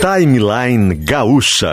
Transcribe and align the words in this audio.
Timeline 0.00 0.94
Gaúcha. 0.94 1.72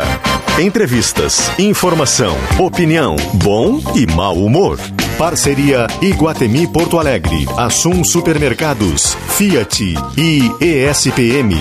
Entrevistas, 0.59 1.51
informação, 1.57 2.35
opinião, 2.59 3.15
bom 3.33 3.81
e 3.95 4.05
mau 4.05 4.35
humor. 4.37 4.79
Parceria 5.17 5.87
Iguatemi 6.01 6.67
Porto 6.67 6.99
Alegre, 6.99 7.45
Assum 7.57 8.03
Supermercados, 8.03 9.15
Fiat 9.29 9.95
e 10.17 10.51
ESPM. 10.61 11.55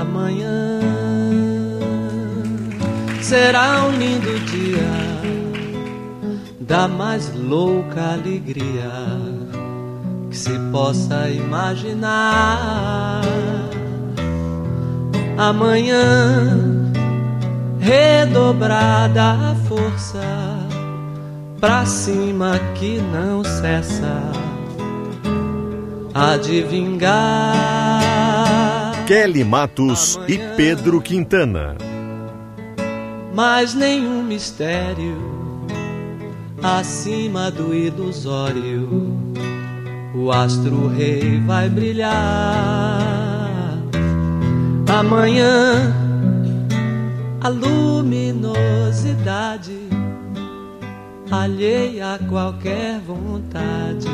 Amanhã 0.00 0.80
será 3.22 3.84
um 3.84 3.92
lindo 3.92 4.38
dia 4.40 5.18
da 6.60 6.86
mais 6.86 7.32
louca 7.34 8.12
alegria 8.12 9.37
se 10.38 10.56
possa 10.70 11.28
imaginar. 11.28 13.22
Amanhã 15.36 16.88
redobrada 17.80 19.22
a 19.50 19.54
força 19.68 20.20
pra 21.60 21.84
cima 21.84 22.58
que 22.76 23.00
não 23.00 23.42
cessa 23.42 24.22
a 26.14 26.36
de 26.36 26.62
vingar. 26.62 28.02
Kelly 29.06 29.42
Matos 29.42 30.20
e 30.28 30.38
Pedro 30.56 31.00
Quintana. 31.00 31.76
Mas 33.34 33.74
nenhum 33.74 34.22
mistério 34.22 35.16
acima 36.62 37.50
do 37.50 37.74
ilusório. 37.74 39.07
O 40.18 40.32
astro 40.32 40.88
rei 40.88 41.40
vai 41.46 41.68
brilhar. 41.68 42.08
Amanhã 44.98 45.94
a 47.40 47.48
luminosidade 47.48 49.78
alheia 51.30 52.14
a 52.14 52.18
qualquer 52.18 52.98
vontade 53.00 54.08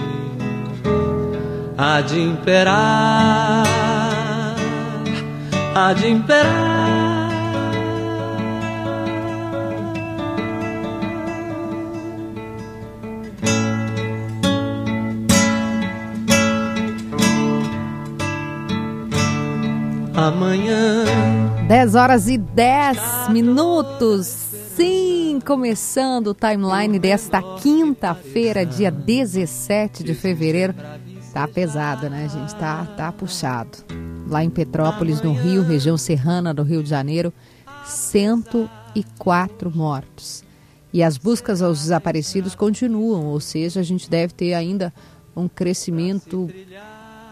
há 1.78 2.00
de 2.00 2.20
imperar, 2.20 3.64
há 5.74 5.92
de 5.94 6.10
imperar. 6.10 6.93
Amanhã 20.16 21.04
10 21.66 21.94
horas 21.96 22.28
e 22.28 22.38
10 22.38 23.30
minutos. 23.30 24.26
Sim, 24.76 25.40
começando 25.44 26.28
o 26.28 26.34
timeline 26.34 27.00
desta 27.00 27.42
quinta-feira, 27.58 28.64
dia 28.64 28.92
17 28.92 30.04
de 30.04 30.14
fevereiro. 30.14 30.72
Tá 31.32 31.48
pesado, 31.48 32.08
né, 32.08 32.28
gente? 32.28 32.54
Tá, 32.54 32.84
tá 32.96 33.10
puxado. 33.10 33.78
Lá 34.28 34.44
em 34.44 34.50
Petrópolis, 34.50 35.20
no 35.20 35.32
Rio, 35.32 35.62
região 35.62 35.98
serrana 35.98 36.54
do 36.54 36.62
Rio 36.62 36.82
de 36.82 36.90
Janeiro, 36.90 37.32
104 37.84 39.70
mortos. 39.74 40.44
E 40.92 41.02
as 41.02 41.18
buscas 41.18 41.60
aos 41.60 41.80
desaparecidos 41.80 42.54
continuam, 42.54 43.26
ou 43.26 43.40
seja, 43.40 43.80
a 43.80 43.82
gente 43.82 44.08
deve 44.08 44.32
ter 44.32 44.54
ainda 44.54 44.94
um 45.34 45.48
crescimento 45.48 46.48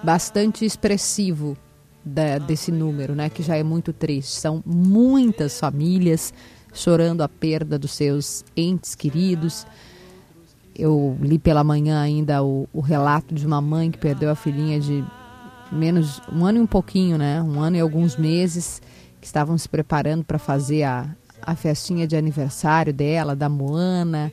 bastante 0.03 0.65
expressivo 0.65 1.57
da, 2.05 2.39
desse 2.39 2.73
número, 2.73 3.15
né, 3.15 3.29
que 3.29 3.43
já 3.43 3.57
é 3.57 3.63
muito 3.63 3.93
triste. 3.93 4.41
São 4.41 4.63
muitas 4.65 5.59
famílias 5.59 6.33
chorando 6.73 7.23
a 7.23 7.29
perda 7.29 7.79
dos 7.79 7.93
seus 7.93 8.45
entes 8.57 8.95
queridos. 8.95 9.67
Eu 10.75 11.17
li 11.21 11.39
pela 11.39 11.63
manhã 11.63 12.01
ainda 12.01 12.43
o, 12.43 12.69
o, 12.73 12.81
relato 12.81 13.35
de 13.35 13.47
uma 13.47 13.61
mãe 13.61 13.91
que 13.91 13.99
perdeu 13.99 14.31
a 14.31 14.35
filhinha 14.35 14.81
de 14.81 15.05
menos 15.71 16.21
um 16.33 16.45
ano 16.45 16.59
e 16.59 16.61
um 16.63 16.67
pouquinho, 16.67 17.19
né? 17.19 17.43
Um 17.43 17.61
ano 17.61 17.77
e 17.77 17.81
alguns 17.81 18.17
meses, 18.17 18.81
que 19.21 19.27
estavam 19.27 19.57
se 19.59 19.69
preparando 19.69 20.25
para 20.25 20.39
fazer 20.39 20.83
a, 20.85 21.15
a 21.43 21.55
festinha 21.55 22.07
de 22.07 22.17
aniversário 22.17 22.93
dela, 22.93 23.37
da 23.37 23.49
Moana, 23.49 24.33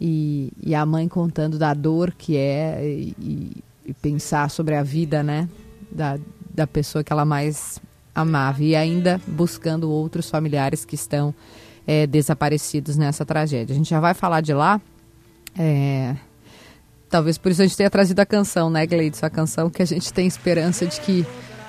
e, 0.00 0.52
e 0.62 0.74
a 0.74 0.86
mãe 0.86 1.08
contando 1.08 1.58
da 1.58 1.74
dor 1.74 2.12
que 2.12 2.36
é 2.36 2.84
e, 2.84 3.56
e 3.84 3.94
pensar 3.94 4.48
sobre 4.50 4.76
a 4.76 4.82
vida, 4.82 5.22
né? 5.22 5.48
Da, 5.90 6.18
da 6.54 6.66
pessoa 6.66 7.02
que 7.02 7.12
ela 7.12 7.24
mais 7.24 7.80
amava 8.14 8.62
e 8.62 8.76
ainda 8.76 9.20
buscando 9.26 9.90
outros 9.90 10.30
familiares 10.30 10.84
que 10.84 10.94
estão 10.94 11.34
é, 11.86 12.06
desaparecidos 12.06 12.96
nessa 12.96 13.24
tragédia. 13.26 13.74
A 13.74 13.76
gente 13.76 13.90
já 13.90 14.00
vai 14.00 14.14
falar 14.14 14.40
de 14.40 14.54
lá. 14.54 14.80
É... 15.58 16.14
Talvez 17.10 17.36
por 17.38 17.50
isso 17.52 17.62
a 17.62 17.66
gente 17.66 17.76
tenha 17.76 17.90
trazido 17.90 18.20
a 18.20 18.26
canção, 18.26 18.70
né, 18.70 18.86
Gleidson? 18.86 19.26
A 19.26 19.30
canção 19.30 19.68
que 19.68 19.82
a 19.82 19.84
gente 19.84 20.12
tem 20.12 20.26
esperança 20.26 20.86
de 20.86 21.00
que 21.00 21.26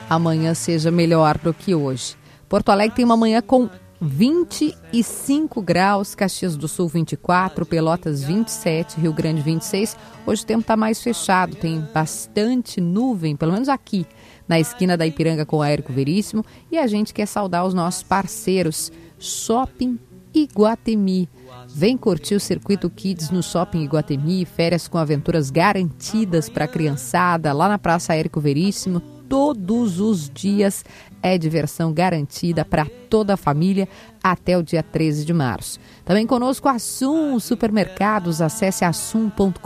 amanhã 0.10 0.54
seja 0.54 0.92
melhor 0.92 1.38
do 1.38 1.54
que 1.54 1.74
hoje. 1.76 2.16
Porto 2.48 2.70
Alegre 2.70 2.96
tem 2.96 3.06
uma 3.06 3.18
manhã 3.18 3.42
com 3.42 3.70
25 4.02 5.62
graus, 5.62 6.16
Caxias 6.16 6.58
do 6.58 6.68
Sul 6.68 6.88
24, 6.88 7.66
Pelotas 7.66 8.24
27, 8.24 9.00
Rio 9.00 9.14
Grande 9.14 9.42
26. 9.42 9.98
Hoje 10.26 10.44
o 10.44 10.46
tempo 10.46 10.62
está 10.62 10.76
mais 10.76 11.02
fechado, 11.02 11.56
tem 11.56 11.80
bastante 11.94 12.82
nuvem, 12.82 13.36
pelo 13.36 13.54
menos 13.54 13.70
aqui 13.70 14.06
na 14.48 14.60
esquina 14.60 14.98
da 14.98 15.08
Ipiranga 15.08 15.46
com 15.46 15.58
o 15.58 15.62
Aérico 15.62 15.94
Veríssimo. 15.94 16.46
E 16.72 16.78
a 16.78 16.88
gente 16.88 17.14
quer 17.14 17.26
saudar 17.26 17.66
os 17.66 17.74
nossos 17.74 18.04
parceiros 18.04 18.92
Shopping 19.18 19.98
Iguatemi. 20.34 21.30
Vem 21.68 21.98
curtir 21.98 22.36
o 22.36 22.40
Circuito 22.40 22.90
Kids 22.90 23.30
no 23.30 23.42
Shopping 23.42 23.84
Iguatemi, 23.84 24.46
férias 24.46 24.88
com 24.88 24.98
aventuras 24.98 25.50
garantidas 25.50 26.50
para 26.50 26.66
a 26.66 26.68
criançada, 26.68 27.54
lá 27.54 27.68
na 27.70 27.80
Praça 27.80 28.14
Érico 28.14 28.40
Veríssimo, 28.40 29.02
todos 29.28 30.00
os 30.00 30.30
dias 30.30 30.84
é 31.26 31.40
diversão 31.40 31.92
garantida 31.92 32.64
para 32.64 32.86
toda 33.10 33.34
a 33.34 33.38
família 33.38 33.90
até 34.24 34.56
o 34.56 34.62
dia 34.62 34.84
13 34.84 35.26
de 35.26 35.34
março. 35.34 35.80
Também 36.06 36.28
conosco 36.28 36.70
Assum 36.70 37.40
Supermercados, 37.40 38.44
acesse 38.44 38.86
assum.com.br, 38.86 39.60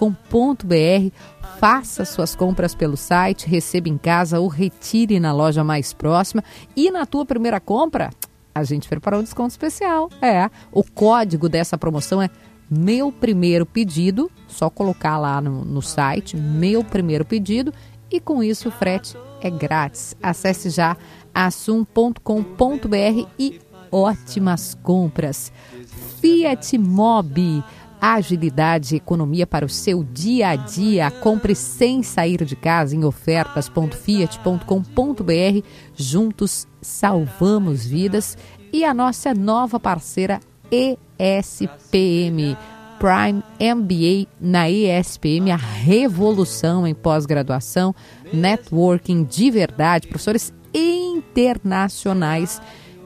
faça 1.59 2.05
suas 2.05 2.33
compras 2.33 2.73
pelo 2.73 2.95
site, 2.95 3.45
receba 3.45 3.89
em 3.89 3.97
casa 3.97 4.39
ou 4.39 4.47
retire 4.47 5.19
na 5.19 5.33
loja 5.33 5.61
mais 5.61 5.91
próxima 5.91 6.41
e 6.77 6.89
na 6.89 7.05
tua 7.05 7.25
primeira 7.25 7.59
compra, 7.59 8.09
a 8.55 8.63
gente 8.63 8.87
preparou 8.87 9.19
um 9.19 9.23
desconto 9.23 9.49
especial. 9.49 10.09
É, 10.21 10.49
o 10.71 10.81
código 10.81 11.49
dessa 11.49 11.77
promoção 11.77 12.21
é 12.21 12.29
meu 12.71 13.11
primeiro 13.11 13.65
pedido, 13.65 14.31
só 14.47 14.69
colocar 14.69 15.17
lá 15.17 15.41
no, 15.41 15.65
no 15.65 15.81
site, 15.81 16.37
meu 16.37 16.85
primeiro 16.85 17.25
pedido, 17.25 17.73
e 18.09 18.17
com 18.21 18.41
isso 18.41 18.69
o 18.69 18.71
frete 18.71 19.17
é 19.41 19.49
grátis. 19.49 20.15
Acesse 20.21 20.69
já 20.69 20.95
assum.com.br 21.39 23.27
e 23.39 23.59
ótimas 23.89 24.77
compras. 24.83 25.53
Fiat 26.19 26.77
Mobi, 26.77 27.63
agilidade 28.01 28.93
e 28.93 28.97
economia 28.97 29.47
para 29.47 29.65
o 29.65 29.69
seu 29.69 30.03
dia 30.03 30.49
a 30.49 30.57
dia. 30.57 31.09
Compre 31.09 31.55
sem 31.55 32.03
sair 32.03 32.43
de 32.43 32.57
casa 32.57 32.93
em 32.93 33.05
ofertas.fiat.com.br. 33.05 35.65
Juntos 35.95 36.67
salvamos 36.81 37.85
vidas. 37.85 38.37
E 38.73 38.83
a 38.83 38.93
nossa 38.93 39.33
nova 39.33 39.79
parceira 39.79 40.41
ESPM. 40.69 42.57
Prime 42.99 43.41
MBA 43.61 44.27
na 44.41 44.69
ESPM, 44.69 45.51
a 45.51 45.55
revolução 45.55 46.85
em 46.85 46.93
pós-graduação, 46.93 47.95
networking 48.33 49.23
de 49.23 49.49
verdade, 49.49 50.09
professores 50.09 50.53
internacionais, 50.73 52.61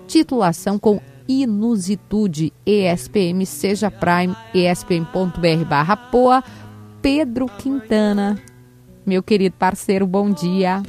titulação 0.07 0.77
com 0.77 1.01
inusitude, 1.27 2.51
ESPM, 2.65 3.45
seja 3.45 3.89
Prime, 3.89 4.35
espm.br 4.53 5.65
barra 5.67 5.95
poa, 5.95 6.43
Pedro 7.01 7.47
Quintana, 7.47 8.37
meu 9.05 9.23
querido 9.23 9.55
parceiro, 9.57 10.05
bom 10.07 10.29
dia. 10.29 10.81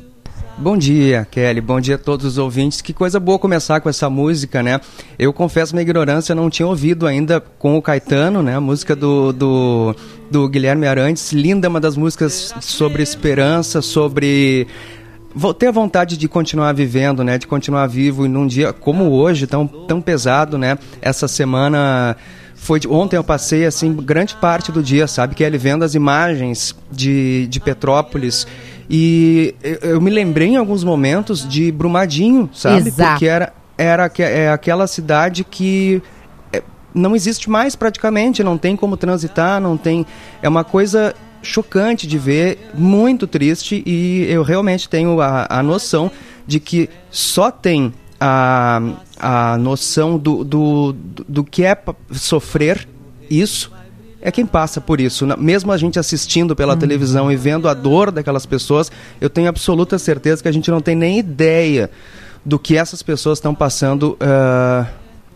Bom 0.56 0.78
dia, 0.78 1.26
Kelly. 1.28 1.60
Bom 1.60 1.80
dia 1.80 1.96
a 1.96 1.98
todos 1.98 2.24
os 2.24 2.38
ouvintes. 2.38 2.80
Que 2.80 2.92
coisa 2.92 3.18
boa 3.18 3.40
começar 3.40 3.80
com 3.80 3.88
essa 3.88 4.08
música, 4.08 4.62
né? 4.62 4.80
Eu 5.18 5.32
confesso 5.32 5.74
minha 5.74 5.82
ignorância, 5.82 6.32
não 6.32 6.48
tinha 6.48 6.66
ouvido 6.66 7.08
ainda 7.08 7.40
com 7.40 7.76
o 7.76 7.82
Caetano, 7.82 8.40
né? 8.40 8.54
A 8.54 8.60
música 8.60 8.94
do, 8.94 9.32
do, 9.32 9.96
do 10.30 10.48
Guilherme 10.48 10.86
Arantes. 10.86 11.32
Linda, 11.32 11.68
uma 11.68 11.80
das 11.80 11.96
músicas 11.96 12.54
sobre 12.60 13.02
esperança, 13.02 13.82
sobre 13.82 14.68
ter 15.58 15.66
a 15.66 15.72
vontade 15.72 16.16
de 16.16 16.28
continuar 16.28 16.72
vivendo, 16.72 17.24
né? 17.24 17.38
De 17.38 17.46
continuar 17.46 17.86
vivo 17.86 18.24
e 18.24 18.28
num 18.28 18.46
dia 18.46 18.72
como 18.72 19.10
hoje, 19.10 19.46
tão, 19.46 19.66
tão 19.66 20.00
pesado, 20.00 20.56
né? 20.56 20.78
Essa 21.02 21.26
semana 21.26 22.16
foi 22.54 22.80
ontem 22.88 23.16
eu 23.16 23.24
passei 23.24 23.66
assim 23.66 23.92
grande 23.92 24.34
parte 24.36 24.72
do 24.72 24.82
dia, 24.82 25.06
sabe, 25.06 25.34
que 25.34 25.44
ele 25.44 25.58
vendo 25.58 25.84
as 25.84 25.94
imagens 25.94 26.74
de, 26.90 27.46
de 27.48 27.60
Petrópolis 27.60 28.46
E 28.88 29.54
eu 29.82 30.00
me 30.00 30.10
lembrei 30.10 30.48
em 30.48 30.56
alguns 30.56 30.82
momentos 30.84 31.46
de 31.46 31.70
Brumadinho, 31.70 32.48
sabe? 32.52 32.88
Exato. 32.88 33.10
Porque 33.10 33.26
era, 33.26 33.52
era 33.76 34.10
é 34.18 34.50
aquela 34.50 34.86
cidade 34.86 35.44
que 35.44 36.02
é, 36.52 36.62
não 36.94 37.14
existe 37.14 37.50
mais 37.50 37.74
praticamente, 37.76 38.42
não 38.42 38.56
tem 38.56 38.76
como 38.76 38.96
transitar, 38.96 39.60
não 39.60 39.76
tem. 39.76 40.06
É 40.40 40.48
uma 40.48 40.64
coisa 40.64 41.14
chocante 41.44 42.06
de 42.06 42.18
ver, 42.18 42.70
muito 42.74 43.26
triste, 43.26 43.82
e 43.86 44.24
eu 44.28 44.42
realmente 44.42 44.88
tenho 44.88 45.20
a, 45.20 45.46
a 45.48 45.62
noção 45.62 46.10
de 46.46 46.58
que 46.58 46.88
só 47.10 47.50
tem 47.50 47.92
a, 48.20 48.80
a 49.18 49.58
noção 49.58 50.18
do, 50.18 50.42
do, 50.44 50.96
do 51.28 51.44
que 51.44 51.64
é 51.64 51.76
sofrer 52.12 52.88
isso 53.30 53.72
é 54.24 54.32
quem 54.32 54.46
passa 54.46 54.80
por 54.80 55.02
isso. 55.02 55.26
Mesmo 55.36 55.70
a 55.70 55.76
gente 55.76 55.98
assistindo 55.98 56.56
pela 56.56 56.74
hum. 56.74 56.78
televisão 56.78 57.30
e 57.30 57.36
vendo 57.36 57.68
a 57.68 57.74
dor 57.74 58.10
daquelas 58.10 58.46
pessoas, 58.46 58.90
eu 59.20 59.28
tenho 59.28 59.50
absoluta 59.50 59.98
certeza 59.98 60.42
que 60.42 60.48
a 60.48 60.52
gente 60.52 60.70
não 60.70 60.80
tem 60.80 60.96
nem 60.96 61.18
ideia 61.18 61.90
do 62.42 62.58
que 62.58 62.74
essas 62.74 63.02
pessoas 63.02 63.38
estão 63.38 63.54
passando. 63.54 64.16
Uh, 64.20 64.86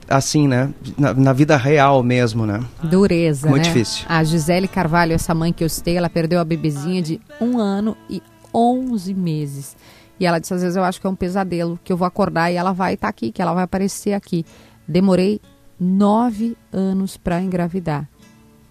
assim, 0.09 0.49
né? 0.49 0.73
Na, 0.97 1.15
na, 1.15 1.33
vida 1.33 1.57
real 1.57 2.03
mesmo, 2.03 2.47
né? 2.47 2.65
Dureza, 2.83 3.49
Muito 3.49 3.67
né? 3.67 3.73
difícil. 3.73 4.07
A 4.09 4.23
Gisele 4.25 4.69
Carvalho, 4.69 5.13
essa 5.13 5.35
mãe 5.35 5.53
que 5.53 5.63
eu 5.63 5.69
citei, 5.69 5.97
ela 5.97 6.09
perdeu 6.09 6.41
a 6.41 6.45
bebezinha 6.45 7.03
de 7.03 7.21
um 7.41 7.59
ano 7.59 7.97
e 8.09 8.23
11 8.53 9.15
meses. 9.15 9.77
E 10.19 10.27
ela 10.27 10.39
disse, 10.39 10.53
às 10.55 10.63
vezes 10.63 10.77
eu 10.77 10.83
acho 10.83 11.01
que 11.01 11.07
é 11.07 11.11
um 11.11 11.15
pesadelo, 11.15 11.79
que 11.85 11.93
eu 11.93 11.97
vou 11.97 12.07
acordar 12.07 12.51
e 12.51 12.57
ela 12.57 12.73
vai 12.73 12.95
estar 12.95 13.07
tá 13.07 13.11
aqui, 13.11 13.31
que 13.31 13.41
ela 13.41 13.55
vai 13.55 13.65
aparecer 13.65 14.15
aqui. 14.15 14.45
Demorei 14.87 15.41
nove 15.79 16.57
anos 16.73 17.17
para 17.17 17.41
engravidar 17.41 18.09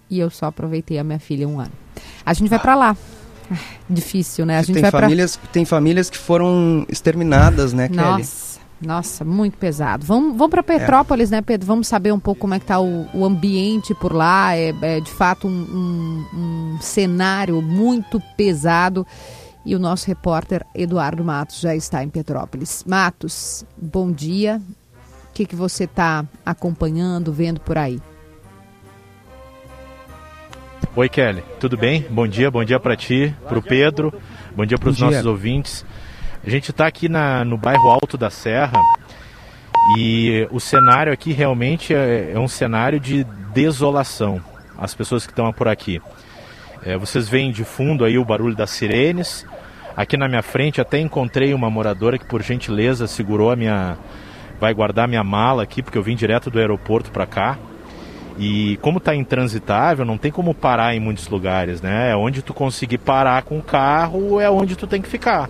e 0.10 0.20
eu 0.20 0.30
só 0.30 0.48
aproveitei 0.48 0.98
a 0.98 1.04
minha 1.04 1.20
filha 1.20 1.48
um 1.48 1.60
ano. 1.60 1.72
A 2.26 2.34
gente 2.34 2.50
vai 2.50 2.60
para 2.60 2.76
lá. 2.76 2.98
Difícil, 3.90 4.46
né? 4.46 4.58
A 4.58 4.62
gente 4.62 4.74
tem 4.74 4.82
vai 4.82 4.92
famílias, 4.92 5.38
pra... 5.38 5.50
tem 5.52 5.66
famílias 5.66 6.10
que 6.10 6.18
foram 6.18 6.86
exterminadas, 6.90 7.72
né, 7.72 7.88
Kelly? 7.88 8.02
Nossa, 8.02 8.60
nossa, 8.82 9.26
muito 9.26 9.58
pesado. 9.58 10.06
Vamos, 10.06 10.38
vamos 10.38 10.52
para 10.52 10.62
Petrópolis, 10.62 11.32
é. 11.32 11.38
né, 11.38 11.42
Pedro? 11.42 11.66
Vamos 11.66 11.88
saber 11.88 12.12
um 12.12 12.20
pouco 12.20 12.42
como 12.42 12.54
é 12.54 12.60
que 12.60 12.66
tá 12.66 12.80
o, 12.80 13.08
o 13.14 13.26
ambiente 13.26 13.94
por 13.96 14.14
lá. 14.14 14.56
É, 14.56 14.74
é 14.82 15.00
de 15.00 15.12
fato 15.12 15.48
um, 15.48 15.52
um, 15.52 16.76
um 16.76 16.82
cenário 16.82 17.62
muito 17.62 18.22
pesado. 18.36 19.06
E 19.66 19.76
o 19.76 19.80
nosso 19.80 20.08
repórter 20.08 20.66
Eduardo 20.74 21.24
Matos 21.24 21.60
já 21.60 21.76
está 21.76 22.04
em 22.04 22.10
Petrópolis. 22.10 22.84
Matos, 22.88 23.66
bom 23.76 24.12
dia. 24.12 24.62
O 25.30 25.34
que, 25.34 25.46
que 25.46 25.56
você 25.56 25.84
está 25.84 26.26
acompanhando, 26.46 27.34
vendo 27.34 27.60
por 27.60 27.78
aí? 27.78 28.00
Oi, 30.96 31.10
Kelly, 31.10 31.44
tudo 31.60 31.78
bem? 31.78 32.06
Bom 32.10 32.28
dia, 32.28 32.50
bom 32.50 32.64
dia 32.64 32.80
para 32.80 32.96
ti, 32.96 33.36
para 33.48 33.60
o 33.60 33.62
Pedro, 33.62 34.12
bom 34.56 34.66
dia 34.66 34.80
para 34.80 34.90
os 34.90 35.00
nossos 35.00 35.26
ouvintes. 35.28 35.86
A 36.48 36.50
gente 36.50 36.72
está 36.72 36.88
aqui 36.88 37.10
na, 37.10 37.44
no 37.44 37.58
bairro 37.58 37.90
Alto 37.90 38.18
da 38.18 38.30
Serra 38.30 38.82
e 39.98 40.48
o 40.50 40.62
cenário 40.62 41.12
aqui 41.12 41.34
realmente 41.34 41.94
é, 41.94 42.32
é 42.34 42.40
um 42.40 42.48
cenário 42.48 43.02
de 43.02 43.26
desolação. 43.54 44.42
As 44.78 44.96
pessoas 44.96 45.26
que 45.26 45.34
estão 45.34 45.52
por 45.52 45.68
aqui. 45.68 46.02
É, 46.86 46.98
vocês 46.98 47.28
veem 47.28 47.52
de 47.52 47.66
fundo 47.66 48.06
aí 48.06 48.18
o 48.18 48.24
barulho 48.24 48.56
das 48.56 48.70
sirenes. 48.70 49.46
Aqui 49.94 50.16
na 50.16 50.30
minha 50.30 50.42
frente 50.42 50.80
até 50.80 50.98
encontrei 50.98 51.54
uma 51.54 51.70
moradora 51.70 52.18
que 52.18 52.24
por 52.24 52.42
gentileza 52.42 53.08
segurou 53.08 53.52
a 53.52 53.56
minha, 53.58 53.98
vai 54.58 54.74
guardar 54.74 55.06
minha 55.06 55.26
mala 55.26 55.64
aqui 55.64 55.84
porque 55.84 55.98
eu 55.98 56.04
vim 56.04 56.16
direto 56.16 56.50
do 56.50 56.60
aeroporto 56.60 57.12
para 57.12 57.26
cá. 57.26 57.60
E 58.40 58.78
como 58.78 59.00
está 59.00 59.14
intransitável, 59.14 60.06
não 60.06 60.18
tem 60.18 60.32
como 60.32 60.54
parar 60.54 60.96
em 60.96 61.00
muitos 61.02 61.28
lugares, 61.28 61.82
né? 61.82 62.12
É 62.12 62.16
onde 62.16 62.42
tu 62.42 62.54
conseguir 62.54 63.00
parar 63.00 63.44
com 63.44 63.60
o 63.60 63.62
carro, 63.62 64.40
é 64.40 64.50
onde 64.50 64.78
tu 64.78 64.88
tem 64.88 65.02
que 65.02 65.10
ficar. 65.10 65.50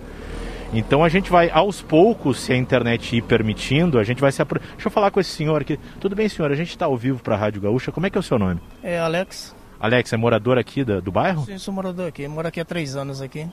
Então 0.72 1.02
a 1.02 1.08
gente 1.08 1.30
vai, 1.30 1.50
aos 1.50 1.80
poucos, 1.80 2.40
se 2.40 2.52
a 2.52 2.56
internet 2.56 3.16
ir 3.16 3.22
permitindo, 3.22 3.98
a 3.98 4.04
gente 4.04 4.20
vai 4.20 4.30
se 4.30 4.42
apro... 4.42 4.60
Deixa 4.60 4.88
eu 4.88 4.90
falar 4.90 5.10
com 5.10 5.18
esse 5.18 5.30
senhor 5.30 5.62
aqui. 5.62 5.78
Tudo 5.98 6.14
bem, 6.14 6.28
senhor? 6.28 6.50
A 6.50 6.54
gente 6.54 6.70
está 6.70 6.84
ao 6.86 6.96
vivo 6.96 7.22
para 7.22 7.34
a 7.34 7.38
Rádio 7.38 7.62
Gaúcha. 7.62 7.90
Como 7.90 8.06
é 8.06 8.10
que 8.10 8.18
é 8.18 8.20
o 8.20 8.22
seu 8.22 8.38
nome? 8.38 8.60
É 8.82 8.98
Alex. 8.98 9.56
Alex, 9.80 10.12
é 10.12 10.16
morador 10.16 10.58
aqui 10.58 10.84
do, 10.84 11.00
do 11.00 11.10
bairro? 11.10 11.44
Sim, 11.44 11.56
sou 11.58 11.72
morador 11.72 12.08
aqui. 12.08 12.28
Moro 12.28 12.48
aqui 12.48 12.60
há 12.60 12.64
três 12.64 12.96
anos 12.96 13.22
aqui. 13.22 13.48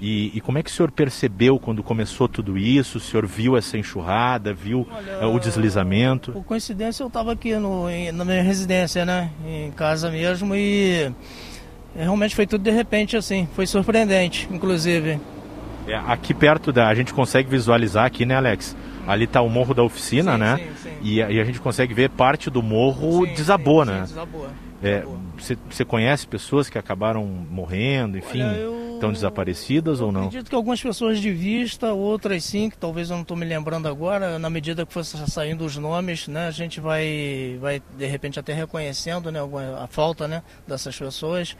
E, 0.00 0.30
e, 0.36 0.40
como 0.42 0.58
é 0.58 0.62
que 0.62 0.68
o 0.68 0.72
senhor 0.72 0.90
percebeu 0.90 1.58
quando 1.58 1.82
começou 1.82 2.28
tudo 2.28 2.58
isso? 2.58 2.98
O 2.98 3.00
senhor 3.00 3.26
viu 3.26 3.56
essa 3.56 3.78
enxurrada, 3.78 4.52
viu 4.52 4.86
Olha, 4.90 5.10
eh, 5.22 5.26
o 5.26 5.38
deslizamento? 5.38 6.32
Por 6.32 6.44
coincidência 6.44 7.02
eu 7.02 7.06
estava 7.06 7.32
aqui 7.32 7.54
no, 7.56 7.86
na 8.12 8.24
minha 8.24 8.42
residência, 8.42 9.06
né? 9.06 9.30
Em 9.46 9.70
casa 9.70 10.10
mesmo 10.10 10.54
e 10.54 11.10
realmente 11.94 12.36
foi 12.36 12.46
tudo 12.46 12.62
de 12.62 12.70
repente 12.70 13.16
assim. 13.16 13.48
Foi 13.54 13.66
surpreendente, 13.66 14.46
inclusive. 14.50 15.18
É, 15.86 15.94
aqui 15.94 16.34
perto 16.34 16.72
da. 16.72 16.88
A 16.88 16.94
gente 16.94 17.14
consegue 17.14 17.48
visualizar 17.48 18.04
aqui, 18.04 18.26
né, 18.26 18.34
Alex? 18.34 18.76
Ali 19.06 19.24
está 19.24 19.40
o 19.40 19.48
morro 19.48 19.72
da 19.72 19.82
oficina, 19.82 20.32
sim, 20.32 20.38
né? 20.38 20.56
Sim, 20.56 20.70
sim. 20.82 20.96
E, 21.02 21.16
e, 21.18 21.40
a 21.40 21.44
gente 21.44 21.60
consegue 21.60 21.94
ver 21.94 22.10
parte 22.10 22.50
do 22.50 22.60
morro 22.60 23.24
desabou, 23.26 23.84
né? 23.84 24.00
desabou. 24.00 24.48
Você 25.38 25.82
é, 25.82 25.86
conhece 25.86 26.26
pessoas 26.26 26.68
que 26.68 26.76
acabaram 26.76 27.24
morrendo, 27.24 28.18
enfim, 28.18 28.42
estão 28.94 29.12
desaparecidas 29.12 30.00
ou 30.00 30.10
não? 30.10 30.26
Acredito 30.26 30.48
que 30.48 30.54
algumas 30.54 30.80
pessoas 30.82 31.20
de 31.20 31.30
vista, 31.30 31.92
outras 31.92 32.44
sim, 32.44 32.68
que 32.68 32.76
talvez 32.76 33.10
eu 33.10 33.16
não 33.16 33.22
estou 33.22 33.36
me 33.36 33.44
lembrando 33.44 33.88
agora. 33.88 34.38
Na 34.38 34.50
medida 34.50 34.84
que 34.84 34.92
fosse 34.92 35.16
saindo 35.30 35.64
os 35.64 35.76
nomes, 35.76 36.28
né, 36.28 36.48
a 36.48 36.50
gente 36.50 36.80
vai, 36.80 37.58
vai 37.60 37.82
de 37.96 38.06
repente 38.06 38.38
até 38.38 38.52
reconhecendo, 38.52 39.30
né, 39.30 39.40
a 39.80 39.86
falta, 39.86 40.26
né, 40.26 40.42
dessas 40.66 40.96
pessoas. 40.96 41.56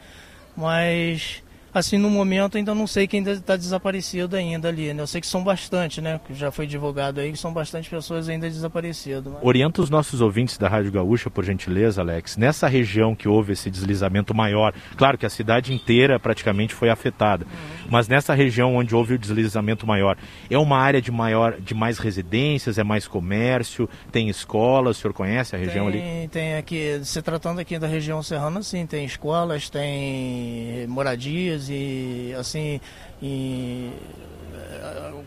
Mas 0.55 1.43
assim, 1.77 1.97
no 1.97 2.09
momento 2.09 2.57
ainda 2.57 2.73
não 2.73 2.87
sei 2.87 3.07
quem 3.07 3.21
está 3.23 3.55
desaparecido 3.55 4.35
ainda 4.35 4.67
ali, 4.67 4.93
né? 4.93 5.01
Eu 5.03 5.07
sei 5.07 5.21
que 5.21 5.27
são 5.27 5.43
bastante, 5.43 6.01
né? 6.01 6.19
Que 6.25 6.33
já 6.33 6.51
foi 6.51 6.67
divulgado 6.67 7.19
aí 7.19 7.31
que 7.31 7.37
são 7.37 7.53
bastante 7.53 7.89
pessoas 7.89 8.29
ainda 8.29 8.49
desaparecidas. 8.49 9.31
Mas... 9.31 9.43
Orienta 9.43 9.81
os 9.81 9.89
nossos 9.89 10.21
ouvintes 10.21 10.57
da 10.57 10.67
Rádio 10.67 10.91
Gaúcha, 10.91 11.29
por 11.29 11.43
gentileza, 11.43 12.01
Alex. 12.01 12.37
Nessa 12.37 12.67
região 12.67 13.15
que 13.15 13.27
houve 13.27 13.53
esse 13.53 13.69
deslizamento 13.69 14.33
maior, 14.33 14.73
claro 14.95 15.17
que 15.17 15.25
a 15.25 15.29
cidade 15.29 15.73
inteira 15.73 16.19
praticamente 16.19 16.73
foi 16.73 16.89
afetada, 16.89 17.45
uhum. 17.45 17.87
mas 17.89 18.07
nessa 18.07 18.33
região 18.33 18.75
onde 18.75 18.95
houve 18.95 19.13
o 19.15 19.17
deslizamento 19.17 19.85
maior, 19.85 20.17
é 20.49 20.57
uma 20.57 20.77
área 20.77 21.01
de 21.01 21.11
maior, 21.11 21.59
de 21.59 21.73
mais 21.73 21.97
residências, 21.97 22.77
é 22.77 22.83
mais 22.83 23.07
comércio, 23.07 23.89
tem 24.11 24.29
escolas, 24.29 24.97
o 24.97 25.01
senhor 25.01 25.13
conhece 25.13 25.55
a 25.55 25.59
região 25.59 25.91
tem, 25.91 26.01
ali? 26.01 26.27
Tem 26.27 26.55
aqui, 26.55 26.99
se 27.03 27.21
tratando 27.21 27.59
aqui 27.59 27.77
da 27.77 27.87
região 27.87 28.21
serrana, 28.23 28.61
sim, 28.61 28.85
tem 28.85 29.05
escolas, 29.05 29.69
tem 29.69 30.87
moradias, 30.87 31.66
e 31.69 32.33
assim 32.37 32.79
e, 33.21 33.91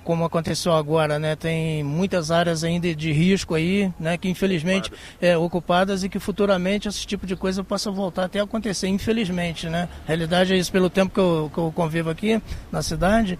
como 0.05 0.25
aconteceu 0.25 0.73
agora, 0.73 1.19
né, 1.19 1.37
tem 1.37 1.83
muitas 1.85 2.31
áreas 2.31 2.65
ainda 2.65 2.95
de 2.95 3.13
risco 3.13 3.55
aí, 3.55 3.93
né, 3.99 4.17
que 4.17 4.29
infelizmente 4.29 4.91
é 5.21 5.37
ocupadas 5.37 6.03
e 6.03 6.09
que 6.09 6.19
futuramente 6.19 6.89
esse 6.89 7.07
tipo 7.07 7.27
de 7.27 7.37
coisa 7.37 7.63
possa 7.63 7.91
voltar 7.91 8.25
até 8.25 8.41
a 8.41 8.45
acontecer, 8.45 8.89
infelizmente, 8.89 9.69
né. 9.69 9.89
A 10.05 10.09
realidade 10.09 10.53
é 10.53 10.57
isso 10.57 10.73
pelo 10.73 10.91
tempo 10.91 11.13
que 11.13 11.21
eu, 11.21 11.51
que 11.53 11.59
eu 11.59 11.73
convivo 11.73 12.11
aqui 12.11 12.41
na 12.73 12.83
cidade, 12.83 13.39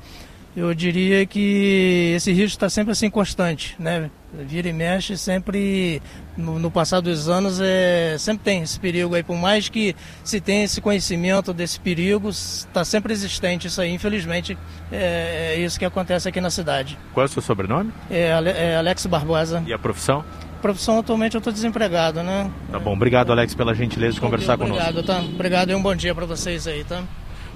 eu 0.57 0.75
diria 0.75 1.25
que 1.27 2.13
esse 2.17 2.33
risco 2.33 2.57
está 2.57 2.69
sempre 2.69 2.93
assim 2.93 3.09
constante, 3.09 3.77
né? 3.79 4.11
Vira 4.33 4.69
e 4.69 4.73
mexe 4.73 5.17
sempre 5.17 6.01
no, 6.37 6.59
no 6.59 6.71
passar 6.71 7.01
dos 7.01 7.29
anos 7.29 7.61
é 7.61 8.17
sempre 8.17 8.45
tem 8.45 8.63
esse 8.63 8.79
perigo 8.79 9.15
aí, 9.15 9.23
por 9.25 9.37
mais 9.37 9.69
que 9.69 9.95
se 10.23 10.41
tenha 10.41 10.65
esse 10.65 10.81
conhecimento 10.81 11.53
desse 11.53 11.81
perigo, 11.81 12.29
está 12.29 12.85
sempre 12.85 13.13
existente 13.13 13.67
isso 13.67 13.81
aí. 13.81 13.93
Infelizmente 13.93 14.57
é, 14.93 15.57
é, 15.57 15.61
isso 15.61 15.79
que 15.79 15.85
acontece 15.85 16.29
aqui 16.29 16.41
na 16.41 16.51
cidade. 16.51 16.97
Qual 17.13 17.25
é 17.25 17.29
o 17.29 17.29
seu 17.29 17.43
sobrenome? 17.43 17.93
É, 18.09 18.29
é 18.29 18.77
Alex 18.77 19.07
Barbosa. 19.07 19.65
E 19.67 19.73
a 19.73 19.79
profissão? 19.79 20.25
Profissão 20.63 20.99
atualmente 21.01 21.35
eu 21.35 21.39
estou 21.39 21.53
desempregado, 21.53 22.23
né? 22.23 22.49
Tá 22.71 22.79
bom, 22.79 22.93
obrigado 22.93 23.33
Alex 23.33 23.55
pela 23.55 23.75
gentileza 23.75 24.15
de 24.15 24.21
conversar 24.21 24.55
obrigado, 24.55 24.79
conosco. 24.79 24.91
Obrigado, 24.91 25.25
tá? 25.25 25.29
Obrigado 25.35 25.71
e 25.71 25.75
um 25.75 25.83
bom 25.83 25.95
dia 25.95 26.15
para 26.15 26.27
vocês 26.27 26.69
aí, 26.69 26.85
tá? 26.85 27.03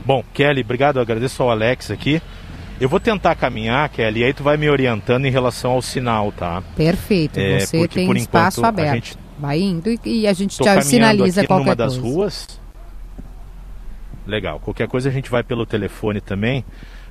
Bom, 0.05 0.25
Kelly, 0.35 0.63
obrigado, 0.63 0.97
eu 0.97 1.03
agradeço 1.03 1.43
ao 1.43 1.51
Alex 1.51 1.91
aqui. 1.91 2.21
Eu 2.81 2.89
vou 2.89 2.99
tentar 2.99 3.35
caminhar, 3.37 3.89
Kelly, 3.89 4.21
e 4.21 4.25
aí 4.25 4.33
tu 4.33 4.43
vai 4.43 4.57
me 4.57 4.69
orientando 4.69 5.27
em 5.27 5.31
relação 5.31 5.73
ao 5.73 5.83
sinal, 5.83 6.33
tá? 6.33 6.63
Perfeito, 6.77 7.39
é, 7.39 7.61
você 7.61 7.79
porque, 7.79 8.01
tem 8.05 8.17
espaço 8.17 8.65
aberto. 8.65 8.95
Gente... 8.95 9.19
Vai 9.39 9.61
indo 9.61 9.91
e, 9.91 9.99
e 10.05 10.27
a 10.27 10.33
gente 10.33 10.57
já 10.63 10.81
sinaliza 10.81 11.41
aqui 11.41 11.49
qualquer 11.49 11.65
numa 11.65 11.77
coisa. 11.77 11.97
das 11.97 11.97
ruas. 11.97 12.61
Legal. 14.27 14.61
Qualquer 14.61 14.89
coisa 14.89 15.09
a 15.09 15.13
gente 15.13 15.31
vai 15.31 15.43
pelo 15.43 15.67
telefone 15.67 16.21
também, 16.21 16.65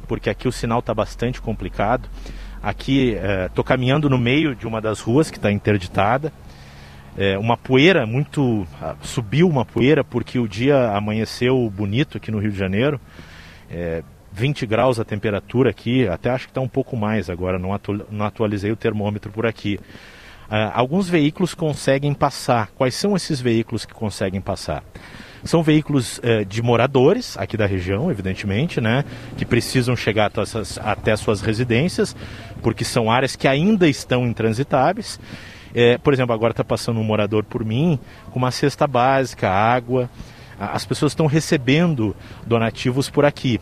porque 0.07 0.29
aqui 0.29 0.47
o 0.47 0.51
sinal 0.51 0.79
está 0.79 0.93
bastante 0.93 1.41
complicado. 1.41 2.09
Aqui 2.61 3.17
estou 3.45 3.63
é, 3.63 3.67
caminhando 3.67 4.09
no 4.09 4.17
meio 4.17 4.55
de 4.55 4.65
uma 4.65 4.81
das 4.81 4.99
ruas 4.99 5.29
que 5.29 5.37
está 5.37 5.51
interditada. 5.51 6.31
É, 7.17 7.37
uma 7.37 7.55
poeira 7.55 8.05
muito. 8.05 8.65
Ah, 8.81 8.95
subiu 9.01 9.47
uma 9.47 9.63
poeira 9.63 10.03
porque 10.03 10.39
o 10.39 10.47
dia 10.47 10.91
amanheceu 10.91 11.69
bonito 11.69 12.17
aqui 12.17 12.31
no 12.31 12.39
Rio 12.39 12.51
de 12.51 12.57
Janeiro. 12.57 12.99
É, 13.69 14.01
20 14.33 14.65
graus 14.65 14.99
a 14.99 15.05
temperatura 15.05 15.69
aqui, 15.69 16.07
até 16.07 16.29
acho 16.29 16.45
que 16.45 16.51
está 16.51 16.61
um 16.61 16.67
pouco 16.67 16.97
mais 16.97 17.29
agora, 17.29 17.59
não, 17.59 17.73
atu 17.73 18.05
não 18.09 18.25
atualizei 18.25 18.71
o 18.71 18.75
termômetro 18.75 19.31
por 19.31 19.45
aqui. 19.45 19.79
Uh, 20.45 20.71
alguns 20.73 21.07
veículos 21.07 21.53
conseguem 21.53 22.13
passar. 22.13 22.69
Quais 22.75 22.95
são 22.95 23.15
esses 23.15 23.39
veículos 23.39 23.85
que 23.85 23.93
conseguem 23.93 24.41
passar? 24.41 24.83
São 25.43 25.61
veículos 25.61 26.21
eh, 26.23 26.45
de 26.45 26.61
moradores 26.61 27.37
aqui 27.37 27.57
da 27.57 27.65
região, 27.65 28.09
evidentemente, 28.09 28.79
né, 28.79 29.03
que 29.37 29.45
precisam 29.45 29.93
chegar 29.93 30.27
até, 30.27 30.39
essas, 30.39 30.77
até 30.77 31.13
suas 31.17 31.41
residências, 31.41 32.15
porque 32.61 32.85
são 32.85 33.11
áreas 33.11 33.35
que 33.35 33.45
ainda 33.45 33.85
estão 33.89 34.25
intransitáveis. 34.25 35.19
É, 35.75 35.97
por 35.97 36.13
exemplo, 36.13 36.33
agora 36.33 36.51
está 36.51 36.63
passando 36.63 36.97
um 36.97 37.03
morador 37.03 37.43
por 37.43 37.65
mim 37.65 37.99
com 38.31 38.39
uma 38.39 38.51
cesta 38.51 38.87
básica, 38.87 39.49
água. 39.49 40.09
As 40.57 40.85
pessoas 40.85 41.11
estão 41.11 41.25
recebendo 41.25 42.15
donativos 42.47 43.09
por 43.09 43.25
aqui. 43.25 43.59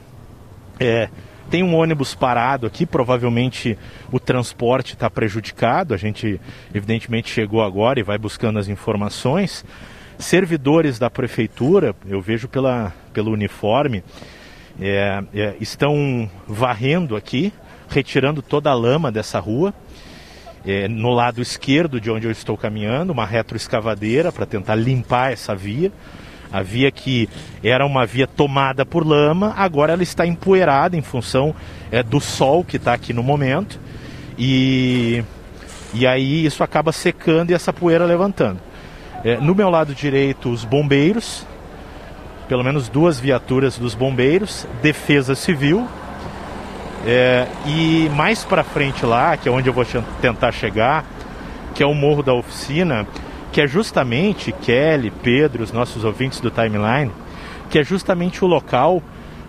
É, 0.83 1.09
tem 1.51 1.61
um 1.61 1.75
ônibus 1.75 2.15
parado 2.15 2.65
aqui, 2.65 2.87
provavelmente 2.87 3.77
o 4.11 4.19
transporte 4.19 4.93
está 4.93 5.11
prejudicado. 5.11 5.93
A 5.93 5.97
gente, 5.97 6.41
evidentemente, 6.73 7.29
chegou 7.29 7.61
agora 7.61 7.99
e 7.99 8.03
vai 8.03 8.17
buscando 8.17 8.57
as 8.57 8.67
informações. 8.67 9.63
Servidores 10.17 10.97
da 10.97 11.07
prefeitura, 11.07 11.95
eu 12.07 12.19
vejo 12.19 12.47
pela, 12.47 12.91
pelo 13.13 13.31
uniforme, 13.31 14.03
é, 14.81 15.23
é, 15.35 15.55
estão 15.61 16.27
varrendo 16.47 17.15
aqui, 17.15 17.53
retirando 17.89 18.41
toda 18.41 18.71
a 18.71 18.73
lama 18.73 19.11
dessa 19.11 19.39
rua. 19.39 19.71
É, 20.65 20.87
no 20.87 21.11
lado 21.11 21.43
esquerdo 21.43 22.01
de 22.01 22.09
onde 22.09 22.25
eu 22.25 22.31
estou 22.31 22.57
caminhando, 22.57 23.13
uma 23.13 23.25
retroescavadeira 23.25 24.31
para 24.31 24.47
tentar 24.47 24.73
limpar 24.73 25.31
essa 25.31 25.53
via. 25.53 25.91
A 26.51 26.61
via 26.61 26.91
que 26.91 27.29
era 27.63 27.85
uma 27.85 28.05
via 28.05 28.27
tomada 28.27 28.85
por 28.85 29.05
lama, 29.05 29.53
agora 29.55 29.93
ela 29.93 30.03
está 30.03 30.25
empoeirada 30.25 30.97
em 30.97 31.01
função 31.01 31.55
é, 31.91 32.03
do 32.03 32.19
sol 32.19 32.63
que 32.63 32.77
está 32.77 32.93
aqui 32.93 33.13
no 33.13 33.23
momento. 33.23 33.79
E, 34.37 35.23
e 35.93 36.05
aí 36.05 36.45
isso 36.45 36.63
acaba 36.63 36.91
secando 36.91 37.51
e 37.51 37.53
essa 37.53 37.71
poeira 37.71 38.05
levantando. 38.05 38.59
É, 39.23 39.37
no 39.37 39.53
meu 39.53 39.69
lado 39.69 39.93
direito, 39.93 40.49
os 40.49 40.65
bombeiros, 40.65 41.45
pelo 42.47 42.63
menos 42.63 42.89
duas 42.89 43.19
viaturas 43.19 43.77
dos 43.77 43.93
bombeiros, 43.93 44.67
defesa 44.81 45.35
civil. 45.35 45.87
É, 47.05 47.47
e 47.65 48.09
mais 48.15 48.43
para 48.43 48.63
frente 48.63 49.05
lá, 49.05 49.37
que 49.37 49.47
é 49.47 49.51
onde 49.51 49.69
eu 49.69 49.73
vou 49.73 49.85
tentar 50.21 50.51
chegar, 50.51 51.05
que 51.73 51.81
é 51.81 51.85
o 51.85 51.93
Morro 51.93 52.21
da 52.21 52.33
Oficina, 52.33 53.07
que 53.51 53.61
é 53.61 53.67
justamente 53.67 54.51
Kelly, 54.51 55.11
Pedro, 55.11 55.63
os 55.63 55.71
nossos 55.71 56.03
ouvintes 56.03 56.39
do 56.39 56.49
timeline, 56.49 57.11
que 57.69 57.79
é 57.79 57.83
justamente 57.83 58.43
o 58.43 58.47
local 58.47 59.01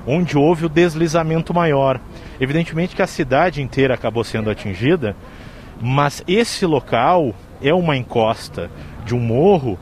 onde 0.06 0.36
houve 0.36 0.66
o 0.66 0.68
deslizamento 0.68 1.54
maior. 1.54 2.00
Evidentemente 2.40 2.96
que 2.96 3.02
a 3.02 3.06
cidade 3.06 3.62
inteira 3.62 3.94
acabou 3.94 4.24
sendo 4.24 4.50
atingida, 4.50 5.16
mas 5.80 6.22
esse 6.26 6.66
local 6.66 7.34
é 7.62 7.72
uma 7.72 7.96
encosta 7.96 8.70
de 9.04 9.14
um 9.14 9.20
morro 9.20 9.78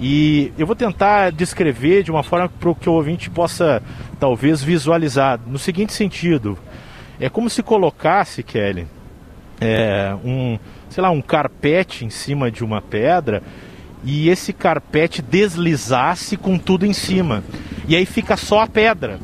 e 0.00 0.52
eu 0.58 0.66
vou 0.66 0.76
tentar 0.76 1.30
descrever 1.30 2.02
de 2.02 2.10
uma 2.10 2.22
forma 2.22 2.48
para 2.48 2.74
que 2.74 2.88
o 2.88 2.92
ouvinte 2.92 3.30
possa 3.30 3.82
talvez 4.18 4.62
visualizar 4.62 5.40
no 5.46 5.58
seguinte 5.58 5.92
sentido: 5.92 6.58
é 7.20 7.28
como 7.28 7.48
se 7.48 7.62
colocasse, 7.62 8.42
Kelly, 8.42 8.86
é, 9.60 10.14
um, 10.24 10.58
sei 10.94 11.02
lá, 11.02 11.10
um 11.10 11.20
carpete 11.20 12.04
em 12.04 12.10
cima 12.10 12.52
de 12.52 12.62
uma 12.62 12.80
pedra 12.80 13.42
e 14.04 14.28
esse 14.28 14.52
carpete 14.52 15.20
deslizasse 15.20 16.36
com 16.36 16.56
tudo 16.56 16.86
em 16.86 16.92
cima. 16.92 17.42
E 17.88 17.96
aí 17.96 18.06
fica 18.06 18.36
só 18.36 18.60
a 18.60 18.68
pedra. 18.68 19.18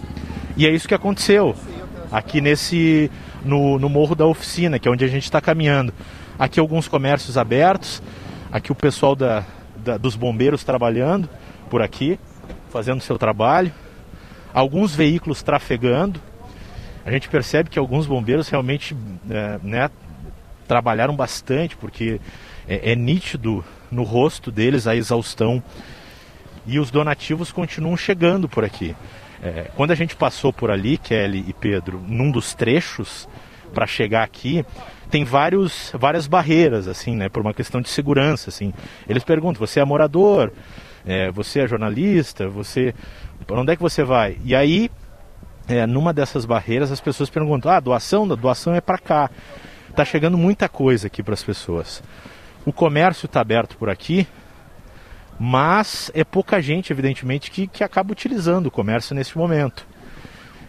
E 0.57 0.67
é 0.67 0.71
isso 0.71 0.89
que 0.89 0.95
aconteceu 0.97 1.55
aqui 2.11 2.41
nesse 2.41 3.09
no, 3.45 3.79
no 3.79 3.89
morro 3.89 4.17
da 4.17 4.27
oficina, 4.27 4.81
que 4.81 4.89
é 4.89 4.91
onde 4.91 5.05
a 5.05 5.09
gente 5.09 5.23
está 5.23 5.41
caminhando. 5.41 5.95
Aqui 6.37 6.59
alguns 6.59 6.89
comércios 6.89 7.39
abertos, 7.39 8.03
aqui 8.51 8.73
o 8.73 8.75
pessoal 8.75 9.15
da, 9.15 9.45
da, 9.77 9.97
dos 9.97 10.17
bombeiros 10.17 10.65
trabalhando 10.65 11.29
por 11.71 11.83
aqui, 11.83 12.19
fazendo 12.71 13.01
seu 13.01 13.17
trabalho, 13.17 13.73
alguns 14.53 14.93
veículos 14.93 15.41
trafegando. 15.41 16.21
A 17.07 17.13
gente 17.13 17.29
percebe 17.29 17.71
que 17.71 17.79
alguns 17.79 18.09
bombeiros 18.09 18.49
realmente 18.49 18.97
é, 19.31 19.61
né, 19.63 19.89
trabalharam 20.71 21.17
bastante, 21.17 21.77
porque 21.77 22.21
é, 22.69 22.93
é 22.93 22.95
nítido 22.95 23.65
no 23.91 24.05
rosto 24.05 24.53
deles 24.53 24.87
a 24.87 24.95
exaustão. 24.95 25.61
E 26.65 26.79
os 26.79 26.93
donativos 26.93 27.51
continuam 27.51 27.97
chegando 27.97 28.49
por 28.49 28.65
aqui. 28.65 28.95
É, 29.43 29.69
quando 29.75 29.91
a 29.91 29.97
gente 29.97 30.15
passou 30.15 30.53
por 30.53 30.71
ali, 30.71 30.97
Kelly 30.97 31.45
e 31.49 31.53
Pedro, 31.53 32.01
num 32.07 32.31
dos 32.31 32.55
trechos 32.55 33.29
para 33.75 33.85
chegar 33.85 34.23
aqui, 34.23 34.65
tem 35.11 35.25
vários, 35.25 35.91
várias 35.93 36.29
barreiras, 36.29 36.87
assim, 36.87 37.17
né, 37.17 37.29
por 37.29 37.41
uma 37.41 37.53
questão 37.53 37.81
de 37.81 37.89
segurança, 37.89 38.49
assim. 38.49 38.73
Eles 39.09 39.25
perguntam: 39.25 39.59
você 39.59 39.81
é 39.81 39.85
morador? 39.85 40.53
É, 41.05 41.33
você 41.33 41.63
é 41.63 41.67
jornalista? 41.67 42.49
Você, 42.49 42.95
para 43.45 43.61
onde 43.61 43.73
é 43.73 43.77
que 43.77 43.83
você 43.83 44.05
vai? 44.05 44.39
E 44.45 44.55
aí, 44.55 44.89
é, 45.67 45.85
numa 45.85 46.13
dessas 46.13 46.45
barreiras, 46.45 46.93
as 46.93 47.01
pessoas 47.01 47.29
perguntam: 47.29 47.73
ah, 47.73 47.81
doação, 47.81 48.29
doação 48.29 48.73
é 48.73 48.81
para 48.81 48.99
cá. 48.99 49.31
Está 49.91 50.05
chegando 50.05 50.39
muita 50.39 50.69
coisa 50.69 51.09
aqui 51.09 51.23
para 51.23 51.35
as 51.35 51.43
pessoas. 51.43 52.03
O 52.65 52.73
comércio 52.73 53.27
está 53.27 53.41
aberto 53.41 53.77
por 53.77 53.91
aqui, 53.91 54.27
mas 55.39 56.11
é 56.15 56.23
pouca 56.25 56.63
gente, 56.63 56.93
evidentemente, 56.93 57.51
que, 57.51 57.67
que 57.67 57.83
acaba 57.83 58.13
utilizando 58.13 58.67
o 58.67 58.71
comércio 58.71 59.15
nesse 59.15 59.37
momento. 59.37 59.87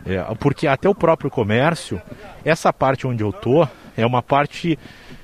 É, 0.05 0.19
porque 0.39 0.67
até 0.67 0.89
o 0.89 0.95
próprio 0.95 1.29
comércio, 1.29 2.01
essa 2.43 2.73
parte 2.73 3.05
onde 3.05 3.23
eu 3.23 3.29
estou, 3.29 3.69
é 3.95 4.05
uma 4.05 4.23
parte 4.23 4.77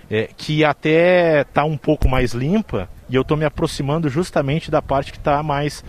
é, 0.09 0.29
que 0.37 0.63
até 0.63 1.41
está 1.41 1.63
um 1.63 1.77
pouco 1.77 2.07
mais 2.07 2.33
limpa 2.33 2.87
e 3.09 3.15
eu 3.15 3.23
estou 3.23 3.35
me 3.35 3.45
aproximando 3.45 4.09
justamente 4.09 4.69
da 4.69 4.81
parte 4.81 5.11
que 5.11 5.17
está 5.17 5.41
mais 5.41 5.83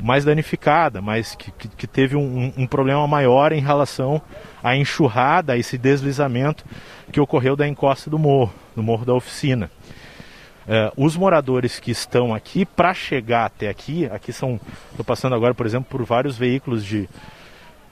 mais 0.00 0.24
danificada, 0.24 1.00
mas 1.00 1.34
que, 1.34 1.50
que, 1.50 1.86
teve 1.86 2.16
um, 2.16 2.52
um, 2.56 2.66
problema 2.66 3.06
maior 3.06 3.52
em 3.52 3.60
relação 3.60 4.22
à 4.62 4.76
enxurrada, 4.76 5.54
a 5.54 5.56
esse 5.56 5.76
deslizamento 5.76 6.64
que 7.10 7.20
ocorreu 7.20 7.56
da 7.56 7.66
encosta 7.66 8.08
do 8.08 8.18
morro, 8.18 8.52
do 8.76 8.82
morro 8.82 9.04
da 9.04 9.14
oficina. 9.14 9.70
Uh, 10.66 10.92
os 11.02 11.16
moradores 11.16 11.80
que 11.80 11.90
estão 11.90 12.34
aqui, 12.34 12.64
para 12.64 12.92
chegar 12.92 13.46
até 13.46 13.68
aqui, 13.68 14.06
aqui 14.06 14.32
são, 14.32 14.60
estou 14.90 15.04
passando 15.04 15.34
agora, 15.34 15.54
por 15.54 15.66
exemplo, 15.66 15.88
por 15.90 16.04
vários 16.04 16.36
veículos 16.36 16.84
de 16.84 17.08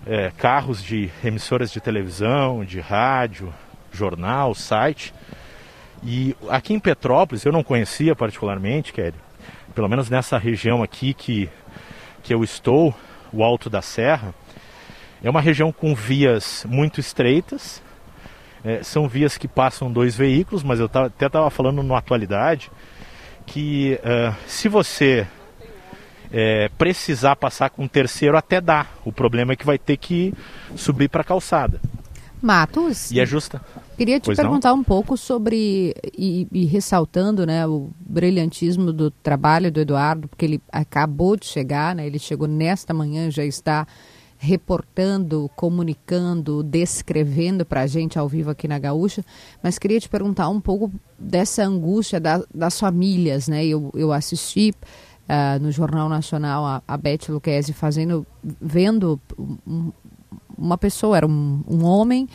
é, 0.07 0.31
carros 0.37 0.83
de 0.83 1.11
emissoras 1.25 1.73
de 1.73 1.81
televisão, 1.81 2.65
de 2.65 2.79
rádio, 2.81 3.53
jornal, 3.93 4.55
site. 4.55 5.13
E 6.03 6.37
aqui 6.49 6.73
em 6.75 6.79
Petrópolis, 6.79 7.45
eu 7.45 7.53
não 7.53 7.65
conhecia 7.65 8.15
particularmente, 8.15 8.93
Kelly, 8.93 9.15
pelo 9.75 9.89
menos 9.89 10.09
nessa 10.09 10.39
região 10.39 10.83
aqui 10.83 11.13
que 11.13 11.49
que 12.27 12.35
eu 12.35 12.43
estou, 12.43 12.93
o 13.33 13.45
Alto 13.45 13.71
da 13.71 13.81
Serra, 13.81 14.35
é 15.23 15.31
uma 15.31 15.41
região 15.41 15.71
com 15.71 15.95
vias 15.95 16.67
muito 16.69 16.99
estreitas. 16.99 17.81
É, 18.65 18.83
são 18.83 19.09
vias 19.09 19.39
que 19.39 19.47
passam 19.47 19.93
dois 19.93 20.17
veículos, 20.17 20.65
mas 20.65 20.81
eu 20.81 20.91
até 20.93 21.27
estava 21.27 21.49
falando 21.51 21.85
na 21.85 21.97
atualidade 21.97 22.69
que 23.47 23.97
uh, 24.03 24.35
se 24.49 24.69
você 24.69 25.25
é, 26.33 26.69
precisar 26.77 27.37
passar 27.37 27.71
com 27.71 27.85
um 27.85 27.89
terceiro, 27.89 28.37
até 28.37 28.61
dá. 28.61 28.87
O 29.05 29.13
problema 29.13 29.53
é 29.53 29.57
que 29.57 29.65
vai 29.65 29.79
ter 29.79 29.97
que 29.97 30.35
subir 30.75 31.09
para 31.09 31.21
a 31.21 31.25
calçada. 31.25 31.81
Matos. 32.47 33.11
E 33.11 33.19
é 33.19 33.27
justa. 33.27 33.61
Queria 33.97 34.21
te 34.21 34.27
pois 34.27 34.37
perguntar 34.37 34.71
não? 34.71 34.79
um 34.79 34.85
pouco 34.85 35.17
sobre, 35.17 35.95
e, 36.17 36.47
e, 36.53 36.65
ressaltando 36.65 37.45
né, 37.45 37.67
o 37.67 37.91
brilhantismo 37.99 38.93
do 38.93 39.11
trabalho 39.11 39.73
do 39.73 39.81
Eduardo, 39.81 40.29
porque 40.29 40.45
ele 40.45 40.63
acabou 40.71 41.37
de 41.37 41.47
chegar, 41.47 41.95
né, 41.95 42.07
ele 42.07 42.19
chegou 42.19 42.47
nesta 42.47 42.95
manhã, 42.95 43.31
já 43.31 43.45
está 43.45 43.87
reportando, 44.39 45.51
comunicando, 45.57 46.63
descrevendo 46.63 47.65
para 47.65 47.81
a 47.81 47.87
gente 47.87 48.19
ao 48.19 48.29
vivo 48.29 48.51
aqui 48.51 48.69
na 48.69 48.79
Gaúcha, 48.79 49.25
mas 49.63 49.79
queria 49.79 49.99
te 49.99 50.09
perguntar 50.09 50.49
um 50.49 50.61
pouco 50.61 50.93
dessa 51.19 51.65
angústia 51.65 52.21
da, 52.21 52.43
das 52.55 52.79
famílias, 52.79 53.49
né? 53.49 53.65
Eu, 53.65 53.91
eu 53.95 54.13
assisti 54.13 54.75
uh, 55.27 55.61
no 55.61 55.71
Jornal 55.73 56.09
Nacional 56.09 56.65
a, 56.65 56.83
a 56.87 56.97
Beth 56.97 57.29
Luquezzi 57.29 57.73
fazendo, 57.73 58.27
vendo 58.61 59.21
um, 59.39 59.91
uma 60.57 60.79
pessoa, 60.79 61.17
era 61.17 61.27
um, 61.27 61.63
um 61.69 61.85
homem 61.85 62.29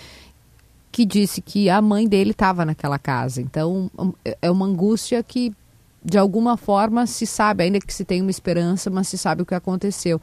que 0.92 1.06
disse 1.06 1.42
que 1.42 1.70
a 1.70 1.82
mãe 1.82 2.08
dele 2.08 2.32
estava 2.32 2.66
naquela 2.66 3.00
casa. 3.00 3.42
Então, 3.42 3.90
é 4.42 4.52
uma 4.52 4.66
angústia 4.66 5.24
que, 5.24 5.54
de 6.04 6.18
alguma 6.18 6.58
forma, 6.58 7.08
se 7.08 7.26
sabe, 7.26 7.64
ainda 7.64 7.80
que 7.80 7.94
se 7.94 8.04
tenha 8.04 8.22
uma 8.22 8.32
esperança, 8.32 8.90
mas 8.90 9.08
se 9.08 9.18
sabe 9.18 9.42
o 9.42 9.46
que 9.46 9.56
aconteceu. 9.56 10.20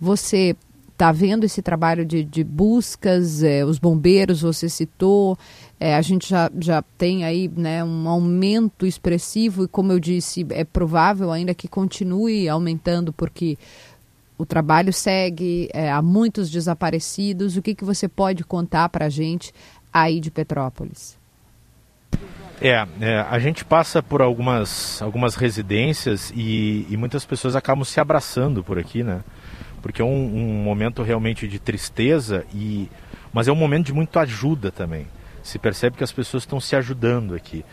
Você 0.00 0.56
está 0.98 1.12
vendo 1.12 1.44
esse 1.44 1.62
trabalho 1.62 2.04
de, 2.04 2.24
de 2.24 2.42
buscas, 2.42 3.44
é, 3.44 3.64
os 3.64 3.78
bombeiros, 3.78 4.42
você 4.42 4.68
citou, 4.68 5.38
é, 5.78 5.94
a 5.94 6.02
gente 6.02 6.28
já, 6.28 6.50
já 6.58 6.82
tem 6.82 7.24
aí 7.24 7.48
né, 7.56 7.84
um 7.84 8.08
aumento 8.08 8.84
expressivo 8.84 9.62
e, 9.62 9.68
como 9.68 9.92
eu 9.92 10.00
disse, 10.00 10.44
é 10.50 10.64
provável 10.64 11.30
ainda 11.30 11.54
que 11.54 11.68
continue 11.68 12.48
aumentando, 12.48 13.12
porque 13.12 13.56
o 14.38 14.46
trabalho 14.46 14.92
segue, 14.92 15.68
é, 15.74 15.90
há 15.90 16.00
muitos 16.00 16.48
desaparecidos. 16.48 17.56
O 17.56 17.62
que, 17.62 17.74
que 17.74 17.84
você 17.84 18.08
pode 18.08 18.44
contar 18.44 18.88
para 18.88 19.06
a 19.06 19.08
gente 19.08 19.52
aí 19.92 20.20
de 20.20 20.30
Petrópolis? 20.30 21.18
É, 22.60 22.86
é, 23.00 23.20
a 23.28 23.38
gente 23.38 23.64
passa 23.64 24.02
por 24.02 24.22
algumas, 24.22 25.02
algumas 25.02 25.34
residências 25.34 26.32
e, 26.34 26.86
e, 26.88 26.96
muitas 26.96 27.24
pessoas 27.24 27.54
acabam 27.54 27.84
se 27.84 28.00
abraçando 28.00 28.64
por 28.64 28.78
aqui, 28.78 29.04
né? 29.04 29.22
Porque 29.80 30.02
é 30.02 30.04
um, 30.04 30.36
um, 30.36 30.62
momento 30.62 31.02
realmente 31.02 31.46
de 31.46 31.58
tristeza, 31.60 32.44
e, 32.52 32.88
mas 33.32 33.46
é 33.46 33.52
um 33.52 33.56
momento 33.56 33.86
de 33.86 33.92
muita 33.92 34.20
ajuda 34.20 34.72
também. 34.72 35.06
Se 35.42 35.56
percebe 35.56 35.96
que 35.96 36.02
as 36.02 36.10
pessoas 36.10 36.42
estão 36.42 36.60
se 36.60 36.74
ajudando 36.74 37.34
aqui. 37.34 37.64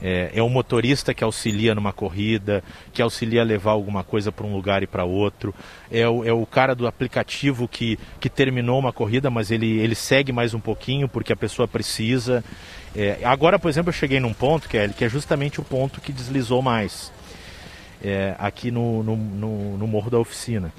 É, 0.00 0.30
é 0.34 0.42
um 0.42 0.48
motorista 0.48 1.14
que 1.14 1.24
auxilia 1.24 1.74
numa 1.74 1.92
corrida, 1.92 2.62
que 2.92 3.00
auxilia 3.00 3.40
a 3.40 3.44
levar 3.44 3.72
alguma 3.72 4.04
coisa 4.04 4.30
para 4.30 4.46
um 4.46 4.54
lugar 4.54 4.82
e 4.82 4.86
para 4.86 5.04
outro. 5.04 5.54
É 5.90 6.08
o, 6.08 6.24
é 6.24 6.32
o 6.32 6.44
cara 6.46 6.74
do 6.74 6.86
aplicativo 6.86 7.66
que, 7.66 7.98
que 8.20 8.28
terminou 8.28 8.78
uma 8.78 8.92
corrida, 8.92 9.30
mas 9.30 9.50
ele, 9.50 9.78
ele 9.78 9.94
segue 9.94 10.32
mais 10.32 10.54
um 10.54 10.60
pouquinho 10.60 11.08
porque 11.08 11.32
a 11.32 11.36
pessoa 11.36 11.66
precisa. 11.66 12.44
É, 12.94 13.18
agora, 13.24 13.58
por 13.58 13.68
exemplo, 13.68 13.90
eu 13.90 13.94
cheguei 13.94 14.20
num 14.20 14.32
ponto, 14.32 14.68
Kelly, 14.68 14.94
que 14.94 15.04
é 15.04 15.08
justamente 15.08 15.60
o 15.60 15.64
ponto 15.64 16.00
que 16.00 16.12
deslizou 16.12 16.62
mais. 16.62 17.12
É, 18.02 18.34
aqui 18.38 18.70
no, 18.70 19.02
no, 19.02 19.16
no, 19.16 19.78
no, 19.78 19.86
Morro 19.86 20.10
da 20.10 20.18
Oficina. 20.18 20.70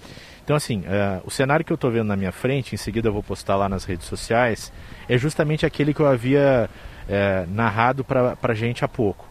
Então, 0.44 0.56
assim, 0.56 0.82
uh, 0.82 1.22
o 1.26 1.32
cenário 1.32 1.66
que 1.66 1.74
eu 1.74 1.76
estou 1.76 1.92
vendo 1.92 2.08
na 2.08 2.16
minha 2.16 2.32
frente, 2.32 2.74
em 2.74 2.78
seguida 2.78 3.10
eu 3.10 3.14
vou 3.14 3.24
postar 3.24 3.56
lá 3.56 3.68
nas 3.68 3.84
redes 3.84 4.06
sociais, 4.08 4.72
é 5.10 5.18
justamente 5.18 5.66
aquele 5.66 5.94
que 5.94 6.00
eu 6.00 6.08
havia 6.08 6.70
é, 7.08 7.46
narrado 7.50 8.04
para 8.04 8.38
a 8.42 8.54
gente 8.54 8.84
há 8.84 8.88
pouco. 8.88 9.28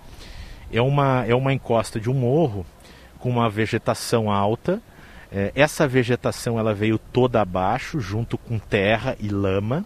É 0.73 0.81
uma, 0.81 1.25
é 1.27 1.35
uma 1.35 1.53
encosta 1.53 2.01
de 2.01 2.11
um 2.11 2.15
morro 2.15 2.67
com 3.19 3.29
uma 3.31 3.49
vegetação 3.49 4.31
alta. 4.31 4.81
É, 5.31 5.53
essa 5.55 5.87
vegetação 5.87 6.59
ela 6.59 6.75
veio 6.75 6.99
toda 6.99 7.41
abaixo, 7.41 8.01
junto 8.01 8.37
com 8.37 8.59
terra 8.59 9.17
e 9.21 9.29
lama. 9.29 9.85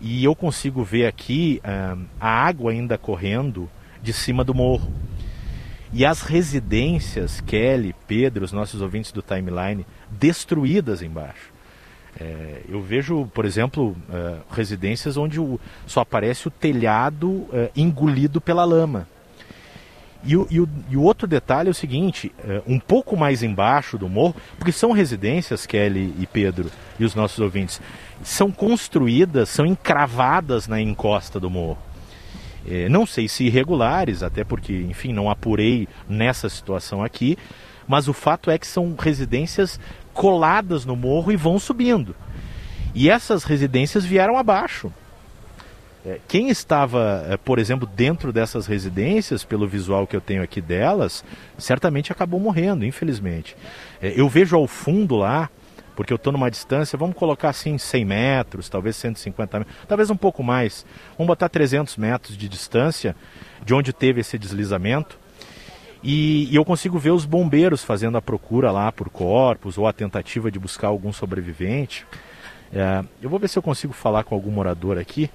E 0.00 0.24
eu 0.24 0.34
consigo 0.34 0.84
ver 0.84 1.06
aqui 1.06 1.60
é, 1.64 1.96
a 2.20 2.28
água 2.28 2.72
ainda 2.72 2.98
correndo 2.98 3.68
de 4.02 4.12
cima 4.12 4.44
do 4.44 4.54
morro. 4.54 4.92
E 5.92 6.04
as 6.04 6.20
residências, 6.20 7.40
Kelly, 7.40 7.94
Pedro, 8.06 8.44
os 8.44 8.52
nossos 8.52 8.82
ouvintes 8.82 9.12
do 9.12 9.22
timeline, 9.22 9.86
destruídas 10.10 11.00
embaixo. 11.00 11.55
É, 12.18 12.62
eu 12.68 12.80
vejo, 12.80 13.26
por 13.34 13.44
exemplo, 13.44 13.96
é, 14.10 14.36
residências 14.50 15.16
onde 15.16 15.38
o, 15.38 15.60
só 15.86 16.00
aparece 16.00 16.48
o 16.48 16.50
telhado 16.50 17.46
é, 17.52 17.70
engolido 17.76 18.40
pela 18.40 18.64
lama. 18.64 19.06
E 20.24 20.36
o, 20.36 20.46
e, 20.50 20.60
o, 20.60 20.68
e 20.90 20.96
o, 20.96 21.02
outro 21.02 21.26
detalhe 21.26 21.68
é 21.68 21.70
o 21.70 21.74
seguinte: 21.74 22.32
é, 22.42 22.62
um 22.66 22.80
pouco 22.80 23.16
mais 23.16 23.42
embaixo 23.42 23.98
do 23.98 24.08
morro, 24.08 24.34
porque 24.58 24.72
são 24.72 24.92
residências, 24.92 25.66
Kelly 25.66 26.14
e 26.18 26.26
Pedro 26.26 26.70
e 26.98 27.04
os 27.04 27.14
nossos 27.14 27.38
ouvintes, 27.38 27.80
são 28.22 28.50
construídas, 28.50 29.48
são 29.50 29.66
encravadas 29.66 30.66
na 30.66 30.80
encosta 30.80 31.38
do 31.38 31.50
morro. 31.50 31.78
É, 32.68 32.88
não 32.88 33.06
sei 33.06 33.28
se 33.28 33.44
irregulares, 33.44 34.22
até 34.22 34.42
porque, 34.42 34.72
enfim, 34.72 35.12
não 35.12 35.30
apurei 35.30 35.86
nessa 36.08 36.48
situação 36.48 37.04
aqui, 37.04 37.38
mas 37.86 38.08
o 38.08 38.12
fato 38.12 38.50
é 38.50 38.58
que 38.58 38.66
são 38.66 38.96
residências 38.98 39.78
coladas 40.16 40.86
no 40.86 40.96
morro 40.96 41.30
e 41.30 41.36
vão 41.36 41.58
subindo. 41.58 42.16
E 42.94 43.10
essas 43.10 43.44
residências 43.44 44.04
vieram 44.04 44.38
abaixo. 44.38 44.90
É, 46.04 46.18
quem 46.26 46.48
estava, 46.48 47.26
é, 47.28 47.36
por 47.36 47.58
exemplo, 47.58 47.86
dentro 47.86 48.32
dessas 48.32 48.66
residências, 48.66 49.44
pelo 49.44 49.68
visual 49.68 50.06
que 50.06 50.16
eu 50.16 50.20
tenho 50.20 50.42
aqui 50.42 50.60
delas, 50.60 51.22
certamente 51.58 52.10
acabou 52.10 52.40
morrendo, 52.40 52.84
infelizmente. 52.84 53.54
É, 54.00 54.18
eu 54.18 54.26
vejo 54.28 54.56
ao 54.56 54.66
fundo 54.66 55.16
lá, 55.16 55.50
porque 55.94 56.12
eu 56.12 56.16
estou 56.16 56.32
numa 56.32 56.50
distância, 56.50 56.98
vamos 56.98 57.16
colocar 57.16 57.50
assim 57.50 57.76
100 57.76 58.04
metros, 58.04 58.68
talvez 58.70 58.96
150 58.96 59.58
metros, 59.58 59.76
talvez 59.86 60.08
um 60.08 60.16
pouco 60.16 60.42
mais. 60.42 60.86
Vamos 61.18 61.26
botar 61.26 61.50
300 61.50 61.96
metros 61.98 62.36
de 62.38 62.48
distância 62.48 63.14
de 63.64 63.74
onde 63.74 63.92
teve 63.92 64.20
esse 64.20 64.38
deslizamento. 64.38 65.18
E, 66.06 66.48
e, 66.52 66.54
eu 66.54 66.64
consigo 66.64 67.00
ver 67.00 67.10
os 67.10 67.24
bombeiros 67.24 67.82
fazendo 67.82 68.16
a 68.16 68.22
procura 68.22 68.70
lá 68.70 68.92
por 68.92 69.10
corpos 69.10 69.76
ou 69.76 69.88
a 69.88 69.92
tentativa 69.92 70.52
de 70.52 70.58
buscar 70.58 70.86
algum 70.86 71.12
sobrevivente. 71.12 72.06
É, 72.72 73.04
eu 73.20 73.28
vou 73.28 73.40
ver 73.40 73.48
se 73.48 73.58
eu 73.58 73.62
consigo 73.62 73.92
falar 73.92 74.22
com 74.22 74.32
algum 74.32 74.52
morador 74.52 74.98
aqui. 74.98 75.28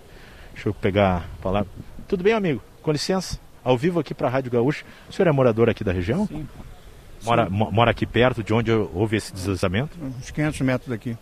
Deixa 0.54 0.70
eu 0.70 0.74
pegar, 0.74 1.28
falar. 1.42 1.66
Tudo 2.08 2.24
bem, 2.24 2.32
amigo? 2.32 2.62
Com 2.82 2.90
licença. 2.90 3.38
Ao 3.62 3.78
vivo 3.78 4.00
aqui 4.00 4.14
para 4.14 4.28
a 4.28 4.32
Rádio 4.32 4.50
Gaúcha. 4.50 4.86
O 5.10 5.14
senhor 5.14 5.28
é 5.28 5.32
morador 5.34 5.70
aqui 5.70 5.84
da 5.84 5.92
região? 5.92 6.26
Sim. 6.26 6.48
Mora, 7.26 7.50
Sim. 7.50 7.52
mora 7.52 7.92
aqui 7.92 8.06
perto 8.06 8.42
de 8.42 8.54
onde 8.54 8.72
houve 8.72 9.18
esse 9.18 9.34
deslizamento? 9.34 9.98
Uns 10.02 10.32
500 10.32 10.62
metros 10.62 10.90
daqui. 10.90 11.18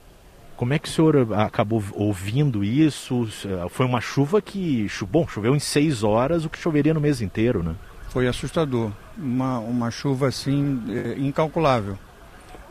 Como 0.55 0.73
é 0.75 0.77
que 0.77 0.87
o 0.87 0.91
senhor 0.91 1.33
acabou 1.33 1.83
ouvindo 1.95 2.63
isso? 2.63 3.27
Foi 3.71 3.85
uma 3.85 3.99
chuva 3.99 4.41
que, 4.43 4.87
bom, 5.09 5.27
choveu 5.27 5.55
em 5.55 5.59
seis 5.59 6.03
horas, 6.03 6.45
o 6.45 6.49
que 6.49 6.59
choveria 6.59 6.93
no 6.93 7.01
mês 7.01 7.19
inteiro, 7.19 7.63
né? 7.63 7.73
Foi 8.09 8.27
assustador 8.27 8.91
uma, 9.17 9.59
uma 9.59 9.91
chuva 9.91 10.27
assim 10.27 10.83
é, 10.89 11.19
incalculável. 11.19 11.97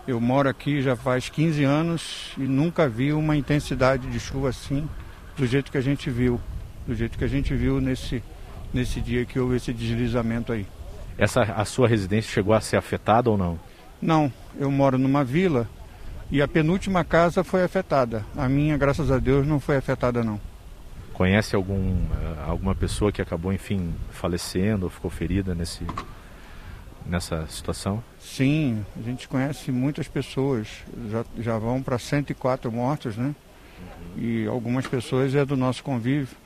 Eu 0.07 0.20
moro 0.20 0.48
aqui 0.48 0.83
já 0.83 0.96
faz 0.96 1.29
15 1.29 1.64
anos 1.64 2.33
e 2.37 2.42
nunca 2.42 2.88
vi 2.88 3.12
uma 3.12 3.37
intensidade 3.37 4.09
de 4.09 4.18
chuva 4.18 4.48
assim, 4.48 4.88
do 5.37 5.46
jeito 5.46 5.70
que 5.70 5.79
a 5.79 5.83
gente 5.83 6.11
viu, 6.11 6.40
do 6.87 6.94
jeito 6.94 7.16
que 7.16 7.24
a 7.24 7.29
gente 7.29 7.55
viu 7.55 7.81
nesse, 7.81 8.22
nesse 8.72 9.01
dia 9.01 9.24
que 9.24 9.38
houve 9.38 9.57
esse 9.57 9.72
deslizamento 9.72 10.53
aí. 10.53 10.66
Essa 11.16 11.42
a 11.42 11.64
sua 11.64 11.87
residência 11.87 12.33
chegou 12.33 12.55
a 12.55 12.61
ser 12.61 12.77
afetada 12.77 13.31
ou 13.31 13.37
não? 13.37 13.61
Não, 14.01 14.33
eu 14.59 14.70
moro 14.70 14.98
numa 14.98 15.22
vila 15.22 15.68
e 16.31 16.42
a 16.42 16.48
penúltima 16.48 17.05
casa 17.05 17.44
foi 17.44 17.62
afetada. 17.62 18.24
A 18.37 18.48
minha, 18.48 18.77
graças 18.77 19.11
a 19.11 19.18
Deus, 19.18 19.46
não 19.46 19.61
foi 19.61 19.77
afetada 19.77 20.24
não. 20.24 20.40
Conhece 21.18 21.57
algum, 21.57 21.96
eh, 21.96 22.44
alguma 22.46 22.76
pessoa 22.76 23.11
que 23.11 23.20
acabou, 23.20 23.52
enfim, 23.52 23.92
falecendo 24.09 24.87
ou 24.87 24.90
ficou 24.90 25.11
ferida 25.11 25.52
nesse, 25.52 25.85
nessa 27.04 27.44
situação? 27.48 28.00
Sim, 28.20 28.87
a 28.96 29.02
gente 29.02 29.26
conhece 29.26 29.72
muitas 29.72 30.07
pessoas, 30.07 30.68
já, 31.11 31.24
já 31.37 31.59
vão 31.59 31.83
para 31.83 31.98
104 31.98 32.70
mortos, 32.70 33.16
né? 33.16 33.35
E 34.16 34.46
algumas 34.46 34.87
pessoas 34.87 35.35
é 35.35 35.44
do 35.44 35.57
nosso 35.57 35.83
convívio. 35.83 36.37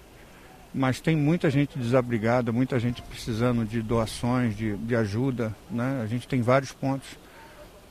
Mas 0.73 1.03
tem 1.03 1.15
muita 1.15 1.51
gente 1.51 1.79
desabrigada, 1.79 2.51
muita 2.51 2.81
gente 2.81 3.03
precisando 3.03 3.67
de 3.67 3.83
doações, 3.83 4.57
de, 4.57 4.75
de 4.79 4.97
ajuda, 4.97 5.55
né? 5.71 6.01
A 6.03 6.07
gente 6.07 6.27
tem 6.27 6.41
vários 6.41 6.73
pontos, 6.73 7.19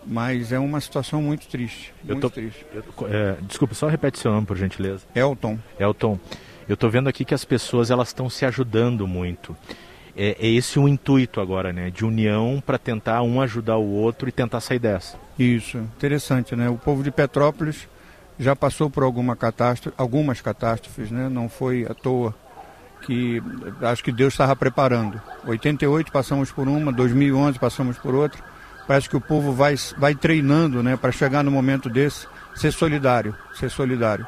mas 0.04 0.52
é 0.52 0.58
uma 0.58 0.82
situação 0.82 1.22
muito 1.22 1.48
triste, 1.48 1.94
eu 2.08 2.16
muito 2.16 2.22
tô, 2.22 2.30
triste. 2.32 2.66
Eu, 2.74 2.84
é, 3.08 3.38
desculpa, 3.44 3.76
só 3.76 3.88
repete 3.88 4.18
seu 4.18 4.32
nome, 4.32 4.48
por 4.48 4.58
gentileza. 4.58 5.06
Elton. 5.14 5.60
Elton, 5.80 6.20
eu 6.68 6.74
estou 6.76 6.90
vendo 6.90 7.10
aqui 7.10 7.26
que 7.26 7.34
as 7.34 7.46
pessoas 7.46 7.92
elas 7.92 8.10
estão 8.10 8.30
se 8.30 8.46
ajudando 8.46 9.08
muito 9.08 9.56
é, 10.16 10.38
é 10.40 10.48
esse 10.48 10.80
o 10.80 10.88
intuito 10.88 11.40
agora, 11.40 11.72
né? 11.72 11.90
De 11.90 12.06
união 12.06 12.62
para 12.66 12.78
tentar 12.78 13.22
um 13.22 13.42
ajudar 13.42 13.78
o 13.78 13.90
outro 13.90 14.28
e 14.28 14.32
tentar 14.32 14.60
sair 14.60 14.80
dessa. 14.80 15.18
Isso, 15.38 15.78
interessante, 15.78 16.56
né? 16.56 16.70
O 16.70 16.78
povo 16.78 17.04
de 17.04 17.12
Petrópolis 17.12 17.88
já 18.40 18.56
passou 18.56 18.90
por 18.90 19.04
alguma 19.04 19.36
catástrofe, 19.36 19.96
algumas 19.98 20.42
catástrofes, 20.42 21.12
né? 21.12 21.30
Não 21.30 21.48
foi 21.48 21.86
à 21.90 21.94
toa 21.94 22.36
que 23.06 23.42
acho 23.82 24.04
que 24.04 24.12
Deus 24.12 24.34
estava 24.34 24.56
preparando. 24.56 25.20
88 25.46 26.12
passamos 26.12 26.52
por 26.52 26.68
uma, 26.68 26.92
2011 26.92 27.58
passamos 27.58 27.98
por 27.98 28.14
outra. 28.14 28.40
Parece 28.88 29.10
que 29.10 29.18
o 29.18 29.22
povo 29.22 29.54
vai, 29.54 29.76
vai 29.98 30.14
treinando, 30.14 30.84
né, 30.84 30.98
para 30.98 31.12
chegar 31.12 31.44
no 31.44 31.52
momento 31.52 31.90
desse, 31.90 32.28
ser 32.56 32.72
solidário, 32.72 33.34
ser 33.54 33.70
solidário. 33.70 34.28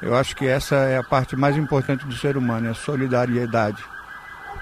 Eu 0.00 0.14
acho 0.14 0.36
que 0.36 0.46
essa 0.46 0.76
é 0.76 0.96
a 0.96 1.02
parte 1.02 1.34
mais 1.34 1.56
importante 1.56 2.06
do 2.06 2.14
ser 2.14 2.36
humano, 2.36 2.68
é 2.68 2.70
a 2.70 2.74
solidariedade. 2.74 3.82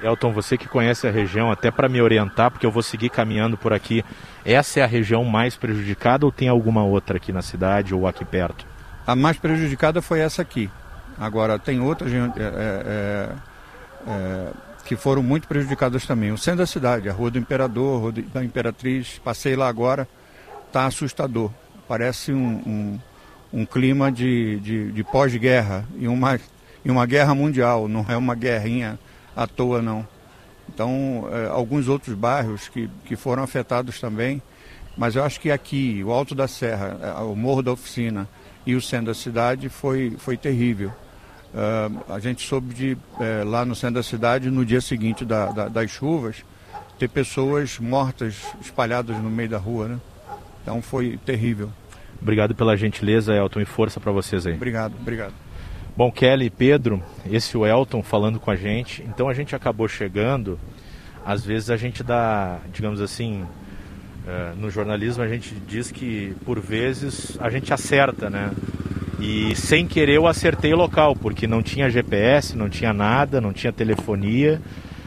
Elton, 0.02 0.32
você 0.32 0.56
que 0.58 0.68
conhece 0.68 1.06
a 1.06 1.10
região, 1.10 1.50
até 1.50 1.70
para 1.70 1.88
me 1.88 2.00
orientar, 2.00 2.50
porque 2.50 2.66
eu 2.66 2.70
vou 2.70 2.82
seguir 2.82 3.08
caminhando 3.10 3.56
por 3.56 3.72
aqui, 3.72 4.04
essa 4.44 4.80
é 4.80 4.82
a 4.82 4.86
região 4.86 5.24
mais 5.24 5.56
prejudicada 5.56 6.26
ou 6.26 6.32
tem 6.32 6.48
alguma 6.48 6.84
outra 6.84 7.16
aqui 7.16 7.32
na 7.32 7.42
cidade 7.42 7.94
ou 7.94 8.06
aqui 8.06 8.24
perto? 8.24 8.66
A 9.06 9.14
mais 9.14 9.38
prejudicada 9.38 10.02
foi 10.02 10.20
essa 10.20 10.42
aqui. 10.42 10.70
Agora, 11.18 11.58
tem 11.58 11.80
outras 11.80 12.12
é, 12.12 12.16
é, 12.36 13.28
é, 14.06 14.48
que 14.84 14.96
foram 14.96 15.22
muito 15.22 15.48
prejudicadas 15.48 16.04
também. 16.06 16.30
O 16.30 16.38
centro 16.38 16.58
da 16.58 16.66
cidade, 16.66 17.08
a 17.08 17.12
Rua 17.12 17.30
do 17.30 17.38
Imperador, 17.38 17.96
a 17.96 18.00
Rua 18.00 18.12
da 18.12 18.44
Imperatriz, 18.44 19.18
passei 19.24 19.56
lá 19.56 19.68
agora, 19.68 20.06
está 20.66 20.86
assustador. 20.86 21.50
Parece 21.88 22.32
um, 22.32 22.62
um, 22.66 23.00
um 23.56 23.64
clima 23.64 24.12
de, 24.12 24.60
de, 24.60 24.92
de 24.92 25.02
pós-guerra 25.02 25.88
e 25.98 26.06
uma, 26.06 26.38
e 26.84 26.90
uma 26.90 27.06
guerra 27.06 27.34
mundial, 27.34 27.88
não 27.88 28.04
é 28.06 28.14
uma 28.14 28.34
guerrinha 28.34 28.98
à 29.34 29.46
toa 29.46 29.80
não. 29.80 30.06
Então, 30.68 31.26
é, 31.32 31.46
alguns 31.48 31.88
outros 31.88 32.14
bairros 32.14 32.68
que, 32.68 32.90
que 33.06 33.16
foram 33.16 33.42
afetados 33.42 33.98
também, 33.98 34.42
mas 34.94 35.16
eu 35.16 35.24
acho 35.24 35.40
que 35.40 35.50
aqui, 35.50 36.02
o 36.04 36.12
Alto 36.12 36.34
da 36.34 36.46
Serra, 36.46 36.98
é, 37.00 37.22
o 37.22 37.34
Morro 37.34 37.62
da 37.62 37.72
Oficina 37.72 38.28
e 38.66 38.74
o 38.74 38.82
centro 38.82 39.06
da 39.06 39.14
cidade 39.14 39.70
foi, 39.70 40.14
foi 40.18 40.36
terrível. 40.36 40.92
Uh, 41.54 42.12
a 42.12 42.18
gente 42.18 42.46
soube 42.46 42.74
de, 42.74 42.98
lá 43.46 43.64
no 43.64 43.74
centro 43.74 43.94
da 43.94 44.02
cidade, 44.02 44.50
no 44.50 44.66
dia 44.66 44.82
seguinte 44.82 45.24
da, 45.24 45.46
da, 45.46 45.68
das 45.68 45.90
chuvas, 45.90 46.44
ter 46.98 47.08
pessoas 47.08 47.78
mortas 47.78 48.34
espalhadas 48.60 49.16
no 49.16 49.30
meio 49.30 49.48
da 49.48 49.56
rua, 49.56 49.88
né? 49.88 50.00
Então 50.62 50.82
foi 50.82 51.18
terrível. 51.24 51.70
Obrigado 52.20 52.54
pela 52.54 52.76
gentileza, 52.76 53.34
Elton, 53.34 53.60
e 53.60 53.64
força 53.64 54.00
para 54.00 54.12
vocês 54.12 54.46
aí. 54.46 54.54
Obrigado, 54.54 54.94
obrigado. 55.00 55.34
Bom, 55.96 56.12
Kelly 56.12 56.46
e 56.46 56.50
Pedro, 56.50 57.02
esse 57.30 57.56
o 57.56 57.66
Elton 57.66 58.02
falando 58.02 58.38
com 58.38 58.50
a 58.50 58.56
gente. 58.56 59.02
Então 59.08 59.28
a 59.28 59.34
gente 59.34 59.56
acabou 59.56 59.88
chegando. 59.88 60.58
Às 61.24 61.44
vezes 61.44 61.70
a 61.70 61.76
gente 61.76 62.02
dá, 62.02 62.58
digamos 62.72 63.00
assim, 63.00 63.42
uh, 63.42 64.54
no 64.56 64.70
jornalismo 64.70 65.22
a 65.22 65.28
gente 65.28 65.54
diz 65.66 65.90
que 65.90 66.36
por 66.44 66.60
vezes 66.60 67.38
a 67.40 67.48
gente 67.48 67.72
acerta, 67.72 68.28
né? 68.28 68.50
E 69.18 69.56
sem 69.56 69.86
querer 69.86 70.16
eu 70.16 70.26
acertei 70.26 70.74
o 70.74 70.76
local, 70.76 71.16
porque 71.16 71.46
não 71.46 71.62
tinha 71.62 71.88
GPS, 71.88 72.54
não 72.54 72.68
tinha 72.68 72.92
nada, 72.92 73.40
não 73.40 73.52
tinha 73.52 73.72
telefonia. 73.72 74.60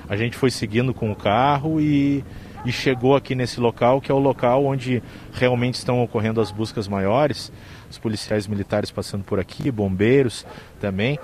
A 0.10 0.16
gente 0.16 0.36
foi 0.36 0.50
seguindo 0.50 0.92
com 0.92 1.12
o 1.12 1.16
carro 1.16 1.80
e, 1.80 2.24
e 2.66 2.72
chegou 2.72 3.16
aqui 3.16 3.36
nesse 3.36 3.60
local, 3.60 4.02
que 4.02 4.12
é 4.12 4.16
o 4.16 4.20
local 4.20 4.66
onde 4.66 5.02
realmente 5.34 5.76
estão 5.76 6.04
ocorrendo 6.04 6.42
as 6.42 6.52
buscas 6.52 6.88
maiores. 6.88 7.52
Os 7.90 7.98
policiais 7.98 8.48
militares 8.48 8.92
passando 8.92 9.24
por 9.24 9.40
aqui, 9.40 9.72
bombeiros 9.72 10.46
também. 10.80 11.18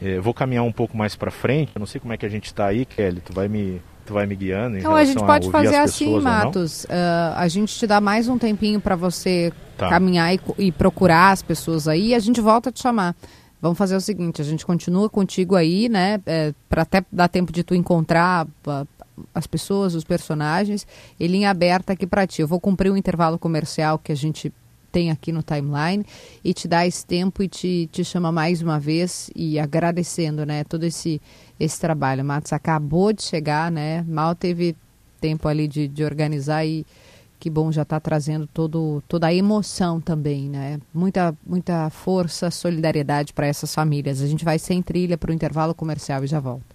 É, 0.00 0.18
vou 0.20 0.34
caminhar 0.34 0.64
um 0.64 0.72
pouco 0.72 0.96
mais 0.96 1.16
para 1.16 1.30
frente. 1.30 1.72
Eu 1.74 1.80
não 1.80 1.86
sei 1.86 2.00
como 2.00 2.12
é 2.12 2.16
que 2.16 2.26
a 2.26 2.28
gente 2.28 2.46
está 2.46 2.66
aí, 2.66 2.84
Kelly. 2.84 3.20
Tu 3.20 3.32
vai 3.32 3.48
me 3.48 3.80
tu 4.04 4.12
vai 4.12 4.26
me 4.26 4.36
guiando. 4.36 4.76
então 4.76 4.94
a 4.94 5.04
gente 5.04 5.24
pode 5.24 5.50
fazer 5.50 5.76
assim, 5.76 6.20
Matos. 6.20 6.84
Uh, 6.84 7.34
a 7.36 7.48
gente 7.48 7.74
te 7.74 7.86
dá 7.86 8.02
mais 8.02 8.28
um 8.28 8.36
tempinho 8.36 8.78
para 8.78 8.94
você 8.94 9.50
tá. 9.78 9.88
caminhar 9.88 10.34
e, 10.34 10.40
e, 10.58 10.70
procurar 10.70 11.30
as 11.30 11.40
pessoas 11.40 11.88
aí. 11.88 12.08
E 12.08 12.14
a 12.14 12.18
gente 12.18 12.38
volta 12.38 12.68
a 12.68 12.72
te 12.72 12.82
chamar. 12.82 13.16
Vamos 13.62 13.78
fazer 13.78 13.96
o 13.96 14.00
seguinte: 14.00 14.42
a 14.42 14.44
gente 14.44 14.66
continua 14.66 15.08
contigo 15.08 15.56
aí, 15.56 15.88
né? 15.88 16.20
É, 16.26 16.52
para 16.68 16.82
até 16.82 17.02
dar 17.10 17.28
tempo 17.28 17.50
de 17.50 17.64
tu 17.64 17.74
encontrar 17.74 18.46
uh, 18.66 18.86
as 19.34 19.46
pessoas, 19.46 19.94
os 19.94 20.04
personagens. 20.04 20.86
E 21.18 21.26
linha 21.26 21.50
aberta 21.50 21.92
aqui 21.92 22.06
para 22.06 22.26
ti. 22.26 22.42
Eu 22.42 22.48
vou 22.48 22.60
cumprir 22.60 22.90
o 22.90 22.96
intervalo 22.96 23.38
comercial 23.38 23.98
que 23.98 24.12
a 24.12 24.16
gente 24.16 24.52
tem 24.94 25.10
aqui 25.10 25.32
no 25.32 25.42
timeline 25.42 26.06
e 26.44 26.54
te 26.54 26.68
dá 26.68 26.86
esse 26.86 27.04
tempo 27.04 27.42
e 27.42 27.48
te, 27.48 27.88
te 27.90 28.04
chama 28.04 28.30
mais 28.30 28.62
uma 28.62 28.78
vez 28.78 29.28
e 29.34 29.58
agradecendo, 29.58 30.46
né, 30.46 30.62
todo 30.62 30.84
esse, 30.84 31.20
esse 31.58 31.80
trabalho. 31.80 32.24
Matos 32.24 32.52
acabou 32.52 33.12
de 33.12 33.24
chegar, 33.24 33.72
né, 33.72 34.04
mal 34.06 34.36
teve 34.36 34.76
tempo 35.20 35.48
ali 35.48 35.66
de, 35.66 35.88
de 35.88 36.04
organizar 36.04 36.64
e 36.64 36.86
que 37.40 37.50
bom 37.50 37.72
já 37.72 37.82
está 37.82 37.98
trazendo 37.98 38.46
todo, 38.46 39.02
toda 39.08 39.26
a 39.26 39.34
emoção 39.34 40.00
também, 40.00 40.48
né? 40.48 40.80
Muita, 40.94 41.36
muita 41.44 41.90
força, 41.90 42.50
solidariedade 42.50 43.34
para 43.34 43.46
essas 43.46 43.74
famílias. 43.74 44.22
A 44.22 44.26
gente 44.26 44.44
vai 44.44 44.58
sem 44.58 44.80
trilha 44.80 45.18
para 45.18 45.30
o 45.30 45.34
intervalo 45.34 45.74
comercial 45.74 46.24
e 46.24 46.26
já 46.26 46.40
volta. 46.40 46.73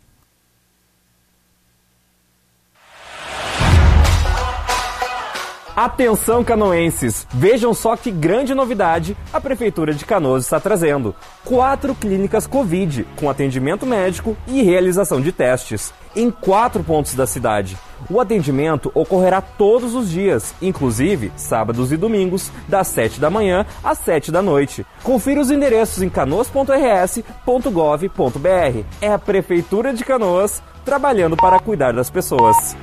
Atenção 5.79 6.43
canoenses, 6.43 7.25
vejam 7.29 7.73
só 7.73 7.95
que 7.95 8.11
grande 8.11 8.53
novidade 8.53 9.15
a 9.31 9.39
Prefeitura 9.39 9.93
de 9.93 10.03
Canoas 10.03 10.43
está 10.43 10.59
trazendo. 10.59 11.15
Quatro 11.45 11.95
clínicas 11.95 12.45
Covid, 12.45 13.07
com 13.17 13.29
atendimento 13.29 13.85
médico 13.85 14.35
e 14.45 14.61
realização 14.61 15.21
de 15.21 15.31
testes, 15.31 15.93
em 16.13 16.29
quatro 16.29 16.83
pontos 16.83 17.13
da 17.13 17.25
cidade. 17.25 17.77
O 18.09 18.19
atendimento 18.19 18.91
ocorrerá 18.93 19.39
todos 19.39 19.95
os 19.95 20.09
dias, 20.09 20.53
inclusive 20.61 21.31
sábados 21.37 21.93
e 21.93 21.95
domingos, 21.95 22.51
das 22.67 22.89
7 22.89 23.17
da 23.17 23.29
manhã 23.29 23.65
às 23.81 23.99
7 23.99 24.33
da 24.33 24.41
noite. 24.41 24.85
Confira 25.01 25.39
os 25.39 25.49
endereços 25.49 26.03
em 26.03 26.09
canoas.rs.gov.br. 26.09 28.83
É 29.01 29.13
a 29.13 29.17
Prefeitura 29.17 29.93
de 29.93 30.03
Canoas 30.03 30.61
trabalhando 30.83 31.37
para 31.37 31.57
cuidar 31.57 31.93
das 31.93 32.09
pessoas. 32.09 32.75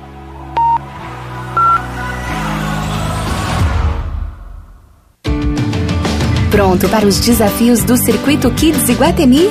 Pronto 6.57 6.89
para 6.89 7.05
os 7.05 7.19
desafios 7.19 7.83
do 7.83 7.95
Circuito 7.95 8.49
Kids 8.49 8.89
Iguatemi? 8.89 9.47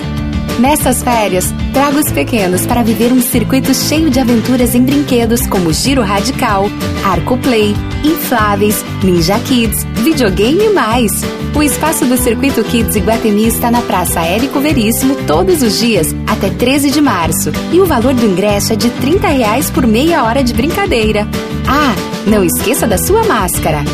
Nessas 0.59 1.05
férias, 1.05 1.55
traga 1.73 2.01
os 2.01 2.11
pequenos 2.11 2.67
para 2.67 2.83
viver 2.83 3.13
um 3.13 3.23
circuito 3.23 3.73
cheio 3.73 4.11
de 4.11 4.19
aventuras 4.19 4.75
em 4.75 4.83
brinquedos 4.83 5.47
como 5.47 5.73
Giro 5.73 6.03
Radical, 6.03 6.65
Arco 7.05 7.39
Play, 7.39 7.77
Infláveis, 8.03 8.85
Ninja 9.05 9.39
Kids, 9.39 9.85
videogame 10.03 10.65
e 10.65 10.71
mais. 10.71 11.13
O 11.55 11.63
espaço 11.63 12.05
do 12.07 12.17
Circuito 12.17 12.65
Kids 12.65 12.97
Iguatemi 12.97 13.47
está 13.47 13.71
na 13.71 13.83
Praça 13.83 14.23
Érico 14.23 14.59
Veríssimo 14.59 15.15
todos 15.29 15.63
os 15.63 15.79
dias 15.79 16.13
até 16.27 16.51
13 16.51 16.91
de 16.91 17.01
março. 17.01 17.53
E 17.73 17.81
o 17.81 17.87
valor 17.87 18.15
do 18.15 18.27
ingresso 18.27 18.73
é 18.73 18.77
de 18.77 18.91
30 18.91 19.29
reais 19.29 19.71
por 19.71 19.87
meia 19.87 20.25
hora 20.25 20.43
de 20.43 20.53
brincadeira. 20.53 21.25
Ah, 21.69 21.95
não 22.27 22.43
esqueça 22.43 22.85
da 22.85 22.99
sua 22.99 23.23
máscara. 23.23 23.85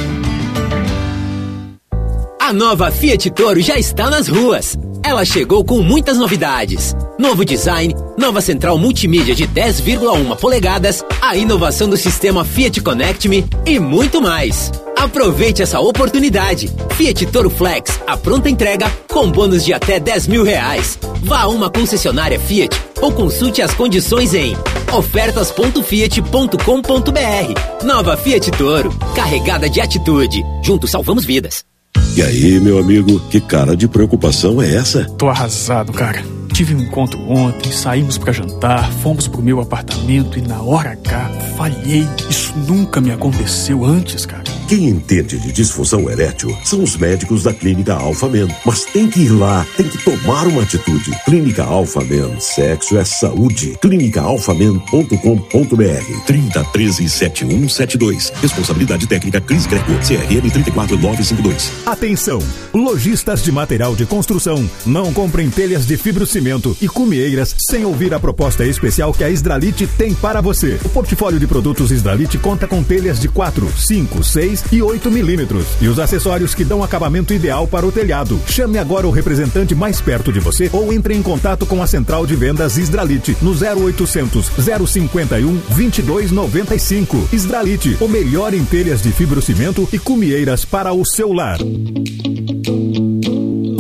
A 2.53 2.55
nova 2.55 2.91
Fiat 2.91 3.31
Toro 3.31 3.63
já 3.63 3.79
está 3.79 4.11
nas 4.11 4.29
ruas. 4.29 4.77
Ela 5.03 5.25
chegou 5.25 5.65
com 5.65 5.81
muitas 5.81 6.19
novidades. 6.19 6.95
Novo 7.19 7.47
design, 7.47 7.95
nova 8.19 8.43
central 8.43 8.77
multimídia 8.77 9.35
de 9.35 9.49
10,1 9.49 10.37
polegadas, 10.37 11.03
a 11.23 11.35
inovação 11.35 11.89
do 11.89 11.97
sistema 11.97 12.45
Fiat 12.45 12.83
Connect 12.83 13.27
Me 13.27 13.47
e 13.65 13.79
muito 13.79 14.21
mais. 14.21 14.71
Aproveite 14.99 15.63
essa 15.63 15.81
oportunidade. 15.81 16.71
Fiat 16.91 17.25
Toro 17.25 17.49
Flex, 17.49 17.99
a 18.07 18.19
pronta 18.19 18.51
entrega 18.51 18.93
com 19.11 19.31
bônus 19.31 19.65
de 19.65 19.73
até 19.73 19.99
10 19.99 20.27
mil 20.27 20.45
reais. 20.45 20.99
Vá 21.23 21.45
a 21.45 21.49
uma 21.49 21.71
concessionária 21.71 22.39
Fiat 22.39 22.79
ou 23.01 23.13
consulte 23.13 23.63
as 23.63 23.73
condições 23.73 24.35
em 24.35 24.55
ofertas.fiat.com.br. 24.93 27.83
Nova 27.83 28.15
Fiat 28.15 28.51
Toro, 28.51 28.91
carregada 29.15 29.71
de 29.71 29.81
atitude. 29.81 30.45
Juntos 30.63 30.91
salvamos 30.91 31.25
vidas. 31.25 31.72
E 32.15 32.23
aí, 32.23 32.61
meu 32.61 32.79
amigo, 32.79 33.19
que 33.31 33.41
cara 33.41 33.75
de 33.75 33.89
preocupação 33.89 34.61
é 34.61 34.75
essa? 34.75 35.05
Tô 35.17 35.31
arrasado, 35.31 35.93
cara. 35.95 36.23
Tive 36.53 36.75
um 36.75 36.81
encontro 36.81 37.19
ontem, 37.27 37.73
saímos 37.73 38.19
para 38.19 38.33
jantar, 38.33 38.93
fomos 38.93 39.27
pro 39.27 39.41
meu 39.41 39.61
apartamento 39.61 40.39
e 40.39 40.43
na 40.43 40.61
hora 40.61 40.91
H 40.91 41.31
falhei. 41.57 42.07
Isso 42.29 42.53
nunca 42.69 43.01
me 43.01 43.11
aconteceu 43.11 43.83
antes, 43.83 44.27
cara. 44.27 44.45
Quem 44.73 44.89
entende 44.89 45.39
de 45.39 45.53
disfunção 45.53 46.09
erétil 46.09 46.57
são 46.65 46.83
os 46.83 46.97
médicos 46.97 47.43
da 47.43 47.53
Clínica 47.53 47.93
Alpha 47.93 48.27
Men. 48.27 48.49
Mas 48.65 48.87
tem 48.87 49.07
que 49.07 49.21
ir 49.21 49.29
lá, 49.29 49.67
tem 49.77 49.87
que 49.87 49.99
tomar 49.99 50.47
uma 50.47 50.63
atitude. 50.63 51.11
Clínica 51.27 51.63
Alpha 51.63 52.03
Men, 52.03 52.41
sexo 52.41 52.97
é 52.97 53.05
saúde. 53.05 53.77
clínicaalfamen.com.br 53.83 56.27
3013 56.27 57.07
7172. 57.07 58.33
Responsabilidade 58.41 59.07
técnica 59.07 59.43
Cris 59.43 59.67
Greco, 59.67 59.93
CRM 59.97 60.51
34952. 60.51 61.71
Atenção! 61.85 62.39
Lojistas 62.73 63.45
de 63.45 63.53
material 63.53 63.95
de 63.95 64.07
construção 64.07 64.67
não 64.87 65.13
comprem 65.13 65.51
telhas 65.51 65.87
de 65.87 65.99
fibrocimento 65.99 66.75
e 66.81 66.89
cumieiras 66.89 67.55
sem 67.69 67.85
ouvir 67.85 68.15
a 68.15 68.19
proposta 68.19 68.65
especial 68.65 69.13
que 69.13 69.23
a 69.23 69.29
Israelite 69.29 69.87
tem 69.87 70.15
para 70.15 70.41
você. 70.41 70.81
O 70.83 70.89
portfólio 70.89 71.39
de 71.39 71.47
produtos 71.47 71.91
Israelite 71.91 72.39
conta 72.39 72.67
com 72.67 72.83
telhas 72.83 73.21
de 73.21 73.29
4, 73.29 73.71
5, 73.77 74.25
6 74.63 74.73
e 74.73 74.83
8 74.83 75.11
milímetros. 75.11 75.67
E 75.81 75.89
os 75.89 75.99
acessórios 75.99 76.55
que 76.55 76.65
dão 76.65 76.83
acabamento 76.83 77.33
ideal 77.33 77.67
para 77.67 77.87
o 77.87 77.93
telhado. 77.93 78.41
Chame 78.47 78.79
agora 78.79 79.07
o 79.07 79.11
representante 79.11 79.75
mais 79.75 80.01
perto 80.01 80.33
de 80.33 80.41
você 80.41 80.69
ou 80.73 80.93
entre 80.93 81.15
em 81.15 81.23
contato 81.23 81.67
com 81.67 81.83
a 81.83 81.87
central 81.87 82.27
de 82.27 82.37
vendas 82.37 82.77
Israelite 82.77 83.37
no 83.41 83.53
0800 83.53 84.51
051 84.89 85.61
2295. 85.77 87.29
Israelite, 87.33 87.97
o 88.01 88.09
melhor 88.09 88.55
em 88.55 88.65
telhas 88.65 89.03
de 89.03 89.11
fibrocimento 89.11 89.89
e 89.93 89.99
cumieiras 89.99 90.65
para 90.65 90.93
o 90.93 91.05
seu 91.05 91.33
lar. 91.33 91.59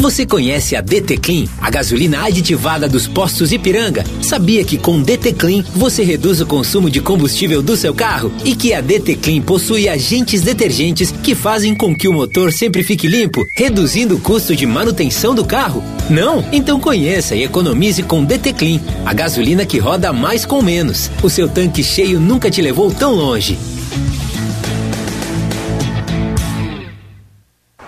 Você 0.02 0.26
conhece 0.26 0.74
a 0.74 0.80
DT 0.80 1.16
Clean, 1.18 1.44
a 1.60 1.70
gasolina 1.70 2.24
aditivada 2.24 2.88
dos 2.88 3.06
postos 3.06 3.52
Ipiranga? 3.52 4.04
Sabia 4.20 4.64
que 4.64 4.76
com 4.76 5.00
DT 5.00 5.32
Clean 5.34 5.62
você 5.76 6.02
reduz 6.02 6.40
o 6.40 6.46
consumo 6.46 6.90
de 6.90 7.00
combustível 7.00 7.62
do 7.62 7.76
seu 7.76 7.94
carro 7.94 8.32
e 8.44 8.56
que 8.56 8.74
a 8.74 8.80
DT 8.80 9.14
Clean 9.14 9.40
possui 9.40 9.88
agentes 9.88 10.42
detergentes 10.42 11.12
que 11.22 11.36
fazem 11.36 11.72
com 11.72 11.94
que 11.94 12.08
o 12.08 12.12
motor 12.12 12.52
sempre 12.52 12.82
fique 12.82 13.06
limpo, 13.06 13.44
reduzindo 13.54 14.16
o 14.16 14.20
custo 14.20 14.56
de 14.56 14.66
manutenção 14.66 15.36
do 15.36 15.44
carro? 15.44 15.84
Não? 16.10 16.44
Então 16.50 16.80
conheça 16.80 17.36
e 17.36 17.44
economize 17.44 18.02
com 18.02 18.24
DT 18.24 18.54
Clean, 18.54 18.80
a 19.06 19.14
gasolina 19.14 19.64
que 19.64 19.78
roda 19.78 20.12
mais 20.12 20.44
com 20.44 20.60
menos. 20.60 21.12
O 21.22 21.30
seu 21.30 21.48
tanque 21.48 21.84
cheio 21.84 22.18
nunca 22.18 22.50
te 22.50 22.60
levou 22.60 22.90
tão 22.90 23.14
longe. 23.14 23.56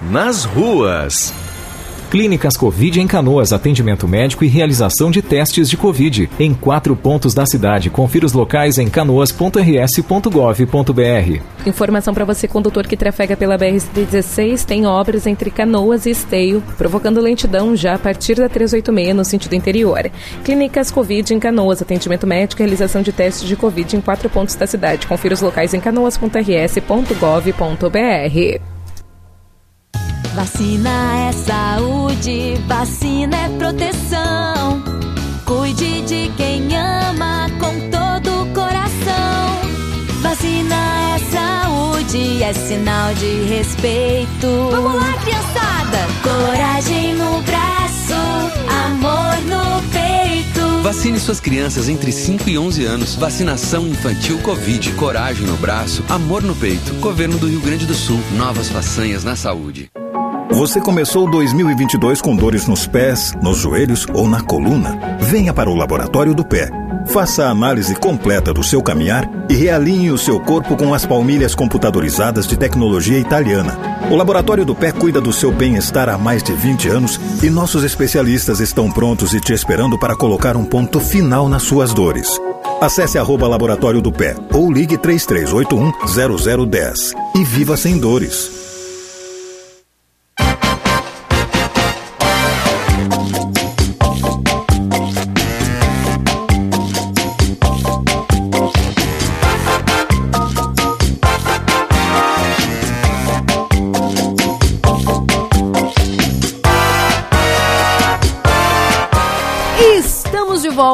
Nas 0.00 0.44
ruas. 0.44 1.34
Clínicas 2.14 2.56
Covid 2.56 3.00
em 3.00 3.08
Canoas, 3.08 3.52
atendimento 3.52 4.06
médico 4.06 4.44
e 4.44 4.46
realização 4.46 5.10
de 5.10 5.20
testes 5.20 5.68
de 5.68 5.76
Covid 5.76 6.30
em 6.38 6.54
quatro 6.54 6.94
pontos 6.94 7.34
da 7.34 7.44
cidade. 7.44 7.90
Confira 7.90 8.24
os 8.24 8.32
locais 8.32 8.78
em 8.78 8.88
canoas.rs.gov.br. 8.88 11.66
Informação 11.66 12.14
para 12.14 12.24
você, 12.24 12.46
condutor 12.46 12.86
que 12.86 12.96
trafega 12.96 13.36
pela 13.36 13.58
BR-16, 13.58 14.64
tem 14.64 14.86
obras 14.86 15.26
entre 15.26 15.50
Canoas 15.50 16.06
e 16.06 16.10
Esteio, 16.10 16.62
provocando 16.78 17.20
lentidão 17.20 17.74
já 17.74 17.94
a 17.94 17.98
partir 17.98 18.36
da 18.36 18.48
386 18.48 19.16
no 19.16 19.24
sentido 19.24 19.56
interior. 19.56 20.08
Clínicas 20.44 20.92
Covid 20.92 21.34
em 21.34 21.40
Canoas, 21.40 21.82
atendimento 21.82 22.28
médico 22.28 22.62
e 22.62 22.62
realização 22.62 23.02
de 23.02 23.10
testes 23.10 23.48
de 23.48 23.56
Covid 23.56 23.96
em 23.96 24.00
quatro 24.00 24.30
pontos 24.30 24.54
da 24.54 24.68
cidade. 24.68 25.08
Confira 25.08 25.34
os 25.34 25.40
locais 25.40 25.74
em 25.74 25.80
canoas.rs.gov.br. 25.80 28.73
Vacina 30.34 31.28
é 31.28 31.32
saúde, 31.32 32.54
vacina 32.66 33.36
é 33.36 33.48
proteção. 33.50 34.82
Cuide 35.44 36.02
de 36.02 36.28
quem 36.36 36.76
ama 36.76 37.48
com 37.60 37.88
todo 37.88 38.42
o 38.42 38.46
coração. 38.52 39.60
Vacina 40.22 40.74
é 41.14 41.18
saúde, 41.30 42.42
é 42.42 42.52
sinal 42.52 43.14
de 43.14 43.44
respeito. 43.44 44.48
Vamos 44.72 44.94
lá, 44.96 45.12
criançada! 45.18 45.98
Coragem 46.24 47.14
no 47.14 47.40
braço, 47.42 48.14
amor 48.86 49.40
no 49.42 49.82
peito. 49.92 50.82
Vacine 50.82 51.20
suas 51.20 51.38
crianças 51.38 51.88
entre 51.88 52.10
5 52.10 52.50
e 52.50 52.58
11 52.58 52.84
anos. 52.84 53.14
Vacinação 53.14 53.86
infantil 53.86 54.40
Covid. 54.40 54.94
Coragem 54.94 55.46
no 55.46 55.56
braço, 55.58 56.02
amor 56.08 56.42
no 56.42 56.56
peito. 56.56 56.92
Governo 56.94 57.38
do 57.38 57.46
Rio 57.46 57.60
Grande 57.60 57.86
do 57.86 57.94
Sul. 57.94 58.18
Novas 58.36 58.68
façanhas 58.68 59.22
na 59.22 59.36
saúde. 59.36 59.92
Você 60.54 60.80
começou 60.80 61.28
2022 61.28 62.22
com 62.22 62.36
dores 62.36 62.68
nos 62.68 62.86
pés, 62.86 63.32
nos 63.42 63.58
joelhos 63.58 64.06
ou 64.14 64.28
na 64.28 64.40
coluna? 64.40 64.96
Venha 65.18 65.52
para 65.52 65.68
o 65.68 65.74
Laboratório 65.74 66.32
do 66.32 66.44
Pé. 66.44 66.70
Faça 67.06 67.46
a 67.46 67.50
análise 67.50 67.92
completa 67.96 68.54
do 68.54 68.62
seu 68.62 68.80
caminhar 68.80 69.28
e 69.50 69.54
realinhe 69.54 70.12
o 70.12 70.16
seu 70.16 70.38
corpo 70.38 70.76
com 70.76 70.94
as 70.94 71.04
palmilhas 71.04 71.56
computadorizadas 71.56 72.46
de 72.46 72.56
tecnologia 72.56 73.18
italiana. 73.18 73.76
O 74.08 74.14
Laboratório 74.14 74.64
do 74.64 74.76
Pé 74.76 74.92
cuida 74.92 75.20
do 75.20 75.32
seu 75.32 75.50
bem-estar 75.50 76.08
há 76.08 76.16
mais 76.16 76.40
de 76.40 76.52
20 76.52 76.88
anos 76.88 77.20
e 77.42 77.50
nossos 77.50 77.82
especialistas 77.82 78.60
estão 78.60 78.88
prontos 78.92 79.34
e 79.34 79.40
te 79.40 79.52
esperando 79.52 79.98
para 79.98 80.14
colocar 80.14 80.56
um 80.56 80.64
ponto 80.64 81.00
final 81.00 81.48
nas 81.48 81.64
suas 81.64 81.92
dores. 81.92 82.40
Acesse 82.80 83.18
arroba 83.18 83.48
Laboratório 83.48 84.00
do 84.00 84.12
Pé 84.12 84.36
ou 84.52 84.70
ligue 84.70 84.96
3381 84.96 85.92
0010 86.70 87.12
e 87.34 87.44
viva 87.44 87.76
sem 87.76 87.98
dores. 87.98 88.63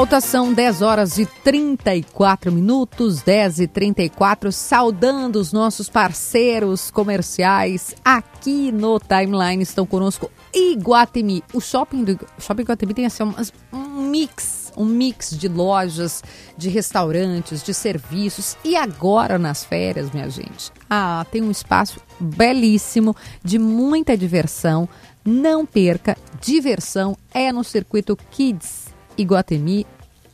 Volta, 0.00 0.18
são 0.18 0.50
10 0.50 0.80
horas 0.80 1.18
e 1.18 1.26
34 1.26 2.50
minutos, 2.50 3.20
10 3.20 3.60
e 3.60 3.66
34, 3.66 4.50
saudando 4.50 5.36
os 5.36 5.52
nossos 5.52 5.90
parceiros 5.90 6.90
comerciais 6.90 7.94
aqui 8.02 8.72
no 8.72 8.98
Timeline. 8.98 9.62
Estão 9.62 9.84
conosco 9.84 10.30
Iguatemi. 10.54 11.44
O 11.52 11.60
shopping 11.60 12.02
do 12.02 12.18
shopping 12.38 12.62
Iguatemi 12.62 12.94
tem 12.94 13.04
assim, 13.04 13.24
um 13.70 14.08
mix, 14.08 14.72
um 14.74 14.86
mix 14.86 15.36
de 15.36 15.48
lojas, 15.48 16.22
de 16.56 16.70
restaurantes, 16.70 17.62
de 17.62 17.74
serviços. 17.74 18.56
E 18.64 18.76
agora 18.76 19.38
nas 19.38 19.66
férias, 19.66 20.10
minha 20.12 20.30
gente, 20.30 20.72
ah, 20.88 21.26
tem 21.30 21.42
um 21.42 21.50
espaço 21.50 22.00
belíssimo, 22.18 23.14
de 23.44 23.58
muita 23.58 24.16
diversão. 24.16 24.88
Não 25.22 25.66
perca, 25.66 26.16
diversão 26.40 27.18
é 27.34 27.52
no 27.52 27.62
Circuito 27.62 28.16
Kids 28.30 28.79
Iguatemi, 29.20 29.86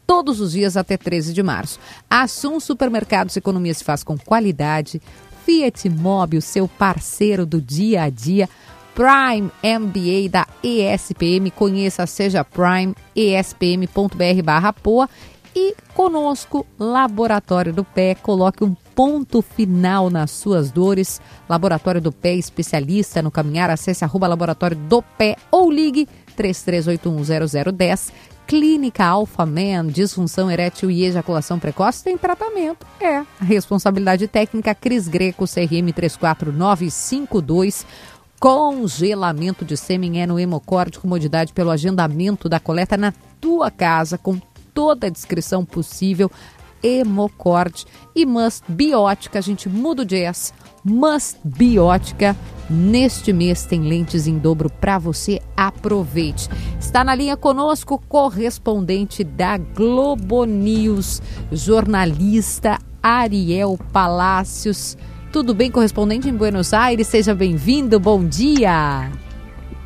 todos 0.07 0.41
os 0.41 0.53
dias 0.53 0.77
até 0.77 0.97
13 0.97 1.33
de 1.33 1.43
março. 1.43 1.79
Assum 2.09 2.61
Supermercados 2.61 3.37
Economia 3.37 3.75
se 3.75 3.85
faz 3.85 4.05
com 4.05 4.17
qualidade. 4.17 5.01
Fiat 5.45 5.89
Mobil, 5.89 6.41
seu 6.41 6.67
parceiro 6.67 7.45
do 7.45 7.61
dia 7.61 8.03
a 8.03 8.11
dia. 8.11 8.49
Prime 8.95 9.51
MBA 9.63 10.31
da 10.31 10.47
ESPM, 10.63 11.51
conheça 11.51 12.07
Seja 12.07 12.43
Prime, 12.43 12.95
espm.br 13.15 14.43
barra 14.43 14.73
poa. 14.73 15.09
E 15.55 15.75
conosco, 15.95 16.67
Laboratório 16.79 17.73
do 17.73 17.85
Pé, 17.85 18.15
coloque 18.15 18.63
um 18.63 18.75
ponto 18.95 19.43
final 19.43 20.11
nas 20.11 20.31
suas 20.31 20.71
dores. 20.71 21.21
Laboratório 21.49 22.01
do 22.01 22.13
Pé, 22.13 22.35
especialista 22.35 23.23
no 23.23 23.31
caminhar, 23.31 23.71
acesse 23.71 24.05
arroba 24.05 24.27
Laboratório 24.27 24.77
do 24.77 25.03
Pé 25.03 25.37
ou 25.51 25.71
ligue 25.71 26.09
33810010 26.37 28.13
Clínica 28.47 29.05
Alpha 29.05 29.45
Man, 29.45 29.89
disfunção 29.89 30.49
erétil 30.51 30.89
e 30.91 31.05
ejaculação 31.05 31.59
precoce 31.59 32.05
tem 32.05 32.17
tratamento. 32.17 32.87
É. 33.01 33.25
Responsabilidade 33.41 34.29
técnica 34.29 34.75
Cris 34.75 35.09
Greco, 35.09 35.47
CRM 35.47 35.93
34952. 35.93 37.85
Congelamento 38.39 39.65
de 39.65 39.77
sêmen 39.77 40.21
é 40.21 40.27
no 40.27 40.39
Hemocorde, 40.39 41.01
comodidade 41.01 41.53
pelo 41.53 41.71
agendamento 41.71 42.49
da 42.49 42.61
coleta 42.61 42.97
na 42.97 43.13
tua 43.41 43.71
casa, 43.71 44.17
com 44.17 44.39
toda 44.73 45.07
a 45.07 45.11
descrição 45.11 45.65
possível. 45.65 46.31
Hemocorde 46.83 47.85
e 48.15 48.25
Must 48.27 48.65
Biótica, 48.69 49.39
a 49.39 49.43
gente 49.43 49.69
muda 49.69 50.03
o 50.03 50.05
jazz. 50.05 50.53
Must 50.85 51.39
Biótica 51.45 52.37
Neste 52.69 53.33
mês 53.33 53.65
tem 53.65 53.83
lentes 53.83 54.27
em 54.27 54.39
dobro 54.39 54.69
para 54.69 54.99
você. 54.99 55.41
Aproveite. 55.57 56.49
Está 56.81 57.05
na 57.05 57.15
linha 57.15 57.37
conosco 57.37 58.03
correspondente 58.09 59.23
da 59.23 59.57
Globo 59.57 60.45
News, 60.45 61.23
jornalista 61.53 62.79
Ariel 63.01 63.79
Palácios. 63.93 64.99
Tudo 65.33 65.55
bem, 65.55 65.71
correspondente 65.71 66.29
em 66.29 66.35
Buenos 66.35 66.73
Aires? 66.73 67.07
Seja 67.07 67.35
bem-vindo. 67.35 68.01
Bom 68.01 68.25
dia. 68.25 69.13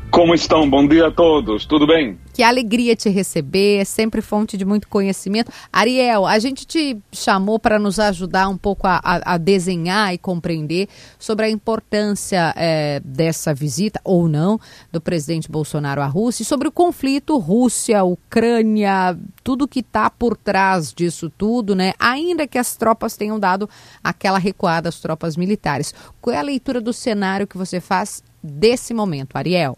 Como 0.09 0.33
estão? 0.33 0.67
Bom 0.67 0.87
dia 0.87 1.07
a 1.07 1.11
todos. 1.11 1.65
Tudo 1.65 1.85
bem? 1.85 2.17
Que 2.33 2.43
alegria 2.43 2.95
te 2.95 3.09
receber, 3.09 3.81
é 3.81 3.85
sempre 3.85 4.21
fonte 4.21 4.57
de 4.57 4.65
muito 4.65 4.87
conhecimento. 4.87 5.51
Ariel, 5.71 6.25
a 6.25 6.39
gente 6.39 6.65
te 6.65 6.97
chamou 7.11 7.59
para 7.59 7.77
nos 7.77 7.99
ajudar 7.99 8.47
um 8.47 8.57
pouco 8.57 8.87
a, 8.87 9.01
a, 9.03 9.37
desenhar 9.37 10.13
e 10.13 10.17
compreender 10.17 10.87
sobre 11.19 11.45
a 11.45 11.49
importância 11.49 12.53
é, 12.55 13.01
dessa 13.03 13.53
visita, 13.53 13.99
ou 14.03 14.27
não, 14.27 14.59
do 14.91 15.01
presidente 15.01 15.51
Bolsonaro 15.51 16.01
à 16.01 16.05
Rússia, 16.05 16.43
e 16.43 16.45
sobre 16.45 16.67
o 16.67 16.71
conflito 16.71 17.37
Rússia, 17.37 18.03
Ucrânia, 18.03 19.17
tudo 19.43 19.67
que 19.67 19.79
está 19.79 20.09
por 20.09 20.37
trás 20.37 20.93
disso 20.93 21.29
tudo, 21.29 21.75
né? 21.75 21.93
Ainda 21.99 22.47
que 22.47 22.57
as 22.57 22.75
tropas 22.75 23.17
tenham 23.17 23.39
dado 23.39 23.69
aquela 24.03 24.37
recuada 24.37 24.89
às 24.89 24.99
tropas 24.99 25.35
militares. 25.35 25.93
Qual 26.21 26.35
é 26.35 26.39
a 26.39 26.43
leitura 26.43 26.79
do 26.79 26.93
cenário 26.93 27.47
que 27.47 27.57
você 27.57 27.79
faz 27.79 28.23
desse 28.41 28.93
momento, 28.93 29.35
Ariel? 29.35 29.77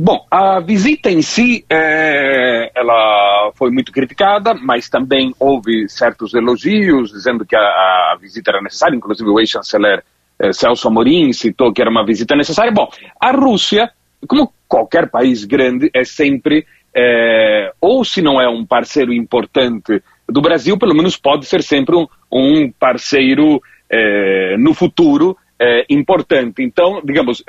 Bom, 0.00 0.24
a 0.30 0.60
visita 0.60 1.10
em 1.10 1.20
si, 1.20 1.64
é, 1.68 2.70
ela 2.72 3.50
foi 3.56 3.68
muito 3.68 3.90
criticada, 3.90 4.54
mas 4.54 4.88
também 4.88 5.34
houve 5.40 5.88
certos 5.88 6.34
elogios, 6.34 7.10
dizendo 7.10 7.44
que 7.44 7.56
a, 7.56 8.12
a 8.12 8.16
visita 8.20 8.52
era 8.52 8.62
necessária, 8.62 8.94
inclusive 8.94 9.28
o 9.28 9.40
ex-chanceler 9.40 10.04
é, 10.38 10.52
Celso 10.52 10.86
Amorim 10.86 11.32
citou 11.32 11.72
que 11.72 11.82
era 11.82 11.90
uma 11.90 12.06
visita 12.06 12.36
necessária. 12.36 12.70
Bom, 12.70 12.88
a 13.20 13.32
Rússia, 13.32 13.90
como 14.28 14.52
qualquer 14.68 15.10
país 15.10 15.44
grande, 15.44 15.90
é 15.92 16.04
sempre, 16.04 16.64
é, 16.94 17.72
ou 17.80 18.04
se 18.04 18.22
não 18.22 18.40
é 18.40 18.48
um 18.48 18.64
parceiro 18.64 19.12
importante 19.12 20.00
do 20.28 20.40
Brasil, 20.40 20.78
pelo 20.78 20.94
menos 20.94 21.16
pode 21.16 21.44
ser 21.44 21.60
sempre 21.60 21.96
um, 21.96 22.06
um 22.30 22.70
parceiro 22.70 23.60
é, 23.90 24.56
no 24.58 24.74
futuro 24.74 25.36
é, 25.60 25.84
importante. 25.90 26.62
Então, 26.62 27.02
digamos 27.04 27.42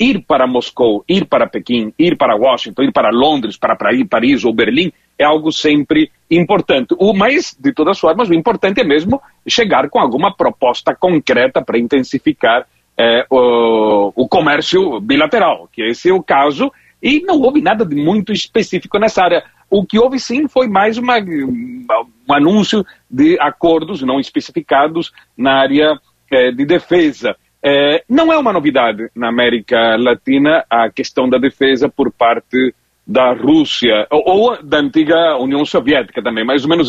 ir 0.00 0.24
para 0.26 0.46
Moscou, 0.46 1.04
ir 1.06 1.26
para 1.26 1.46
Pequim, 1.46 1.92
ir 1.98 2.16
para 2.16 2.34
Washington, 2.34 2.84
ir 2.84 2.92
para 2.92 3.10
Londres, 3.10 3.58
para 3.58 3.76
Paris 3.76 4.44
ou 4.44 4.54
Berlim, 4.54 4.90
é 5.18 5.24
algo 5.24 5.52
sempre 5.52 6.10
importante. 6.30 6.94
O 6.98 7.12
mais, 7.12 7.54
de 7.60 7.74
todas 7.74 7.98
as 7.98 8.00
formas, 8.00 8.30
o 8.30 8.34
importante 8.34 8.80
é 8.80 8.84
mesmo 8.84 9.20
chegar 9.46 9.90
com 9.90 10.00
alguma 10.00 10.34
proposta 10.34 10.94
concreta 10.94 11.62
para 11.62 11.78
intensificar 11.78 12.66
é, 12.98 13.26
o, 13.28 14.12
o, 14.16 14.26
comércio 14.26 14.98
bilateral, 15.00 15.68
que 15.70 15.82
esse 15.82 16.08
é 16.08 16.14
o 16.14 16.22
caso, 16.22 16.72
e 17.02 17.20
não 17.20 17.38
houve 17.38 17.60
nada 17.60 17.84
de 17.84 17.94
muito 17.94 18.32
específico 18.32 18.98
nessa 18.98 19.22
área. 19.22 19.44
O 19.68 19.84
que 19.84 19.98
houve 19.98 20.18
sim 20.18 20.48
foi 20.48 20.66
mais 20.66 20.96
uma, 20.96 21.18
um 21.18 22.32
anúncio 22.32 22.84
de 23.10 23.38
acordos 23.38 24.02
não 24.02 24.18
especificados 24.18 25.12
na 25.36 25.60
área 25.60 25.98
é, 26.30 26.50
de 26.50 26.64
defesa. 26.64 27.36
É, 27.62 28.02
não 28.08 28.32
é 28.32 28.38
uma 28.38 28.52
novidade 28.52 29.10
na 29.14 29.28
América 29.28 29.96
Latina 29.96 30.64
a 30.68 30.90
questão 30.90 31.28
da 31.28 31.38
defesa 31.38 31.88
por 31.88 32.10
parte 32.10 32.74
da 33.06 33.32
Rússia, 33.32 34.06
ou, 34.10 34.22
ou 34.26 34.62
da 34.62 34.78
antiga 34.78 35.36
União 35.36 35.64
Soviética 35.64 36.22
também, 36.22 36.44
mais 36.44 36.62
ou 36.62 36.70
menos 36.70 36.88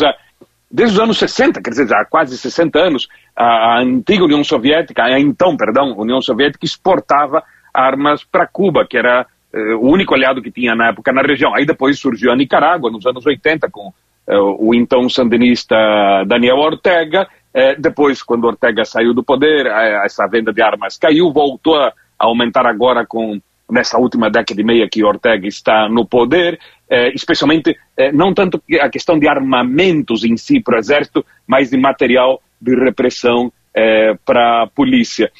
desde 0.72 0.94
os 0.94 1.00
anos 1.00 1.18
60, 1.18 1.60
quer 1.60 1.70
dizer, 1.70 1.94
há 1.94 2.04
quase 2.06 2.38
60 2.38 2.78
anos, 2.78 3.08
a, 3.36 3.44
a 3.44 3.82
antiga 3.82 4.24
União 4.24 4.42
Soviética, 4.42 5.02
a 5.02 5.20
então, 5.20 5.56
perdão, 5.56 5.94
União 5.98 6.22
Soviética 6.22 6.64
exportava 6.64 7.42
armas 7.74 8.24
para 8.24 8.46
Cuba, 8.46 8.86
que 8.88 8.96
era 8.96 9.26
eh, 9.52 9.74
o 9.74 9.90
único 9.90 10.14
aliado 10.14 10.40
que 10.40 10.50
tinha 10.50 10.74
na 10.74 10.88
época 10.88 11.12
na 11.12 11.22
região. 11.22 11.54
Aí 11.54 11.66
depois 11.66 11.98
surgiu 11.98 12.32
a 12.32 12.36
Nicarágua, 12.36 12.90
nos 12.90 13.04
anos 13.06 13.24
80, 13.24 13.70
com 13.70 13.92
eh, 14.26 14.38
o 14.38 14.74
então 14.74 15.08
sandinista 15.08 15.76
Daniel 16.26 16.56
Ortega, 16.56 17.28
é, 17.54 17.74
depois, 17.74 18.22
quando 18.22 18.44
Ortega 18.44 18.84
saiu 18.84 19.12
do 19.12 19.22
poder, 19.22 19.66
essa 20.04 20.26
venda 20.26 20.52
de 20.52 20.62
armas 20.62 20.96
caiu, 20.96 21.32
voltou 21.32 21.76
a 21.76 21.92
aumentar 22.18 22.66
agora 22.66 23.04
com 23.06 23.40
nessa 23.70 23.98
última 23.98 24.30
década 24.30 24.60
e 24.60 24.64
meia 24.64 24.88
que 24.88 25.02
Ortega 25.02 25.46
está 25.46 25.88
no 25.88 26.06
poder, 26.06 26.58
é, 26.90 27.08
especialmente 27.14 27.76
é, 27.96 28.12
não 28.12 28.34
tanto 28.34 28.62
a 28.80 28.88
questão 28.90 29.18
de 29.18 29.26
armamentos 29.26 30.24
em 30.24 30.36
si 30.36 30.60
para 30.60 30.76
o 30.76 30.78
exército, 30.78 31.24
mas 31.46 31.70
de 31.70 31.78
material 31.78 32.42
de 32.60 32.74
repressão 32.74 33.52
para 34.26 34.64
a 34.64 34.66
polícia. 34.66 35.32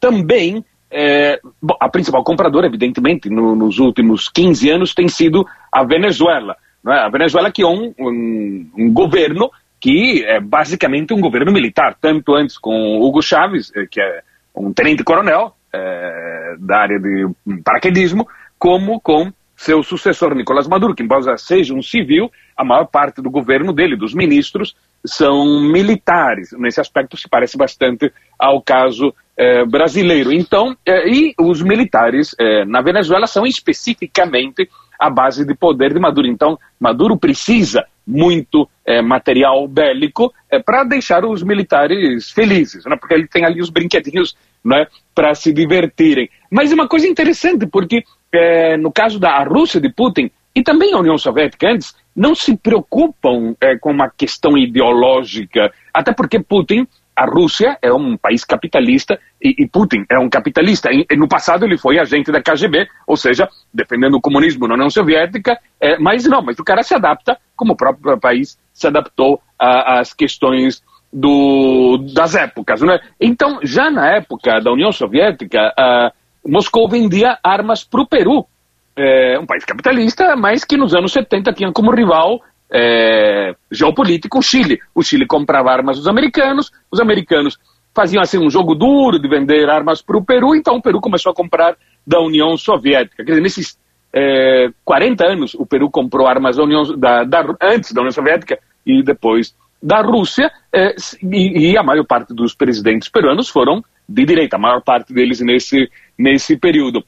também 0.00 0.64
é, 0.92 1.40
a 1.80 1.88
principal 1.88 2.22
compradora, 2.22 2.66
evidentemente, 2.66 3.30
no, 3.30 3.56
nos 3.56 3.78
últimos 3.78 4.28
15 4.28 4.70
anos 4.70 4.94
tem 4.94 5.08
sido 5.08 5.46
a 5.72 5.82
Venezuela. 5.82 6.54
Né? 6.84 6.92
A 6.92 7.08
Venezuela 7.08 7.50
que 7.50 7.62
é 7.62 7.66
um, 7.66 7.94
um, 7.98 8.70
um, 8.76 8.92
governo 8.92 9.50
que 9.82 10.24
é 10.24 10.38
basicamente 10.38 11.12
um 11.12 11.20
governo 11.20 11.52
militar, 11.52 11.96
tanto 12.00 12.36
antes 12.36 12.56
com 12.56 13.00
Hugo 13.00 13.20
Chávez, 13.20 13.72
eh, 13.74 13.84
que 13.90 14.00
é 14.00 14.20
um 14.54 14.72
tenente-coronel 14.72 15.56
é, 15.72 16.54
da 16.60 16.82
área 16.82 17.00
de 17.00 17.28
paraquedismo, 17.64 18.28
como 18.56 19.00
com 19.00 19.32
seu 19.56 19.82
sucessor 19.82 20.36
Nicolás 20.36 20.68
Maduro, 20.68 20.94
que 20.94 21.02
embora 21.02 21.36
seja 21.36 21.74
um 21.74 21.82
civil, 21.82 22.30
a 22.56 22.64
maior 22.64 22.86
parte 22.86 23.20
do 23.20 23.28
governo 23.28 23.72
dele, 23.72 23.96
dos 23.96 24.14
ministros, 24.14 24.76
são 25.04 25.60
militares. 25.60 26.50
Nesse 26.52 26.80
aspecto 26.80 27.16
se 27.16 27.28
parece 27.28 27.58
bastante 27.58 28.12
ao 28.38 28.62
caso 28.62 29.12
é, 29.36 29.64
brasileiro. 29.64 30.32
Então, 30.32 30.76
é, 30.86 31.08
e 31.08 31.34
os 31.40 31.60
militares 31.60 32.36
na 32.68 32.82
Venezuela 32.82 33.26
são 33.26 33.44
especificamente 33.44 34.68
a 35.02 35.10
base 35.10 35.44
de 35.44 35.54
poder 35.54 35.92
de 35.92 35.98
Maduro. 35.98 36.28
Então, 36.28 36.58
Maduro 36.78 37.16
precisa 37.16 37.84
muito 38.06 38.68
é, 38.86 39.02
material 39.02 39.66
bélico 39.66 40.32
é, 40.50 40.60
para 40.60 40.84
deixar 40.84 41.24
os 41.24 41.42
militares 41.42 42.30
felizes, 42.30 42.84
né? 42.84 42.96
porque 42.96 43.14
ele 43.14 43.26
tem 43.26 43.44
ali 43.44 43.60
os 43.60 43.70
brinquedinhos 43.70 44.36
né, 44.64 44.86
para 45.14 45.34
se 45.34 45.52
divertirem. 45.52 46.30
Mas 46.48 46.72
uma 46.72 46.86
coisa 46.86 47.06
interessante, 47.08 47.66
porque 47.66 48.04
é, 48.32 48.76
no 48.76 48.92
caso 48.92 49.18
da 49.18 49.42
Rússia 49.42 49.80
de 49.80 49.92
Putin 49.92 50.30
e 50.54 50.62
também 50.62 50.92
a 50.92 50.98
União 50.98 51.18
Soviética 51.18 51.70
antes, 51.70 51.94
não 52.14 52.34
se 52.34 52.56
preocupam 52.56 53.54
com 53.80 53.90
uma 53.90 54.10
questão 54.10 54.56
ideológica, 54.56 55.72
até 55.94 56.12
porque 56.12 56.38
Putin 56.38 56.86
a 57.14 57.26
Rússia 57.26 57.78
é 57.82 57.92
um 57.92 58.16
país 58.16 58.44
capitalista 58.44 59.18
e, 59.40 59.62
e 59.62 59.68
Putin 59.68 60.04
é 60.10 60.18
um 60.18 60.28
capitalista. 60.28 60.90
E, 60.90 61.06
e, 61.10 61.16
no 61.16 61.28
passado 61.28 61.64
ele 61.64 61.76
foi 61.76 61.98
agente 61.98 62.32
da 62.32 62.42
KGB, 62.42 62.88
ou 63.06 63.16
seja, 63.16 63.48
defendendo 63.72 64.14
o 64.14 64.20
comunismo 64.20 64.66
na 64.66 64.74
União 64.74 64.90
Soviética, 64.90 65.58
é, 65.80 65.98
mas 65.98 66.24
não, 66.24 66.42
mas 66.42 66.58
o 66.58 66.64
cara 66.64 66.82
se 66.82 66.94
adapta 66.94 67.38
como 67.54 67.74
o 67.74 67.76
próprio 67.76 68.18
país 68.18 68.58
se 68.72 68.86
adaptou 68.86 69.40
às 69.58 70.12
questões 70.12 70.82
do, 71.12 71.98
das 72.14 72.34
épocas. 72.34 72.80
Né? 72.80 72.98
Então, 73.20 73.60
já 73.62 73.90
na 73.90 74.16
época 74.16 74.60
da 74.60 74.72
União 74.72 74.90
Soviética, 74.90 75.72
Moscou 76.44 76.88
vendia 76.88 77.38
armas 77.42 77.84
para 77.84 78.00
o 78.00 78.06
Peru, 78.06 78.46
é, 78.96 79.38
um 79.38 79.46
país 79.46 79.64
capitalista, 79.64 80.36
mas 80.36 80.64
que 80.64 80.76
nos 80.76 80.94
anos 80.94 81.12
70 81.12 81.52
tinha 81.52 81.72
como 81.72 81.94
rival 81.94 82.40
é, 82.72 83.54
geopolítico 83.70 84.38
o 84.38 84.42
Chile. 84.42 84.80
O 84.94 85.02
Chile 85.02 85.26
comprava 85.26 85.70
armas 85.70 85.98
dos 85.98 86.08
americanos, 86.08 86.70
os 86.90 87.00
americanos 87.00 87.58
faziam 87.94 88.22
assim 88.22 88.38
um 88.38 88.48
jogo 88.48 88.74
duro 88.74 89.18
de 89.18 89.28
vender 89.28 89.68
armas 89.68 90.00
para 90.00 90.16
o 90.16 90.24
Peru, 90.24 90.54
então 90.54 90.76
o 90.76 90.82
Peru 90.82 91.00
começou 91.00 91.30
a 91.30 91.34
comprar 91.34 91.76
da 92.06 92.20
União 92.20 92.56
Soviética. 92.56 93.24
Quer 93.24 93.32
dizer, 93.32 93.42
nesses 93.42 93.78
é, 94.12 94.70
40 94.84 95.26
anos, 95.26 95.54
o 95.54 95.66
Peru 95.66 95.90
comprou 95.90 96.26
armas 96.26 96.56
da 96.56 96.64
União, 96.64 96.82
da, 96.96 97.24
da, 97.24 97.44
antes 97.60 97.92
da 97.92 98.00
União 98.00 98.12
Soviética 98.12 98.58
e 98.86 99.02
depois 99.02 99.54
da 99.82 100.00
Rússia, 100.00 100.50
é, 100.72 100.94
e, 101.22 101.72
e, 101.72 101.76
a 101.76 101.82
maior 101.82 102.06
parte 102.06 102.32
dos 102.32 102.54
presidentes 102.54 103.08
peruanos 103.08 103.48
foram 103.48 103.84
de 104.08 104.24
direita, 104.24 104.56
a 104.56 104.58
maior 104.58 104.80
parte 104.80 105.12
deles 105.12 105.40
nesse, 105.40 105.90
nesse 106.16 106.56
período. 106.56 107.04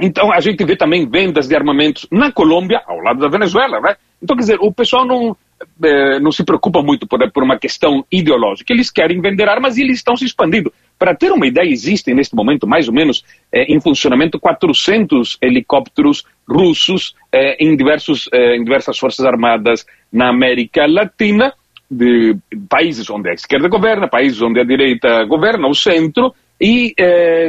Então 0.00 0.32
a 0.32 0.40
gente 0.40 0.64
vê 0.64 0.76
também 0.76 1.08
vendas 1.08 1.46
de 1.46 1.54
armamentos 1.54 2.06
na 2.10 2.32
Colômbia, 2.32 2.82
ao 2.86 2.98
lado 3.00 3.20
da 3.20 3.28
Venezuela, 3.28 3.80
né? 3.80 3.96
Então, 4.24 4.36
quer 4.36 4.40
dizer, 4.40 4.58
o 4.60 4.72
pessoal 4.72 5.06
não, 5.06 5.36
é, 5.84 6.18
não 6.18 6.32
se 6.32 6.42
preocupa 6.44 6.82
muito 6.82 7.06
por, 7.06 7.30
por 7.30 7.42
uma 7.42 7.58
questão 7.58 8.04
ideológica. 8.10 8.72
Eles 8.72 8.90
querem 8.90 9.20
vender 9.20 9.46
armas 9.48 9.76
e 9.76 9.82
eles 9.82 9.98
estão 9.98 10.16
se 10.16 10.24
expandindo. 10.24 10.72
Para 10.98 11.14
ter 11.14 11.30
uma 11.30 11.46
ideia, 11.46 11.68
existem 11.68 12.14
neste 12.14 12.34
momento, 12.34 12.66
mais 12.66 12.88
ou 12.88 12.94
menos, 12.94 13.22
é, 13.52 13.64
em 13.64 13.78
funcionamento 13.80 14.40
400 14.40 15.36
helicópteros 15.42 16.24
russos 16.48 17.14
é, 17.30 17.62
em, 17.62 17.76
diversos, 17.76 18.28
em 18.32 18.64
diversas 18.64 18.98
forças 18.98 19.26
armadas 19.26 19.84
na 20.10 20.30
América 20.30 20.86
Latina, 20.86 21.52
de 21.90 22.36
países 22.68 23.08
onde 23.10 23.30
a 23.30 23.34
esquerda 23.34 23.68
governa, 23.68 24.08
países 24.08 24.40
onde 24.42 24.60
a 24.60 24.64
direita 24.64 25.24
governa, 25.24 25.68
o 25.68 25.74
centro, 25.74 26.34
e 26.60 26.94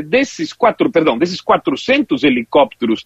desses 0.08 0.52
quatro, 0.52 0.92
perdão, 0.92 1.18
desses 1.18 1.40
400 1.40 2.24
helicópteros 2.24 3.06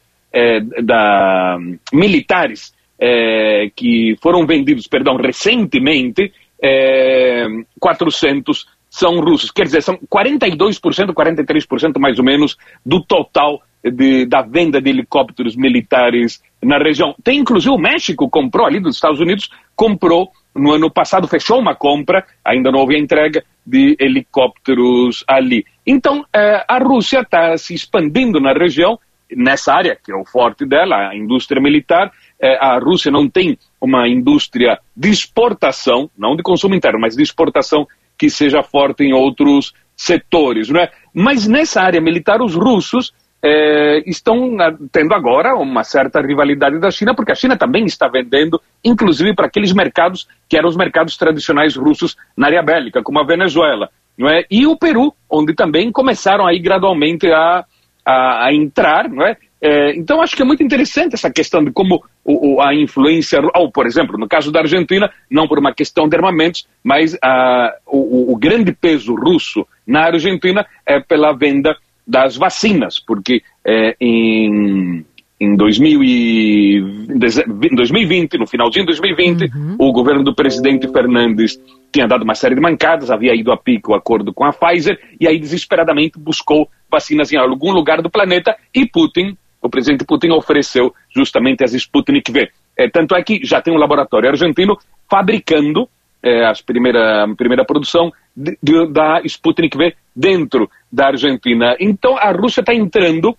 da, 0.83 1.57
militares 1.93 2.73
é, 2.99 3.71
que 3.75 4.17
foram 4.21 4.45
vendidos, 4.45 4.85
perdão, 4.87 5.15
recentemente, 5.15 6.33
é, 6.61 7.47
400 7.79 8.67
são 8.89 9.19
russos. 9.19 9.51
Quer 9.51 9.63
dizer, 9.63 9.81
são 9.81 9.97
42%, 10.11 11.13
43% 11.13 11.99
mais 11.99 12.17
ou 12.17 12.25
menos 12.25 12.57
do 12.85 13.03
total 13.03 13.61
de, 13.83 14.25
da 14.25 14.41
venda 14.41 14.81
de 14.81 14.89
helicópteros 14.89 15.55
militares 15.55 16.41
na 16.61 16.77
região. 16.77 17.15
Tem 17.23 17.39
inclusive 17.39 17.73
o 17.73 17.77
México 17.77 18.29
comprou 18.29 18.65
ali 18.65 18.79
dos 18.79 18.95
Estados 18.95 19.19
Unidos, 19.19 19.49
comprou 19.75 20.31
no 20.55 20.73
ano 20.73 20.91
passado, 20.91 21.27
fechou 21.27 21.59
uma 21.59 21.75
compra, 21.75 22.25
ainda 22.43 22.71
não 22.71 22.79
houve 22.79 22.95
a 22.95 22.99
entrega 22.99 23.43
de 23.65 23.95
helicópteros 23.99 25.23
ali. 25.27 25.63
Então, 25.85 26.25
é, 26.33 26.65
a 26.67 26.79
Rússia 26.79 27.21
está 27.21 27.55
se 27.57 27.73
expandindo 27.73 28.39
na 28.39 28.51
região, 28.51 28.99
nessa 29.31 29.73
área, 29.73 29.95
que 29.95 30.11
é 30.11 30.15
o 30.15 30.25
forte 30.25 30.65
dela, 30.65 31.09
a 31.09 31.15
indústria 31.15 31.61
militar, 31.61 32.11
é, 32.41 32.57
a 32.59 32.79
Rússia 32.79 33.11
não 33.11 33.29
tem 33.29 33.57
uma 33.79 34.07
indústria 34.07 34.79
de 34.95 35.09
exportação, 35.09 36.09
não 36.17 36.35
de 36.35 36.43
consumo 36.43 36.75
interno, 36.75 36.99
mas 36.99 37.15
de 37.15 37.21
exportação 37.21 37.87
que 38.19 38.29
seja 38.29 38.61
forte 38.61 39.03
em 39.03 39.13
outros 39.13 39.73
setores. 39.95 40.69
Não 40.69 40.81
é? 40.81 40.91
Mas 41.13 41.47
nessa 41.47 41.81
área 41.81 42.01
militar, 42.01 42.41
os 42.41 42.53
russos 42.53 43.13
é, 43.41 44.03
estão 44.05 44.57
tendo 44.91 45.13
agora 45.13 45.55
uma 45.55 45.83
certa 45.83 46.21
rivalidade 46.21 46.77
da 46.79 46.91
China, 46.91 47.15
porque 47.15 47.31
a 47.31 47.35
China 47.35 47.57
também 47.57 47.85
está 47.85 48.09
vendendo, 48.09 48.61
inclusive 48.83 49.33
para 49.33 49.47
aqueles 49.47 49.71
mercados 49.71 50.27
que 50.49 50.57
eram 50.57 50.67
os 50.67 50.75
mercados 50.75 51.15
tradicionais 51.15 51.75
russos 51.75 52.17
na 52.35 52.47
área 52.47 52.61
bélica, 52.61 53.01
como 53.01 53.19
a 53.19 53.25
Venezuela. 53.25 53.89
Não 54.17 54.29
é? 54.29 54.43
E 54.51 54.67
o 54.67 54.77
Peru, 54.77 55.13
onde 55.29 55.53
também 55.53 55.89
começaram 55.93 56.45
aí 56.45 56.59
gradualmente 56.59 57.31
a, 57.31 57.63
a, 58.09 58.47
a 58.47 58.53
entrar, 58.53 59.09
não 59.09 59.25
é? 59.25 59.37
É, 59.61 59.93
então, 59.95 60.21
acho 60.21 60.35
que 60.35 60.41
é 60.41 60.45
muito 60.45 60.63
interessante 60.63 61.15
essa 61.15 61.29
questão 61.29 61.63
de 61.63 61.71
como 61.71 62.01
o, 62.23 62.61
a 62.61 62.73
influência, 62.73 63.39
ou, 63.55 63.69
por 63.69 63.85
exemplo, 63.85 64.17
no 64.17 64.27
caso 64.27 64.51
da 64.51 64.61
Argentina, 64.61 65.11
não 65.29 65.47
por 65.47 65.59
uma 65.59 65.73
questão 65.73 66.07
de 66.07 66.15
armamentos, 66.15 66.65
mas 66.83 67.17
a, 67.21 67.75
o, 67.85 68.31
o, 68.31 68.37
grande 68.37 68.71
peso 68.71 69.13
russo 69.15 69.67
na 69.85 70.05
Argentina 70.05 70.65
é 70.85 71.01
pela 71.01 71.33
venda 71.33 71.75
das 72.07 72.37
vacinas, 72.37 72.99
porque 72.99 73.43
é, 73.67 73.95
em, 73.99 75.05
em 75.39 75.55
2020, 75.55 78.37
no 78.37 78.45
finalzinho 78.45 78.85
de 78.85 78.91
2020, 78.91 79.45
uhum. 79.45 79.77
o 79.79 79.93
governo 79.93 80.23
do 80.23 80.35
presidente 80.35 80.87
Fernandes 80.89 81.57
tinha 81.91 82.07
dado 82.07 82.23
uma 82.23 82.35
série 82.35 82.53
de 82.55 82.61
mancadas, 82.61 83.09
havia 83.09 83.33
ido 83.33 83.51
a 83.51 83.57
pique 83.57 83.89
o 83.89 83.95
acordo 83.95 84.31
com 84.33 84.43
a 84.43 84.51
Pfizer, 84.51 84.99
e 85.19 85.27
aí 85.27 85.39
desesperadamente 85.39 86.19
buscou 86.19 86.69
vacinas 86.91 87.31
em 87.31 87.37
algum 87.37 87.71
lugar 87.71 88.01
do 88.01 88.09
planeta, 88.09 88.57
e 88.75 88.85
Putin 88.85 89.37
o 89.61 89.69
presidente 89.69 90.05
Putin 90.05 90.31
ofereceu 90.31 90.93
justamente 91.13 91.63
as 91.63 91.73
Sputnik 91.73 92.31
V. 92.31 92.49
É, 92.77 92.89
tanto 92.89 93.15
é 93.15 93.21
que 93.21 93.41
já 93.43 93.61
tem 93.61 93.73
um 93.73 93.77
laboratório 93.77 94.29
argentino 94.29 94.77
fabricando 95.09 95.89
é, 96.23 96.45
a 96.45 96.53
primeira, 96.65 97.25
a 97.25 97.35
primeira 97.35 97.65
produção 97.65 98.11
de, 98.35 98.57
de, 98.61 98.91
da 98.91 99.21
Sputnik 99.25 99.77
V 99.77 99.93
dentro 100.15 100.69
da 100.91 101.07
Argentina. 101.07 101.75
Então 101.79 102.17
a 102.17 102.31
Rússia 102.31 102.61
está 102.61 102.73
entrando 102.73 103.37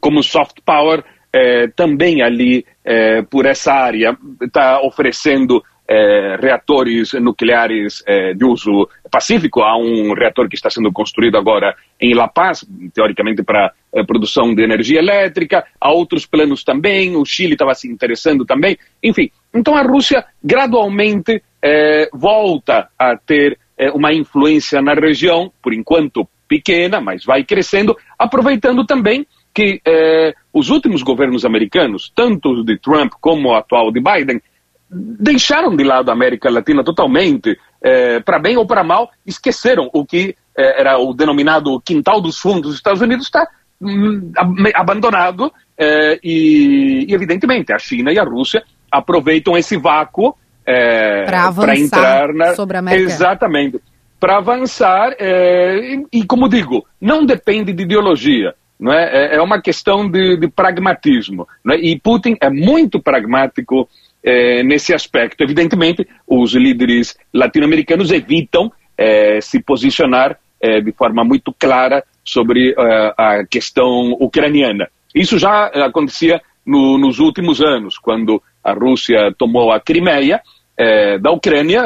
como 0.00 0.22
soft 0.22 0.58
power 0.64 1.04
é, 1.36 1.68
também 1.68 2.22
ali 2.22 2.64
é, 2.82 3.20
por 3.20 3.44
essa 3.44 3.70
área, 3.70 4.16
está 4.40 4.80
oferecendo 4.80 5.62
é, 5.86 6.38
reatores 6.40 7.12
nucleares 7.12 8.02
é, 8.06 8.32
de 8.32 8.44
uso 8.44 8.88
pacífico. 9.10 9.60
Há 9.60 9.76
um 9.76 10.14
reator 10.14 10.48
que 10.48 10.56
está 10.56 10.70
sendo 10.70 10.90
construído 10.90 11.36
agora 11.36 11.76
em 12.00 12.14
La 12.14 12.26
Paz, 12.26 12.66
teoricamente 12.94 13.42
para 13.42 13.70
é, 13.92 14.02
produção 14.02 14.54
de 14.54 14.62
energia 14.62 14.98
elétrica. 14.98 15.64
Há 15.78 15.92
outros 15.92 16.24
planos 16.24 16.64
também. 16.64 17.14
O 17.16 17.24
Chile 17.26 17.52
estava 17.52 17.74
se 17.74 17.86
interessando 17.86 18.46
também. 18.46 18.78
Enfim, 19.02 19.30
então 19.54 19.76
a 19.76 19.82
Rússia 19.82 20.24
gradualmente 20.42 21.42
é, 21.62 22.08
volta 22.14 22.88
a 22.98 23.14
ter 23.14 23.58
uma 23.92 24.10
influência 24.10 24.80
na 24.80 24.94
região, 24.94 25.52
por 25.62 25.74
enquanto 25.74 26.26
pequena, 26.48 26.98
mas 26.98 27.26
vai 27.26 27.44
crescendo, 27.44 27.94
aproveitando 28.18 28.86
também 28.86 29.26
que 29.56 29.80
é, 29.86 30.34
os 30.52 30.68
últimos 30.68 31.02
governos 31.02 31.46
americanos, 31.46 32.12
tanto 32.14 32.62
de 32.62 32.78
Trump 32.78 33.14
como 33.18 33.48
o 33.48 33.54
atual 33.54 33.90
de 33.90 34.02
Biden, 34.02 34.38
deixaram 34.90 35.74
de 35.74 35.82
lado 35.82 36.10
a 36.10 36.12
América 36.12 36.50
Latina 36.50 36.84
totalmente, 36.84 37.58
é, 37.82 38.20
para 38.20 38.38
bem 38.38 38.58
ou 38.58 38.66
para 38.66 38.84
mal, 38.84 39.10
esqueceram 39.24 39.88
o 39.94 40.04
que 40.04 40.36
é, 40.54 40.82
era 40.82 40.98
o 40.98 41.14
denominado 41.14 41.80
quintal 41.80 42.20
dos 42.20 42.38
fundos 42.38 42.64
dos 42.64 42.74
Estados 42.74 43.00
Unidos, 43.00 43.24
está 43.24 43.48
hum, 43.80 44.30
abandonado 44.74 45.50
é, 45.78 46.20
e, 46.22 47.06
e, 47.08 47.14
evidentemente, 47.14 47.72
a 47.72 47.78
China 47.78 48.12
e 48.12 48.18
a 48.18 48.24
Rússia 48.24 48.62
aproveitam 48.92 49.56
esse 49.56 49.78
vácuo 49.78 50.36
é, 50.66 51.24
para 51.24 51.78
entrar 51.78 52.34
na, 52.34 52.54
sobre 52.54 52.76
a 52.76 52.80
América. 52.80 53.10
Exatamente. 53.10 53.80
para 54.20 54.36
avançar, 54.36 55.16
é, 55.18 55.94
e, 55.94 56.06
e, 56.12 56.26
como 56.26 56.46
digo, 56.46 56.86
não 57.00 57.24
depende 57.24 57.72
de 57.72 57.84
ideologia, 57.84 58.54
não 58.78 58.92
é? 58.92 59.04
é, 59.04 59.36
é 59.36 59.42
uma 59.42 59.60
questão 59.60 60.08
de, 60.08 60.36
de 60.36 60.48
pragmatismo. 60.48 61.46
Não 61.64 61.74
é? 61.74 61.78
E 61.78 61.98
Putin 61.98 62.36
é 62.40 62.50
muito 62.50 63.00
pragmático 63.00 63.88
é, 64.22 64.62
nesse 64.62 64.92
aspecto. 64.94 65.42
Evidentemente, 65.42 66.06
os 66.26 66.54
líderes 66.54 67.16
latino-americanos 67.32 68.10
evitam 68.10 68.70
é, 68.96 69.40
se 69.40 69.62
posicionar 69.62 70.38
é, 70.60 70.80
de 70.80 70.92
forma 70.92 71.24
muito 71.24 71.52
clara 71.52 72.04
sobre 72.24 72.74
é, 72.76 73.14
a 73.16 73.44
questão 73.48 74.12
ucraniana. 74.20 74.88
Isso 75.14 75.38
já 75.38 75.66
acontecia 75.66 76.40
no, 76.64 76.98
nos 76.98 77.18
últimos 77.18 77.62
anos, 77.62 77.98
quando 77.98 78.42
a 78.62 78.72
Rússia 78.72 79.32
tomou 79.38 79.70
a 79.70 79.80
Crimeia, 79.80 80.42
é, 80.78 81.18
da 81.18 81.30
Ucrânia, 81.30 81.82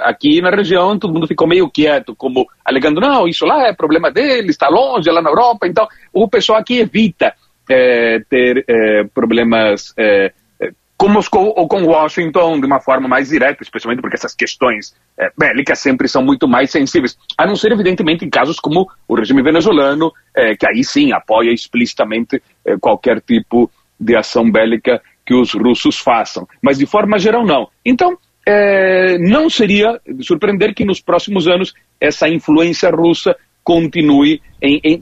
aqui 0.00 0.40
na 0.40 0.50
região, 0.50 0.98
todo 0.98 1.12
mundo 1.12 1.26
ficou 1.26 1.48
meio 1.48 1.70
quieto, 1.70 2.14
como 2.14 2.46
alegando, 2.64 3.00
não, 3.00 3.26
isso 3.26 3.46
lá 3.46 3.66
é 3.66 3.74
problema 3.74 4.10
dele, 4.10 4.50
está 4.50 4.68
longe, 4.68 5.08
é 5.08 5.12
lá 5.12 5.22
na 5.22 5.30
Europa. 5.30 5.66
Então, 5.66 5.88
o 6.12 6.28
pessoal 6.28 6.58
aqui 6.58 6.78
evita 6.78 7.34
é, 7.68 8.20
ter 8.28 8.64
é, 8.68 9.04
problemas 9.04 9.94
é, 9.98 10.32
é, 10.60 10.70
com 10.98 11.08
Moscou 11.08 11.54
ou 11.56 11.66
com 11.66 11.82
Washington 11.84 12.60
de 12.60 12.66
uma 12.66 12.80
forma 12.80 13.08
mais 13.08 13.30
direta, 13.30 13.62
especialmente 13.62 14.00
porque 14.00 14.16
essas 14.16 14.34
questões 14.34 14.94
é, 15.18 15.30
bélicas 15.36 15.78
sempre 15.78 16.06
são 16.06 16.22
muito 16.22 16.46
mais 16.46 16.70
sensíveis. 16.70 17.16
A 17.38 17.46
não 17.46 17.56
ser, 17.56 17.72
evidentemente, 17.72 18.24
em 18.24 18.30
casos 18.30 18.60
como 18.60 18.86
o 19.08 19.14
regime 19.14 19.42
venezuelano, 19.42 20.12
que 20.58 20.66
aí 20.68 20.84
sim 20.84 21.12
apoia 21.12 21.50
explicitamente 21.50 22.42
qualquer 22.80 23.22
tipo 23.22 23.70
de 23.98 24.14
ação 24.14 24.50
bélica 24.50 25.00
que 25.24 25.34
os 25.34 25.54
russos 25.54 25.98
façam. 25.98 26.46
Mas 26.62 26.78
de 26.78 26.86
forma 26.86 27.18
geral, 27.18 27.44
não. 27.44 27.68
Então, 27.84 28.16
é, 28.46 29.18
não 29.18 29.50
seria 29.50 30.00
de 30.06 30.24
surpreender 30.24 30.72
que 30.72 30.84
nos 30.84 31.00
próximos 31.00 31.48
anos 31.48 31.74
essa 32.00 32.28
influência 32.28 32.90
russa 32.90 33.36
continue 33.64 34.40
em, 34.62 34.80
em, 34.84 35.00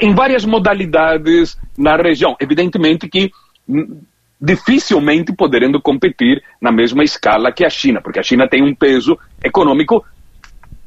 em, 0.00 0.14
várias 0.14 0.46
modalidades 0.46 1.58
na 1.76 1.96
região. 1.96 2.34
Evidentemente 2.40 3.06
que 3.06 3.30
hum, 3.68 4.00
dificilmente 4.40 5.34
poderendo 5.34 5.80
competir 5.80 6.42
na 6.58 6.72
mesma 6.72 7.04
escala 7.04 7.52
que 7.52 7.64
a 7.64 7.70
China, 7.70 8.00
porque 8.00 8.18
a 8.18 8.22
China 8.22 8.48
tem 8.48 8.62
um 8.62 8.74
peso 8.74 9.18
econômico 9.44 10.02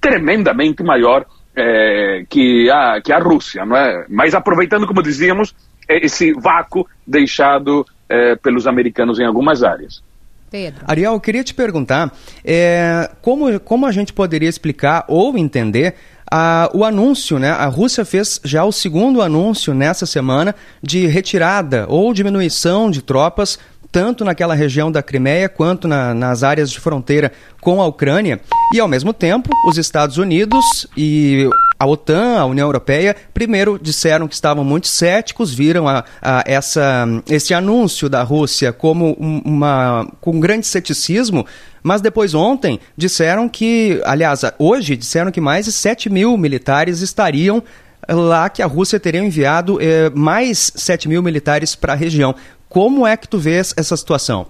tremendamente 0.01 0.81
maior 0.81 1.25
é, 1.55 2.23
que, 2.27 2.69
a, 2.71 2.99
que 3.01 3.13
a 3.13 3.19
Rússia, 3.19 3.63
não 3.65 3.77
é? 3.77 4.05
Mas 4.09 4.33
aproveitando, 4.33 4.87
como 4.87 5.03
dizíamos, 5.03 5.53
esse 5.87 6.33
vácuo 6.33 6.87
deixado 7.05 7.85
é, 8.07 8.35
pelos 8.35 8.65
americanos 8.65 9.19
em 9.19 9.25
algumas 9.25 9.63
áreas. 9.63 10.01
Pedro. 10.49 10.83
Ariel, 10.87 11.13
eu 11.13 11.19
queria 11.19 11.43
te 11.43 11.53
perguntar 11.53 12.13
é, 12.43 13.09
como, 13.21 13.59
como 13.59 13.85
a 13.85 13.91
gente 13.91 14.13
poderia 14.13 14.49
explicar 14.49 15.05
ou 15.07 15.37
entender 15.37 15.95
a, 16.29 16.69
o 16.73 16.83
anúncio, 16.83 17.39
né? 17.39 17.49
A 17.49 17.65
Rússia 17.65 18.05
fez 18.05 18.39
já 18.43 18.63
o 18.63 18.71
segundo 18.71 19.21
anúncio 19.21 19.73
nessa 19.73 20.05
semana 20.05 20.55
de 20.81 21.07
retirada 21.07 21.85
ou 21.87 22.13
diminuição 22.13 22.91
de 22.91 23.01
tropas 23.01 23.57
tanto 23.91 24.23
naquela 24.23 24.53
região 24.53 24.91
da 24.91 25.01
Crimeia 25.01 25.49
quanto 25.49 25.87
na, 25.87 26.13
nas 26.13 26.43
áreas 26.43 26.69
de 26.69 26.79
fronteira 26.79 27.31
com 27.59 27.81
a 27.81 27.87
Ucrânia. 27.87 28.39
E, 28.73 28.79
ao 28.79 28.87
mesmo 28.87 29.13
tempo, 29.13 29.49
os 29.67 29.77
Estados 29.77 30.17
Unidos 30.17 30.87
e 30.95 31.49
a 31.79 31.87
OTAN, 31.87 32.37
a 32.37 32.45
União 32.45 32.67
Europeia, 32.67 33.15
primeiro 33.33 33.79
disseram 33.81 34.27
que 34.27 34.33
estavam 34.33 34.63
muito 34.63 34.87
céticos, 34.87 35.53
viram 35.53 35.87
a, 35.87 36.03
a 36.21 36.43
essa, 36.45 37.07
esse 37.29 37.53
anúncio 37.53 38.09
da 38.09 38.21
Rússia 38.21 38.73
como 38.73 39.13
uma, 39.13 40.05
com 40.19 40.39
grande 40.39 40.67
ceticismo, 40.67 41.45
mas 41.81 42.01
depois 42.01 42.33
ontem 42.33 42.79
disseram 42.97 43.47
que, 43.47 44.01
aliás, 44.03 44.41
hoje 44.59 44.97
disseram 44.97 45.31
que 45.31 45.39
mais 45.39 45.65
de 45.65 45.71
7 45.71 46.09
mil 46.09 46.37
militares 46.37 46.99
estariam 46.99 47.63
lá 48.07 48.49
que 48.49 48.61
a 48.61 48.65
Rússia 48.65 48.99
teria 48.99 49.21
enviado 49.21 49.77
eh, 49.81 50.09
mais 50.15 50.71
7 50.75 51.07
mil 51.07 51.21
militares 51.21 51.75
para 51.75 51.93
a 51.93 51.95
região. 51.95 52.35
Como 52.69 53.05
é 53.05 53.17
que 53.17 53.27
tu 53.27 53.37
vês 53.37 53.73
essa 53.75 53.97
situação? 53.97 54.47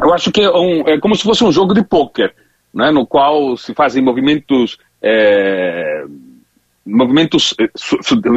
Eu 0.00 0.12
acho 0.14 0.32
que 0.32 0.40
é, 0.40 0.50
um, 0.50 0.88
é 0.88 0.98
como 0.98 1.14
se 1.14 1.22
fosse 1.22 1.44
um 1.44 1.52
jogo 1.52 1.74
de 1.74 1.84
pôquer, 1.84 2.34
né, 2.72 2.90
no 2.90 3.06
qual 3.06 3.56
se 3.56 3.74
fazem 3.74 4.02
movimentos 4.02 4.78
é, 5.02 6.04
movimentos, 6.88 7.54
eh, 7.58 7.68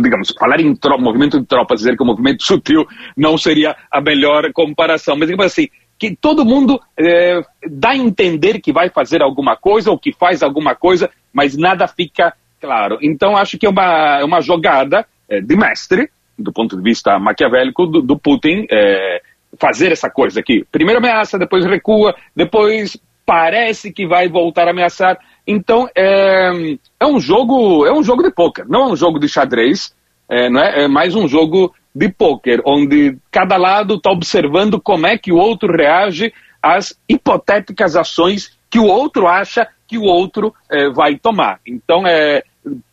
digamos, 0.01 0.33
falar 0.37 0.59
em 0.59 0.75
tropa, 0.75 1.01
movimento 1.01 1.39
de 1.39 1.45
tropas, 1.45 1.79
dizer 1.79 1.95
que 1.95 2.03
o 2.03 2.05
movimento 2.05 2.43
sutil 2.43 2.85
não 3.15 3.37
seria 3.37 3.75
a 3.89 4.01
melhor 4.01 4.51
comparação, 4.51 5.15
mas 5.15 5.27
digamos 5.27 5.51
assim, 5.51 5.69
que 5.97 6.15
todo 6.15 6.45
mundo 6.45 6.79
é, 6.99 7.41
dá 7.69 7.91
a 7.91 7.97
entender 7.97 8.59
que 8.59 8.73
vai 8.73 8.89
fazer 8.89 9.21
alguma 9.21 9.55
coisa 9.55 9.89
ou 9.89 9.97
que 9.97 10.11
faz 10.11 10.43
alguma 10.43 10.75
coisa, 10.75 11.09
mas 11.31 11.55
nada 11.55 11.87
fica 11.87 12.33
claro. 12.59 12.97
Então 13.01 13.37
acho 13.37 13.57
que 13.57 13.65
é 13.65 13.69
uma, 13.69 14.19
é 14.19 14.23
uma 14.23 14.41
jogada 14.41 15.05
é, 15.29 15.39
de 15.39 15.55
mestre, 15.55 16.09
do 16.41 16.51
ponto 16.51 16.75
de 16.75 16.81
vista 16.81 17.17
maquiavélico 17.19 17.85
do, 17.85 18.01
do 18.01 18.17
Putin, 18.17 18.65
é, 18.71 19.21
fazer 19.59 19.91
essa 19.91 20.09
coisa 20.09 20.39
aqui. 20.39 20.65
Primeiro 20.71 20.99
ameaça, 20.99 21.37
depois 21.37 21.65
recua, 21.65 22.15
depois 22.35 22.97
parece 23.25 23.91
que 23.91 24.07
vai 24.07 24.27
voltar 24.27 24.67
a 24.67 24.71
ameaçar. 24.71 25.17
Então 25.45 25.87
é, 25.95 26.51
é 26.99 27.05
um 27.05 27.19
jogo 27.19 27.85
é 27.85 27.93
um 27.93 28.03
jogo 28.03 28.23
de 28.23 28.31
pôquer, 28.31 28.65
não 28.67 28.83
é 28.83 28.91
um 28.93 28.95
jogo 28.95 29.19
de 29.19 29.27
xadrez, 29.27 29.93
é, 30.29 30.49
não 30.49 30.61
é? 30.61 30.83
é 30.83 30.87
mais 30.87 31.15
um 31.15 31.27
jogo 31.27 31.73
de 31.93 32.09
pôquer, 32.09 32.61
onde 32.65 33.17
cada 33.29 33.57
lado 33.57 33.95
está 33.95 34.11
observando 34.11 34.79
como 34.79 35.05
é 35.05 35.17
que 35.17 35.31
o 35.31 35.37
outro 35.37 35.71
reage 35.71 36.33
às 36.61 36.97
hipotéticas 37.07 37.95
ações 37.95 38.57
que 38.69 38.79
o 38.79 38.85
outro 38.85 39.27
acha 39.27 39.67
que 39.87 39.97
o 39.97 40.03
outro 40.03 40.55
é, 40.71 40.89
vai 40.89 41.17
tomar. 41.17 41.59
Então, 41.67 42.07
é, 42.07 42.43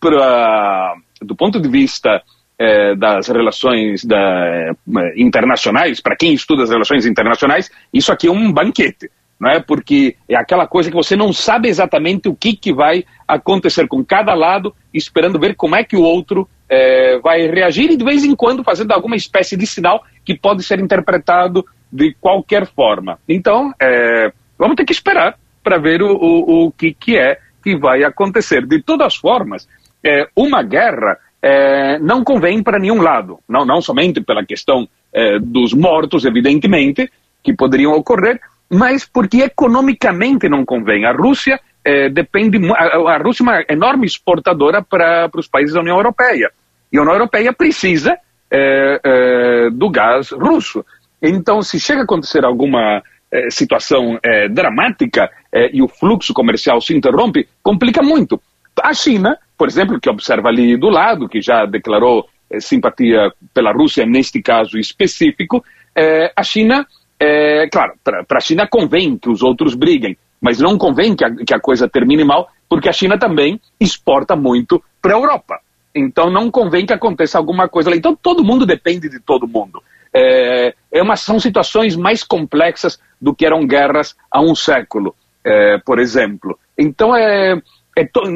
pra, 0.00 0.96
do 1.22 1.36
ponto 1.36 1.60
de 1.60 1.68
vista 1.68 2.20
é, 2.58 2.94
das 2.96 3.28
relações 3.28 4.04
da, 4.04 4.16
é, 4.18 4.72
internacionais, 5.16 6.00
para 6.00 6.16
quem 6.16 6.32
estuda 6.34 6.64
as 6.64 6.70
relações 6.70 7.06
internacionais, 7.06 7.70
isso 7.92 8.12
aqui 8.12 8.26
é 8.26 8.32
um 8.32 8.52
banquete. 8.52 9.10
Não 9.38 9.48
é? 9.48 9.60
Porque 9.60 10.16
é 10.28 10.34
aquela 10.34 10.66
coisa 10.66 10.90
que 10.90 10.96
você 10.96 11.14
não 11.14 11.32
sabe 11.32 11.68
exatamente 11.68 12.28
o 12.28 12.34
que, 12.34 12.56
que 12.56 12.72
vai 12.72 13.04
acontecer 13.26 13.86
com 13.86 14.04
cada 14.04 14.34
lado, 14.34 14.74
esperando 14.92 15.38
ver 15.38 15.54
como 15.54 15.76
é 15.76 15.84
que 15.84 15.96
o 15.96 16.02
outro 16.02 16.48
é, 16.68 17.20
vai 17.20 17.46
reagir 17.46 17.88
e 17.90 17.96
de 17.96 18.04
vez 18.04 18.24
em 18.24 18.34
quando 18.34 18.64
fazendo 18.64 18.90
alguma 18.90 19.14
espécie 19.14 19.56
de 19.56 19.64
sinal 19.64 20.02
que 20.24 20.36
pode 20.36 20.64
ser 20.64 20.80
interpretado 20.80 21.64
de 21.92 22.14
qualquer 22.20 22.66
forma. 22.66 23.18
Então, 23.28 23.72
é, 23.80 24.32
vamos 24.58 24.74
ter 24.74 24.84
que 24.84 24.92
esperar 24.92 25.38
para 25.62 25.78
ver 25.78 26.02
o, 26.02 26.16
o, 26.16 26.66
o 26.66 26.72
que, 26.72 26.92
que 26.92 27.16
é 27.16 27.38
que 27.62 27.76
vai 27.76 28.02
acontecer. 28.02 28.66
De 28.66 28.82
todas 28.82 29.14
formas, 29.14 29.68
é, 30.04 30.26
uma 30.34 30.62
guerra 30.62 31.16
é, 31.42 31.98
não 31.98 32.24
convém 32.24 32.62
para 32.62 32.78
nenhum 32.78 33.00
lado, 33.00 33.38
não, 33.48 33.64
não 33.64 33.80
somente 33.80 34.20
pela 34.20 34.44
questão 34.44 34.88
é, 35.12 35.38
dos 35.38 35.72
mortos, 35.72 36.24
evidentemente, 36.24 37.10
que 37.42 37.54
poderiam 37.54 37.92
ocorrer, 37.92 38.40
mas 38.70 39.06
porque 39.06 39.42
economicamente 39.42 40.48
não 40.48 40.64
convém. 40.64 41.04
A 41.06 41.12
Rússia 41.12 41.60
é, 41.84 42.08
depende, 42.08 42.58
a, 42.72 43.14
a, 43.14 43.18
Rússia 43.18 43.42
é 43.42 43.44
uma 43.44 43.64
enorme 43.68 44.06
exportadora 44.06 44.82
para 44.82 45.30
os 45.34 45.48
países 45.48 45.74
da 45.74 45.80
União 45.80 45.96
Europeia. 45.96 46.50
E 46.92 46.98
a 46.98 47.00
União 47.00 47.14
Europeia 47.14 47.52
precisa 47.52 48.18
é, 48.50 49.00
é, 49.04 49.70
do 49.70 49.88
gás 49.90 50.30
russo. 50.32 50.84
Então, 51.22 51.62
se 51.62 51.80
chega 51.80 52.00
a 52.00 52.04
acontecer 52.04 52.44
alguma 52.44 53.02
é, 53.32 53.50
situação 53.50 54.18
dramática 54.50 55.30
e 55.72 55.82
o 55.82 55.88
fluxo 55.88 56.34
comercial 56.34 56.80
se 56.80 56.94
interrompe, 56.94 57.48
complica 57.62 58.02
muito. 58.02 58.40
A 58.82 58.92
China 58.92 59.38
por 59.58 59.68
exemplo, 59.68 60.00
que 60.00 60.08
observa 60.08 60.48
ali 60.48 60.76
do 60.76 60.88
lado, 60.88 61.28
que 61.28 61.42
já 61.42 61.66
declarou 61.66 62.28
eh, 62.48 62.60
simpatia 62.60 63.32
pela 63.52 63.72
Rússia 63.72 64.06
neste 64.06 64.40
caso 64.40 64.78
específico, 64.78 65.64
eh, 65.96 66.32
a 66.34 66.42
China, 66.44 66.86
eh, 67.18 67.68
claro, 67.70 67.94
para 68.04 68.38
a 68.38 68.40
China 68.40 68.68
convém 68.70 69.18
que 69.18 69.28
os 69.28 69.42
outros 69.42 69.74
briguem, 69.74 70.16
mas 70.40 70.60
não 70.60 70.78
convém 70.78 71.16
que 71.16 71.24
a, 71.24 71.34
que 71.34 71.52
a 71.52 71.58
coisa 71.58 71.88
termine 71.88 72.22
mal, 72.22 72.48
porque 72.68 72.88
a 72.88 72.92
China 72.92 73.18
também 73.18 73.60
exporta 73.80 74.36
muito 74.36 74.80
para 75.02 75.14
a 75.14 75.18
Europa. 75.18 75.60
Então 75.92 76.30
não 76.30 76.50
convém 76.50 76.86
que 76.86 76.92
aconteça 76.92 77.36
alguma 77.36 77.68
coisa 77.68 77.90
lá. 77.90 77.96
Então 77.96 78.14
todo 78.14 78.44
mundo 78.44 78.64
depende 78.64 79.08
de 79.08 79.18
todo 79.18 79.48
mundo. 79.48 79.82
É, 80.14 80.72
é 80.92 81.02
uma, 81.02 81.16
são 81.16 81.40
situações 81.40 81.96
mais 81.96 82.22
complexas 82.22 83.00
do 83.20 83.34
que 83.34 83.44
eram 83.44 83.66
guerras 83.66 84.14
há 84.30 84.40
um 84.40 84.54
século, 84.54 85.14
é, 85.44 85.78
por 85.78 85.98
exemplo. 85.98 86.56
Então 86.78 87.16
é 87.16 87.60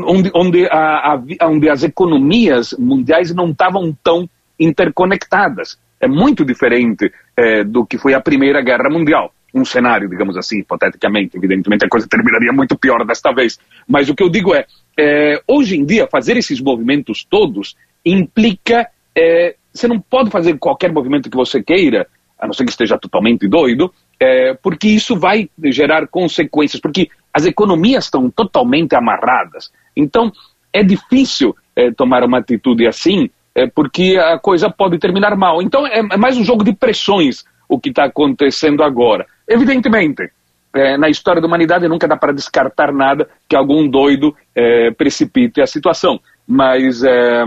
onde, 0.07 0.31
onde, 0.35 0.67
a, 0.67 1.15
a, 1.15 1.49
onde 1.49 1.69
as 1.69 1.83
economias 1.83 2.75
mundiais 2.79 3.35
não 3.35 3.51
estavam 3.51 3.97
tão 4.03 4.29
interconectadas. 4.59 5.79
É 6.01 6.09
muito 6.09 6.45
diferente 6.45 7.13
é, 7.37 7.63
do 7.65 7.87
que 7.87 7.99
foi 7.99 8.15
a 8.15 8.21
Primeira 8.21 8.63
Guerra 8.63 8.91
Mundial. 8.91 9.33
Um 9.55 9.65
cenário, 9.65 10.09
digamos 10.09 10.37
assim, 10.37 10.61
hipoteticamente. 10.61 11.37
Evidentemente 11.37 11.85
a 11.85 11.89
coisa 11.89 12.09
terminaria 12.09 12.53
muito 12.53 12.77
pior 12.77 13.05
desta 13.05 13.33
vez. 13.33 13.59
Mas 13.87 14.09
o 14.09 14.15
que 14.15 14.23
eu 14.23 14.31
digo 14.31 14.55
é, 14.55 14.65
é 14.99 15.41
hoje 15.47 15.77
em 15.77 15.85
dia, 15.85 16.09
fazer 16.11 16.37
esses 16.37 16.61
movimentos 16.61 17.25
todos 17.25 17.77
implica. 18.05 18.89
É, 19.17 19.55
você 19.73 19.87
não 19.87 20.01
pode 20.01 20.31
fazer 20.31 20.59
qualquer 20.59 20.93
movimento 20.93 21.31
que 21.31 21.37
você 21.37 21.63
queira, 21.63 22.07
a 22.39 22.47
não 22.47 22.53
ser 22.53 22.65
que 22.65 22.71
esteja 22.71 22.99
totalmente 22.99 23.47
doido, 23.47 23.93
é, 24.23 24.55
porque 24.55 24.87
isso 24.87 25.17
vai 25.17 25.51
gerar 25.65 26.07
consequências, 26.07 26.81
porque 26.81 27.09
as 27.35 27.45
economias 27.45 28.05
estão 28.05 28.31
totalmente 28.31 28.95
amarradas. 28.95 29.73
Então, 29.97 30.31
é 30.73 30.85
difícil 30.85 31.57
é, 31.75 31.91
tomar 31.91 32.23
uma 32.23 32.39
atitude 32.39 32.87
assim, 32.87 33.29
é, 33.53 33.67
porque 33.67 34.17
a 34.17 34.39
coisa 34.39 34.71
pode 34.71 34.97
terminar 34.99 35.37
mal. 35.37 35.61
Então, 35.61 35.85
é, 35.85 35.99
é 35.99 36.17
mais 36.17 36.37
um 36.37 36.45
jogo 36.45 36.63
de 36.63 36.73
pressões 36.73 37.45
o 37.69 37.81
que 37.81 37.89
está 37.89 38.05
acontecendo 38.05 38.85
agora. 38.85 39.27
Evidentemente, 39.49 40.31
é, 40.73 40.97
na 40.97 41.09
história 41.09 41.41
da 41.41 41.49
humanidade 41.49 41.89
nunca 41.89 42.07
dá 42.07 42.17
para 42.17 42.33
descartar 42.33 42.93
nada 42.93 43.29
que 43.49 43.57
algum 43.57 43.89
doido 43.89 44.37
é, 44.55 44.93
precipite 44.93 45.61
a 45.61 45.67
situação. 45.67 46.21
Mas, 46.47 47.03
é, 47.03 47.45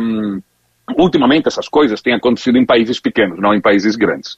ultimamente, 0.98 1.48
essas 1.48 1.70
coisas 1.70 2.02
têm 2.02 2.14
acontecido 2.14 2.58
em 2.58 2.66
países 2.66 3.00
pequenos, 3.00 3.40
não 3.40 3.54
em 3.54 3.62
países 3.62 3.96
grandes. 3.96 4.38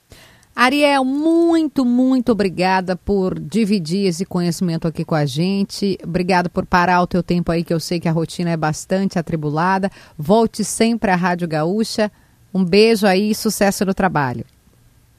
Ariel, 0.60 1.06
muito, 1.06 1.86
muito 1.86 2.32
obrigada 2.32 2.96
por 2.96 3.40
dividir 3.40 4.08
esse 4.08 4.26
conhecimento 4.26 4.88
aqui 4.88 5.06
com 5.06 5.14
a 5.14 5.24
gente. 5.24 6.00
Obrigado 6.04 6.50
por 6.50 6.66
parar 6.66 7.00
o 7.00 7.06
teu 7.06 7.22
tempo 7.22 7.52
aí, 7.52 7.64
que 7.64 7.72
eu 7.72 7.80
sei 7.80 8.00
que 8.00 8.10
a 8.10 8.12
rotina 8.12 8.50
é 8.50 8.58
bastante 8.58 9.20
atribulada. 9.20 9.92
Volte 10.18 10.64
sempre 10.64 11.12
à 11.12 11.16
Rádio 11.16 11.48
Gaúcha. 11.48 12.12
Um 12.52 12.66
beijo 12.66 13.06
aí 13.06 13.30
e 13.30 13.36
sucesso 13.36 13.86
no 13.86 13.94
trabalho. 13.94 14.46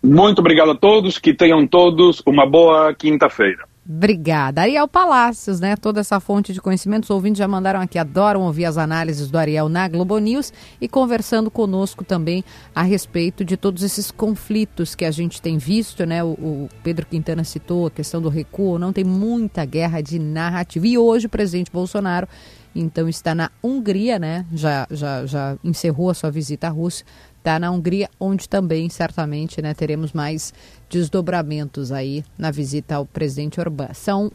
Muito 0.03 0.41
obrigado 0.41 0.72
a 0.72 0.76
todos, 0.76 1.18
que 1.18 1.32
tenham 1.32 1.64
todos 1.68 2.20
uma 2.26 2.45
boa 2.45 2.93
quinta-feira. 2.93 3.62
Obrigada. 3.91 4.61
Ariel 4.61 4.86
Palácios, 4.86 5.61
né? 5.61 5.74
Toda 5.74 6.01
essa 6.01 6.20
fonte 6.20 6.53
de 6.53 6.61
conhecimento. 6.61 7.05
Os 7.05 7.11
ouvintes 7.11 7.39
já 7.39 7.49
mandaram 7.49 7.80
aqui, 7.80 7.99
adoram 7.99 8.43
ouvir 8.43 8.66
as 8.66 8.76
análises 8.76 9.30
do 9.30 9.39
Ariel 9.39 9.66
na 9.70 9.89
Globo 9.89 10.18
News 10.18 10.53
e 10.78 10.86
conversando 10.86 11.51
conosco 11.51 12.05
também 12.05 12.45
a 12.74 12.82
respeito 12.82 13.47
de 13.47 13.57
todos 13.57 13.82
esses 13.82 14.11
conflitos 14.11 14.95
que 14.95 15.07
a 15.07 15.11
gente 15.11 15.41
tem 15.41 15.57
visto, 15.57 16.05
né? 16.05 16.22
O, 16.22 16.32
o 16.32 16.68
Pedro 16.82 17.07
Quintana 17.07 17.43
citou 17.45 17.86
a 17.86 17.91
questão 17.91 18.20
do 18.20 18.28
recuo, 18.28 18.78
não 18.78 18.93
tem 18.93 19.05
muita 19.05 19.64
guerra 19.64 20.03
de 20.03 20.18
narrativa. 20.18 20.86
E 20.86 20.99
hoje 20.99 21.24
o 21.24 21.30
presidente 21.30 21.72
Bolsonaro, 21.72 22.28
então, 22.76 23.09
está 23.09 23.34
na 23.34 23.51
Hungria, 23.64 24.18
né? 24.18 24.45
Já, 24.53 24.86
já, 24.91 25.24
já 25.24 25.57
encerrou 25.64 26.11
a 26.11 26.14
sua 26.14 26.30
visita 26.30 26.66
à 26.66 26.70
Rússia 26.70 27.07
está 27.49 27.59
na 27.59 27.70
Hungria, 27.70 28.11
onde 28.20 28.49
também 28.49 28.91
certamente 28.91 29.62
né, 29.62 29.72
teremos 29.72 30.12
mais 30.12 30.53
desdobramentos 30.89 31.93
aí 31.93 32.24
na 32.36 32.51
visita 32.51 32.97
ao 32.97 33.07
presidente 33.07 33.61
Orbán. 33.61 33.93
São 33.95 34.30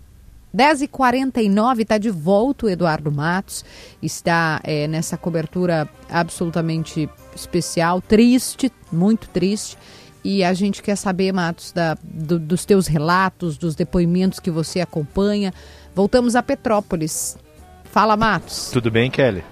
10h49, 0.56 1.80
está 1.80 1.98
de 1.98 2.12
volta 2.12 2.68
o 2.68 2.70
Eduardo 2.70 3.12
Matos, 3.12 3.66
está 4.02 4.62
é, 4.64 4.88
nessa 4.88 5.18
cobertura 5.18 5.90
absolutamente 6.10 7.10
especial, 7.36 8.00
triste, 8.02 8.72
muito 8.92 9.28
triste. 9.30 9.78
E 10.24 10.44
a 10.44 10.54
gente 10.54 10.82
quer 10.82 10.96
saber, 10.96 11.34
Matos, 11.34 11.72
da, 11.74 11.98
do, 12.02 12.40
dos 12.40 12.64
teus 12.64 12.88
relatos, 12.88 13.58
dos 13.58 13.76
depoimentos 13.76 14.40
que 14.40 14.50
você 14.50 14.80
acompanha. 14.80 15.54
Voltamos 15.94 16.36
a 16.36 16.42
Petrópolis. 16.42 17.38
Fala, 17.84 18.16
Matos. 18.16 18.70
Tudo 18.72 18.90
bem, 18.90 19.12
Kelly? 19.12 19.44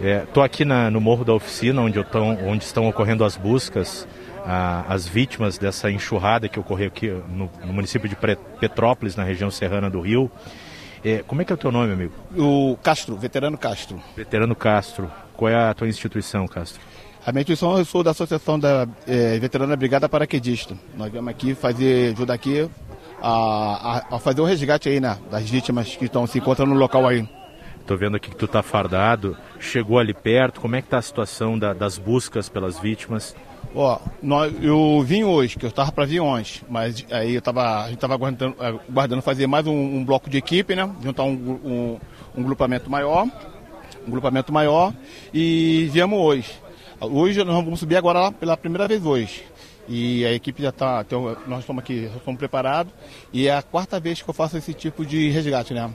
Estou 0.00 0.42
é, 0.42 0.46
aqui 0.46 0.64
na, 0.64 0.90
no 0.90 1.00
Morro 1.00 1.24
da 1.24 1.32
Oficina, 1.32 1.80
onde, 1.80 2.02
tô, 2.04 2.20
onde 2.20 2.64
estão 2.64 2.88
ocorrendo 2.88 3.24
as 3.24 3.36
buscas 3.36 4.06
às 4.44 5.06
vítimas 5.06 5.58
dessa 5.58 5.90
enxurrada 5.90 6.48
que 6.48 6.58
ocorreu 6.58 6.88
aqui 6.88 7.08
no, 7.28 7.50
no 7.64 7.72
município 7.72 8.08
de 8.08 8.16
Petrópolis, 8.60 9.16
na 9.16 9.24
região 9.24 9.50
serrana 9.50 9.88
do 9.88 10.00
Rio. 10.00 10.30
É, 11.04 11.22
como 11.26 11.42
é 11.42 11.44
que 11.44 11.52
é 11.52 11.54
o 11.54 11.58
teu 11.58 11.72
nome, 11.72 11.92
amigo? 11.92 12.12
O 12.36 12.76
Castro, 12.82 13.16
Veterano 13.16 13.58
Castro. 13.58 14.00
Veterano 14.16 14.54
Castro. 14.54 15.10
Qual 15.36 15.50
é 15.50 15.56
a 15.56 15.74
tua 15.74 15.88
instituição, 15.88 16.46
Castro? 16.46 16.80
A 17.24 17.32
minha 17.32 17.42
instituição, 17.42 17.76
eu 17.78 17.84
sou 17.84 18.02
da 18.02 18.12
Associação 18.12 18.58
da 18.58 18.86
é, 19.06 19.38
Veterana 19.38 19.76
Brigada 19.76 20.08
Paraquedista. 20.08 20.76
Nós 20.96 21.10
viemos 21.10 21.30
aqui 21.30 21.54
fazer, 21.54 22.12
ajudar 22.14 22.34
aqui 22.34 22.68
a, 23.20 23.28
a, 24.10 24.16
a 24.16 24.18
fazer 24.18 24.40
o 24.40 24.44
resgate 24.44 24.88
aí, 24.88 25.00
né, 25.00 25.18
das 25.30 25.48
vítimas 25.48 25.96
que 25.96 26.04
estão 26.04 26.26
se 26.26 26.38
encontrando 26.38 26.72
no 26.72 26.78
local 26.78 27.06
aí. 27.06 27.28
Estou 27.80 27.96
vendo 27.96 28.16
aqui 28.16 28.30
que 28.30 28.36
tu 28.36 28.44
está 28.44 28.62
fardado. 28.62 29.36
Chegou 29.58 29.98
ali 29.98 30.14
perto. 30.14 30.60
Como 30.60 30.76
é 30.76 30.80
que 30.80 30.86
está 30.86 30.98
a 30.98 31.02
situação 31.02 31.58
da, 31.58 31.72
das 31.72 31.98
buscas 31.98 32.48
pelas 32.48 32.78
vítimas? 32.78 33.34
Ó, 33.74 33.98
nós, 34.22 34.52
eu 34.62 35.02
vim 35.02 35.24
hoje, 35.24 35.56
que 35.56 35.64
eu 35.64 35.70
estava 35.70 35.90
para 35.90 36.04
vir 36.04 36.20
ontem, 36.20 36.60
mas 36.68 37.04
aí 37.10 37.34
eu 37.34 37.42
tava, 37.42 37.80
a 37.80 37.84
gente 37.84 37.94
estava 37.94 38.16
guardando, 38.16 38.54
guardando 38.88 39.22
fazer 39.22 39.46
mais 39.46 39.66
um, 39.66 39.72
um, 39.72 40.04
bloco 40.04 40.28
de 40.28 40.36
equipe, 40.36 40.76
né? 40.76 40.90
Juntar 41.02 41.24
um, 41.24 41.30
um, 41.32 41.98
um 42.36 42.42
grupamento 42.42 42.90
maior, 42.90 43.26
um 44.06 44.10
grupamento 44.10 44.52
maior 44.52 44.92
e 45.32 45.88
viemos 45.90 46.18
hoje. 46.18 46.52
Hoje 47.00 47.42
nós 47.42 47.64
vamos 47.64 47.80
subir 47.80 47.96
agora 47.96 48.30
pela 48.30 48.56
primeira 48.56 48.86
vez 48.86 49.04
hoje. 49.06 49.42
E 49.88 50.24
a 50.24 50.32
equipe 50.32 50.62
já 50.62 50.68
está, 50.68 51.04
nós 51.46 51.60
estamos 51.60 51.82
aqui, 51.82 52.10
estamos 52.16 52.38
preparados. 52.38 52.92
E 53.32 53.48
é 53.48 53.56
a 53.56 53.62
quarta 53.62 53.98
vez 53.98 54.22
que 54.22 54.28
eu 54.30 54.34
faço 54.34 54.56
esse 54.56 54.72
tipo 54.72 55.04
de 55.04 55.28
resgate, 55.30 55.74
né? 55.74 55.90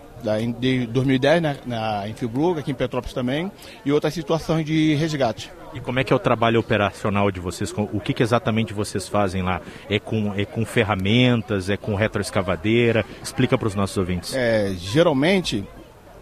De 0.59 0.85
2010, 0.87 1.41
né? 1.41 1.57
Na, 1.65 2.07
em 2.07 2.13
Fibrug, 2.13 2.59
aqui 2.59 2.71
em 2.71 2.75
Petrópolis 2.75 3.13
também, 3.13 3.51
e 3.85 3.91
outras 3.91 4.13
situações 4.13 4.65
de 4.65 4.93
resgate. 4.95 5.51
E 5.73 5.79
como 5.79 5.99
é 5.99 6.03
que 6.03 6.11
é 6.11 6.15
o 6.15 6.19
trabalho 6.19 6.59
operacional 6.59 7.31
de 7.31 7.39
vocês? 7.39 7.71
O 7.71 7.99
que, 7.99 8.13
que 8.13 8.23
exatamente 8.23 8.73
vocês 8.73 9.07
fazem 9.07 9.41
lá? 9.41 9.61
É 9.89 9.99
com, 9.99 10.33
é 10.33 10.43
com 10.45 10.65
ferramentas? 10.65 11.69
É 11.69 11.77
com 11.77 11.95
retroescavadeira? 11.95 13.05
Explica 13.21 13.57
para 13.57 13.67
os 13.67 13.75
nossos 13.75 13.97
ouvintes. 13.97 14.33
É, 14.33 14.73
geralmente, 14.77 15.63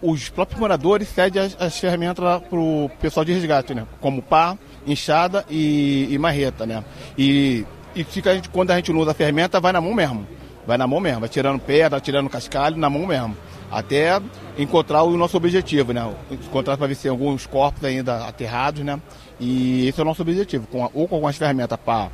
os 0.02 0.28
próprios 0.28 0.60
moradores 0.60 1.08
cedem 1.08 1.42
as, 1.42 1.56
as 1.60 1.78
ferramentas 1.78 2.24
para 2.42 2.58
o 2.58 2.90
pessoal 3.00 3.24
de 3.24 3.32
resgate, 3.32 3.74
né? 3.74 3.86
Como 4.00 4.22
pá, 4.22 4.58
enxada 4.86 5.44
e, 5.50 6.08
e 6.10 6.18
marreta, 6.18 6.64
né? 6.64 6.84
E, 7.18 7.64
e 7.94 8.04
fica, 8.04 8.30
a 8.30 8.34
gente, 8.34 8.48
quando 8.48 8.70
a 8.70 8.76
gente 8.76 8.92
não 8.92 9.00
usa 9.00 9.10
a 9.10 9.14
ferramenta, 9.14 9.60
vai 9.60 9.72
na 9.72 9.80
mão 9.80 9.94
mesmo. 9.94 10.26
Vai 10.66 10.76
na 10.76 10.86
mão 10.86 11.00
mesmo, 11.00 11.20
vai 11.20 11.28
tirando 11.28 11.60
pedra, 11.60 12.00
tirando 12.00 12.28
cascalho, 12.28 12.76
na 12.76 12.90
mão 12.90 13.06
mesmo. 13.06 13.36
Até 13.70 14.20
encontrar 14.58 15.02
o 15.02 15.16
nosso 15.16 15.36
objetivo, 15.36 15.92
né? 15.92 16.12
Encontrar 16.30 16.76
para 16.76 16.86
ver 16.86 16.94
se 16.94 17.08
alguns 17.08 17.46
corpos 17.46 17.84
ainda 17.84 18.26
aterrados, 18.26 18.82
né? 18.82 19.00
E 19.38 19.86
esse 19.86 20.00
é 20.00 20.02
o 20.02 20.06
nosso 20.06 20.22
objetivo, 20.22 20.66
com, 20.66 20.82
ou 20.94 21.08
com 21.08 21.14
algumas 21.16 21.36
ferramentas 21.36 21.78
para 21.84 22.10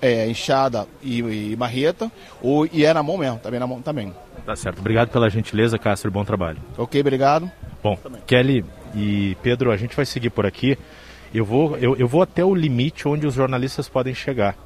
é, 0.00 0.28
enxada 0.28 0.86
e, 1.02 1.20
e, 1.52 1.56
marreta, 1.56 2.10
ou, 2.42 2.66
e 2.66 2.84
é 2.84 2.92
na 2.92 3.02
mão 3.02 3.16
mesmo, 3.16 3.38
também 3.38 3.58
na 3.58 3.66
mão 3.66 3.80
também. 3.80 4.12
Tá 4.44 4.54
certo. 4.54 4.78
Obrigado 4.78 5.08
pela 5.08 5.28
gentileza, 5.28 5.78
Castro, 5.78 6.10
bom 6.10 6.24
trabalho. 6.24 6.58
Ok, 6.76 7.00
obrigado. 7.00 7.50
Bom, 7.82 7.98
Kelly 8.26 8.64
e 8.94 9.36
Pedro, 9.42 9.72
a 9.72 9.76
gente 9.76 9.96
vai 9.96 10.04
seguir 10.04 10.30
por 10.30 10.46
aqui. 10.46 10.78
Eu 11.34 11.44
vou, 11.44 11.76
eu, 11.78 11.96
eu 11.96 12.08
vou 12.08 12.22
até 12.22 12.44
o 12.44 12.54
limite 12.54 13.08
onde 13.08 13.26
os 13.26 13.34
jornalistas 13.34 13.88
podem 13.88 14.14
chegar, 14.14 14.56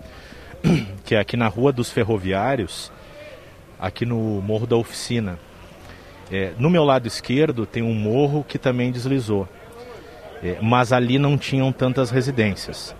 que 1.04 1.14
é 1.14 1.18
aqui 1.18 1.36
na 1.36 1.48
Rua 1.48 1.72
dos 1.72 1.90
Ferroviários, 1.90 2.92
aqui 3.78 4.04
no 4.04 4.16
Morro 4.42 4.66
da 4.66 4.76
Oficina. 4.76 5.38
É, 6.30 6.52
no 6.58 6.70
meu 6.70 6.84
lado 6.84 7.08
esquerdo 7.08 7.66
tem 7.66 7.82
um 7.82 7.94
morro 7.94 8.44
que 8.46 8.56
também 8.56 8.92
deslizou, 8.92 9.48
é, 10.42 10.58
mas 10.62 10.92
ali 10.92 11.18
não 11.18 11.36
tinham 11.36 11.72
tantas 11.72 12.10
residências. 12.10 12.94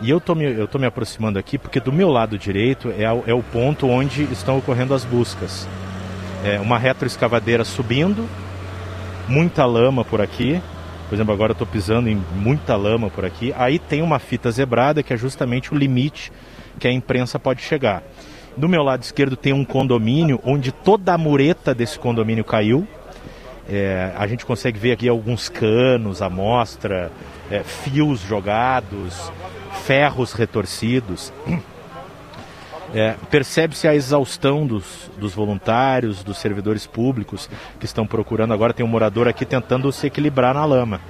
E 0.00 0.10
eu 0.10 0.18
estou 0.18 0.34
me, 0.34 0.44
eu 0.44 0.66
tô 0.66 0.78
me 0.78 0.86
aproximando 0.86 1.38
aqui 1.38 1.56
porque 1.56 1.78
do 1.78 1.92
meu 1.92 2.10
lado 2.10 2.36
direito 2.36 2.90
é, 2.90 3.04
é 3.04 3.34
o 3.34 3.42
ponto 3.42 3.86
onde 3.86 4.24
estão 4.24 4.58
ocorrendo 4.58 4.92
as 4.92 5.04
buscas. 5.04 5.68
É 6.44 6.58
uma 6.58 6.76
retroescavadeira 6.76 7.64
subindo, 7.64 8.28
muita 9.28 9.64
lama 9.64 10.04
por 10.04 10.20
aqui, 10.20 10.60
por 11.08 11.14
exemplo, 11.14 11.32
agora 11.32 11.50
eu 11.50 11.54
estou 11.54 11.66
pisando 11.66 12.08
em 12.08 12.20
muita 12.34 12.76
lama 12.76 13.10
por 13.10 13.24
aqui. 13.24 13.52
Aí 13.56 13.78
tem 13.78 14.02
uma 14.02 14.18
fita 14.18 14.50
zebrada 14.50 15.02
que 15.02 15.12
é 15.12 15.16
justamente 15.16 15.72
o 15.72 15.76
limite 15.76 16.32
que 16.78 16.88
a 16.88 16.92
imprensa 16.92 17.38
pode 17.38 17.62
chegar. 17.62 18.02
Do 18.56 18.68
meu 18.68 18.82
lado 18.82 19.02
esquerdo 19.02 19.36
tem 19.36 19.52
um 19.52 19.64
condomínio 19.64 20.40
onde 20.44 20.72
toda 20.72 21.12
a 21.12 21.18
mureta 21.18 21.74
desse 21.74 21.98
condomínio 21.98 22.44
caiu. 22.44 22.86
É, 23.68 24.12
a 24.16 24.26
gente 24.26 24.44
consegue 24.44 24.78
ver 24.78 24.92
aqui 24.92 25.08
alguns 25.08 25.48
canos, 25.48 26.20
amostra, 26.22 27.10
é, 27.50 27.62
fios 27.62 28.20
jogados, 28.20 29.32
ferros 29.84 30.32
retorcidos. 30.32 31.32
É, 32.94 33.16
Percebe-se 33.28 33.88
a 33.88 33.94
exaustão 33.94 34.64
dos, 34.64 35.10
dos 35.18 35.34
voluntários, 35.34 36.22
dos 36.22 36.38
servidores 36.38 36.86
públicos 36.86 37.50
que 37.80 37.84
estão 37.84 38.06
procurando. 38.06 38.54
Agora 38.54 38.72
tem 38.72 38.86
um 38.86 38.88
morador 38.88 39.26
aqui 39.26 39.44
tentando 39.44 39.90
se 39.90 40.06
equilibrar 40.06 40.54
na 40.54 40.64
lama. 40.64 41.00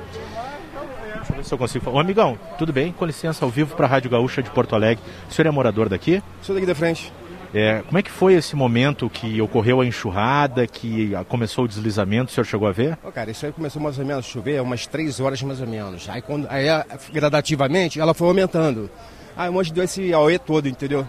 Deixa 1.17 1.33
eu 1.33 1.37
ver 1.37 1.45
se 1.45 1.53
eu 1.55 1.59
consigo 1.59 1.85
falar. 1.85 1.97
Ô 1.97 2.01
amigão, 2.01 2.39
tudo 2.59 2.73
bem? 2.73 2.91
Com 2.91 3.05
licença, 3.05 3.45
ao 3.45 3.51
vivo 3.51 3.77
para 3.77 3.87
a 3.87 3.89
Rádio 3.89 4.11
Gaúcha 4.11 4.43
de 4.43 4.49
Porto 4.49 4.75
Alegre. 4.75 5.05
O 5.29 5.33
senhor 5.33 5.47
é 5.47 5.51
morador 5.51 5.91
daqui? 5.91 6.23
Sou 6.41 6.55
daqui 6.55 6.67
da 6.67 6.75
frente. 6.75 7.13
É, 7.53 7.83
como 7.87 7.99
é 7.99 8.03
que 8.03 8.11
foi 8.11 8.35
esse 8.35 8.57
momento 8.57 9.09
que 9.09 9.41
ocorreu 9.41 9.81
a 9.81 9.87
enxurrada, 9.87 10.67
que 10.67 11.13
começou 11.29 11.67
o 11.67 11.69
deslizamento? 11.69 12.33
O 12.33 12.35
senhor 12.35 12.45
chegou 12.45 12.67
a 12.67 12.73
ver? 12.73 12.99
Oh, 13.05 13.13
cara, 13.13 13.31
isso 13.31 13.47
aí 13.47 13.53
começou 13.53 13.81
mais 13.81 13.99
ou 13.99 14.05
menos 14.05 14.27
a 14.27 14.29
chover 14.29 14.61
umas 14.61 14.87
três 14.87 15.21
horas 15.21 15.41
mais 15.43 15.61
ou 15.61 15.67
menos. 15.67 16.09
Aí, 16.09 16.21
quando, 16.21 16.49
aí 16.51 16.67
gradativamente, 17.13 18.01
ela 18.01 18.13
foi 18.13 18.27
aumentando. 18.27 18.91
Aí 19.37 19.49
onde 19.51 19.73
deu 19.73 19.85
esse 19.85 20.13
auê 20.13 20.39
todo, 20.39 20.69
entendeu? 20.69 21.07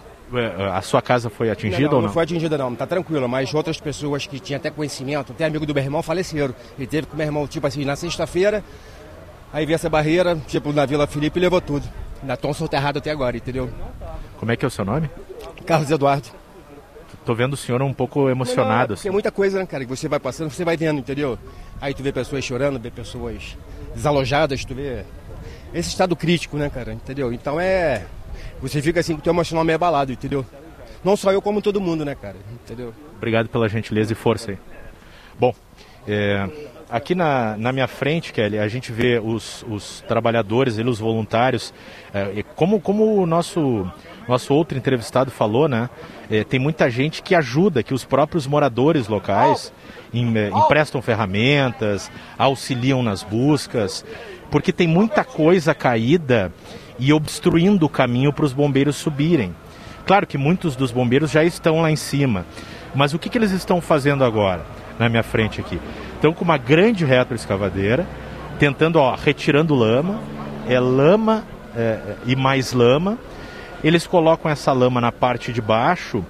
A 0.74 0.82
sua 0.82 1.00
casa 1.00 1.30
foi 1.30 1.50
atingida 1.50 1.82
não, 1.82 1.88
não, 1.88 1.96
ou 1.96 2.02
não? 2.02 2.06
Não 2.08 2.14
foi 2.14 2.24
atingida 2.24 2.58
não, 2.58 2.74
tá 2.74 2.86
tranquilo, 2.86 3.28
mas 3.28 3.52
outras 3.54 3.80
pessoas 3.80 4.26
que 4.26 4.40
tinham 4.40 4.58
até 4.58 4.70
conhecimento, 4.70 5.32
até 5.32 5.44
amigo 5.44 5.64
do 5.64 5.72
meu 5.72 5.82
irmão, 5.82 6.02
faleceram. 6.02 6.54
Ele 6.76 6.86
teve 6.86 7.06
com 7.06 7.16
meu 7.16 7.26
irmão, 7.26 7.46
tipo 7.46 7.66
assim, 7.66 7.84
na 7.84 7.94
sexta-feira, 7.94 8.64
aí 9.52 9.64
veio 9.64 9.76
essa 9.76 9.88
barreira, 9.88 10.36
tipo, 10.48 10.72
na 10.72 10.84
Vila 10.84 11.06
Felipe 11.06 11.38
e 11.38 11.42
levou 11.42 11.60
tudo. 11.60 11.86
Ainda 12.20 12.34
estão 12.34 12.52
soterrados 12.52 13.00
até 13.00 13.10
agora, 13.10 13.36
entendeu? 13.36 13.70
Como 14.38 14.50
é 14.50 14.56
que 14.56 14.64
é 14.64 14.68
o 14.68 14.70
seu 14.70 14.84
nome? 14.84 15.08
Carlos 15.64 15.90
Eduardo. 15.90 16.28
tô 17.24 17.34
vendo 17.34 17.52
o 17.52 17.56
senhor 17.56 17.80
um 17.82 17.92
pouco 17.92 18.28
emocionado. 18.28 18.94
Não, 18.94 19.02
não, 19.02 19.08
é 19.08 19.12
muita 19.12 19.30
coisa, 19.30 19.58
né, 19.60 19.66
cara, 19.66 19.84
que 19.84 19.90
você 19.90 20.08
vai 20.08 20.18
passando, 20.18 20.50
você 20.50 20.64
vai 20.64 20.76
vendo, 20.76 20.98
entendeu? 20.98 21.38
Aí 21.80 21.94
tu 21.94 22.02
vê 22.02 22.12
pessoas 22.12 22.44
chorando, 22.44 22.80
vê 22.80 22.90
pessoas 22.90 23.56
desalojadas, 23.94 24.64
tu 24.64 24.74
vê 24.74 25.04
esse 25.72 25.90
estado 25.90 26.16
crítico, 26.16 26.56
né, 26.56 26.70
cara, 26.70 26.92
entendeu? 26.92 27.32
Então 27.32 27.60
é. 27.60 28.06
Você 28.60 28.80
fica 28.80 29.00
assim 29.00 29.14
com 29.14 29.20
o 29.20 29.22
teu 29.22 29.32
emocional 29.32 29.64
meio 29.64 29.76
abalado, 29.76 30.12
entendeu? 30.12 30.44
Não 31.04 31.16
só 31.16 31.32
eu, 31.32 31.40
como 31.40 31.62
todo 31.62 31.80
mundo, 31.80 32.04
né, 32.04 32.14
cara, 32.14 32.36
entendeu? 32.64 32.92
Obrigado 33.16 33.48
pela 33.48 33.68
gentileza 33.68 34.12
e 34.12 34.16
força 34.16 34.52
aí. 34.52 34.58
Bom, 35.38 35.54
é, 36.08 36.48
aqui 36.88 37.14
na, 37.14 37.56
na 37.56 37.72
minha 37.72 37.86
frente, 37.86 38.32
Kelly, 38.32 38.58
a 38.58 38.68
gente 38.68 38.92
vê 38.92 39.20
os, 39.22 39.64
os 39.68 40.00
trabalhadores, 40.08 40.78
os 40.78 40.98
voluntários, 40.98 41.72
é, 42.14 42.42
como, 42.54 42.80
como 42.80 43.16
o 43.16 43.26
nosso, 43.26 43.90
nosso 44.28 44.54
outro 44.54 44.78
entrevistado 44.78 45.30
falou, 45.30 45.68
né? 45.68 45.90
É, 46.30 46.44
tem 46.44 46.58
muita 46.58 46.90
gente 46.90 47.22
que 47.22 47.34
ajuda, 47.34 47.82
que 47.82 47.94
os 47.94 48.04
próprios 48.04 48.46
moradores 48.46 49.08
locais 49.08 49.72
em, 50.12 50.36
é, 50.36 50.48
emprestam 50.48 51.02
ferramentas, 51.02 52.10
auxiliam 52.38 53.02
nas 53.02 53.22
buscas, 53.22 54.04
porque 54.50 54.72
tem 54.72 54.86
muita 54.86 55.24
coisa 55.24 55.74
caída 55.74 56.52
e 56.98 57.12
obstruindo 57.12 57.86
o 57.86 57.88
caminho 57.88 58.32
para 58.32 58.44
os 58.44 58.52
bombeiros 58.52 58.96
subirem. 58.96 59.54
Claro 60.06 60.26
que 60.26 60.38
muitos 60.38 60.76
dos 60.76 60.92
bombeiros 60.92 61.30
já 61.30 61.42
estão 61.44 61.80
lá 61.82 61.90
em 61.90 61.96
cima, 61.96 62.46
mas 62.94 63.12
o 63.12 63.18
que, 63.18 63.28
que 63.28 63.36
eles 63.36 63.50
estão 63.50 63.80
fazendo 63.80 64.24
agora, 64.24 64.64
na 64.98 65.08
minha 65.08 65.22
frente 65.22 65.60
aqui? 65.60 65.80
Estão 66.14 66.32
com 66.32 66.44
uma 66.44 66.56
grande 66.56 67.04
retroescavadeira, 67.04 68.06
tentando, 68.58 68.96
ó, 68.96 69.14
retirando 69.14 69.74
lama, 69.74 70.20
é 70.68 70.78
lama 70.78 71.44
é, 71.74 71.98
e 72.24 72.34
mais 72.34 72.72
lama. 72.72 73.18
Eles 73.84 74.06
colocam 74.06 74.50
essa 74.50 74.72
lama 74.72 75.00
na 75.00 75.12
parte 75.12 75.52
de 75.52 75.60
baixo 75.60 76.24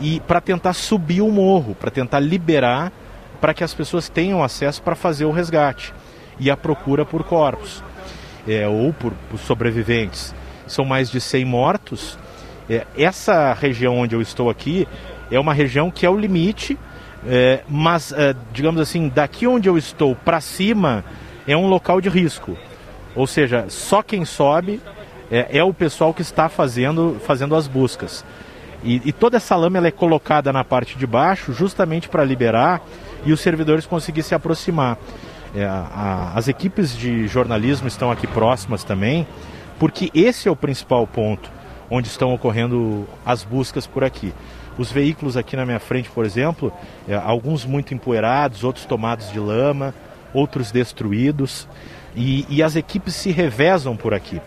e 0.00 0.20
para 0.20 0.40
tentar 0.40 0.72
subir 0.72 1.20
o 1.20 1.30
morro, 1.30 1.74
para 1.74 1.90
tentar 1.90 2.20
liberar 2.20 2.92
para 3.40 3.52
que 3.52 3.64
as 3.64 3.74
pessoas 3.74 4.08
tenham 4.08 4.42
acesso 4.42 4.82
para 4.82 4.94
fazer 4.94 5.24
o 5.24 5.30
resgate 5.30 5.92
e 6.38 6.50
a 6.50 6.56
procura 6.56 7.04
por 7.04 7.24
corpos 7.24 7.82
é, 8.52 8.66
ou 8.66 8.92
por, 8.92 9.12
por, 9.30 9.38
sobreviventes. 9.38 10.34
São 10.66 10.84
mais 10.84 11.10
de 11.10 11.20
100 11.20 11.44
mortos. 11.44 12.18
É, 12.68 12.86
essa 12.96 13.52
região 13.52 13.98
onde 13.98 14.14
eu 14.14 14.22
estou 14.22 14.48
aqui 14.50 14.86
é 15.30 15.38
uma 15.38 15.52
região 15.52 15.90
que 15.90 16.06
é 16.06 16.10
o 16.10 16.16
limite 16.16 16.78
é, 17.26 17.60
mas, 17.68 18.12
é, 18.12 18.34
digamos 18.52 18.80
assim, 18.80 19.08
daqui 19.08 19.46
onde 19.46 19.68
eu 19.68 19.76
estou 19.76 20.14
para 20.14 20.40
cima 20.40 21.04
é 21.46 21.56
um 21.56 21.66
local 21.66 22.00
de 22.00 22.08
risco. 22.08 22.56
Ou 23.14 23.26
seja, 23.26 23.66
só 23.68 24.02
quem 24.02 24.24
sobe 24.24 24.80
é, 25.30 25.58
é 25.58 25.64
o 25.64 25.74
pessoal 25.74 26.14
que 26.14 26.22
está 26.22 26.48
fazendo, 26.48 27.20
fazendo 27.26 27.54
as 27.54 27.66
buscas. 27.66 28.24
E, 28.82 29.02
e 29.04 29.12
toda 29.12 29.36
essa 29.36 29.54
lama 29.56 29.86
é 29.86 29.90
colocada 29.90 30.52
na 30.52 30.64
parte 30.64 30.96
de 30.96 31.06
baixo 31.06 31.52
justamente 31.52 32.08
para 32.08 32.24
liberar 32.24 32.80
e 33.26 33.32
os 33.32 33.40
servidores 33.40 33.84
conseguirem 33.84 34.26
se 34.26 34.34
aproximar. 34.34 34.96
É, 35.54 35.64
a, 35.64 36.32
as 36.34 36.48
equipes 36.48 36.96
de 36.96 37.26
jornalismo 37.26 37.88
estão 37.88 38.10
aqui 38.10 38.26
próximas 38.26 38.84
também, 38.84 39.26
porque 39.78 40.10
esse 40.14 40.48
é 40.48 40.50
o 40.50 40.56
principal 40.56 41.06
ponto 41.06 41.50
onde 41.90 42.08
estão 42.08 42.32
ocorrendo 42.32 43.06
as 43.26 43.42
buscas 43.42 43.86
por 43.86 44.04
aqui. 44.04 44.32
Os 44.78 44.92
veículos 44.92 45.36
aqui 45.36 45.56
na 45.56 45.66
minha 45.66 45.80
frente, 45.80 46.08
por 46.08 46.24
exemplo, 46.24 46.72
é, 47.08 47.14
alguns 47.16 47.64
muito 47.66 47.92
empoeirados, 47.92 48.62
outros 48.62 48.84
tomados 48.86 49.30
de 49.32 49.40
lama, 49.40 49.92
outros 50.32 50.70
destruídos. 50.70 51.66
E, 52.14 52.46
e 52.48 52.62
as 52.62 52.76
equipes 52.76 53.14
se 53.14 53.30
revezam 53.30 53.96
por 53.96 54.14
aqui. 54.14 54.40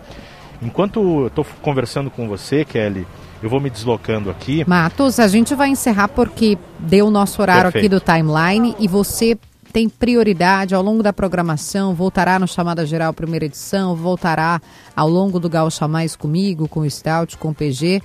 Enquanto 0.62 1.00
eu 1.24 1.28
estou 1.28 1.46
conversando 1.62 2.10
com 2.10 2.28
você, 2.28 2.64
Kelly, 2.64 3.06
eu 3.42 3.50
vou 3.50 3.60
me 3.60 3.70
deslocando 3.70 4.30
aqui. 4.30 4.64
Matos, 4.68 5.20
a 5.20 5.28
gente 5.28 5.54
vai 5.54 5.70
encerrar 5.70 6.08
porque 6.08 6.58
deu 6.80 7.08
o 7.08 7.12
nosso 7.12 7.42
horário 7.42 7.72
Perfeito. 7.72 7.86
aqui 7.86 7.90
do 7.90 8.00
timeline 8.00 8.76
e 8.80 8.88
você 8.88 9.38
tem 9.74 9.90
prioridade 9.90 10.74
ao 10.74 10.82
longo 10.82 11.04
da 11.04 11.12
programação, 11.12 11.94
voltará 11.94 12.40
no 12.40 12.48
Chamada 12.48 12.86
Geral 12.86 13.14
primeira 13.14 13.46
edição, 13.46 13.96
voltará 13.96 14.62
ao 14.96 15.10
longo 15.10 15.40
do 15.40 15.50
Gaúcha 15.50 15.88
Mais 15.88 16.16
comigo, 16.16 16.68
com 16.68 16.82
o 16.82 16.90
Stout, 16.90 17.38
com 17.38 17.50
o 17.50 17.56
PG 17.56 18.02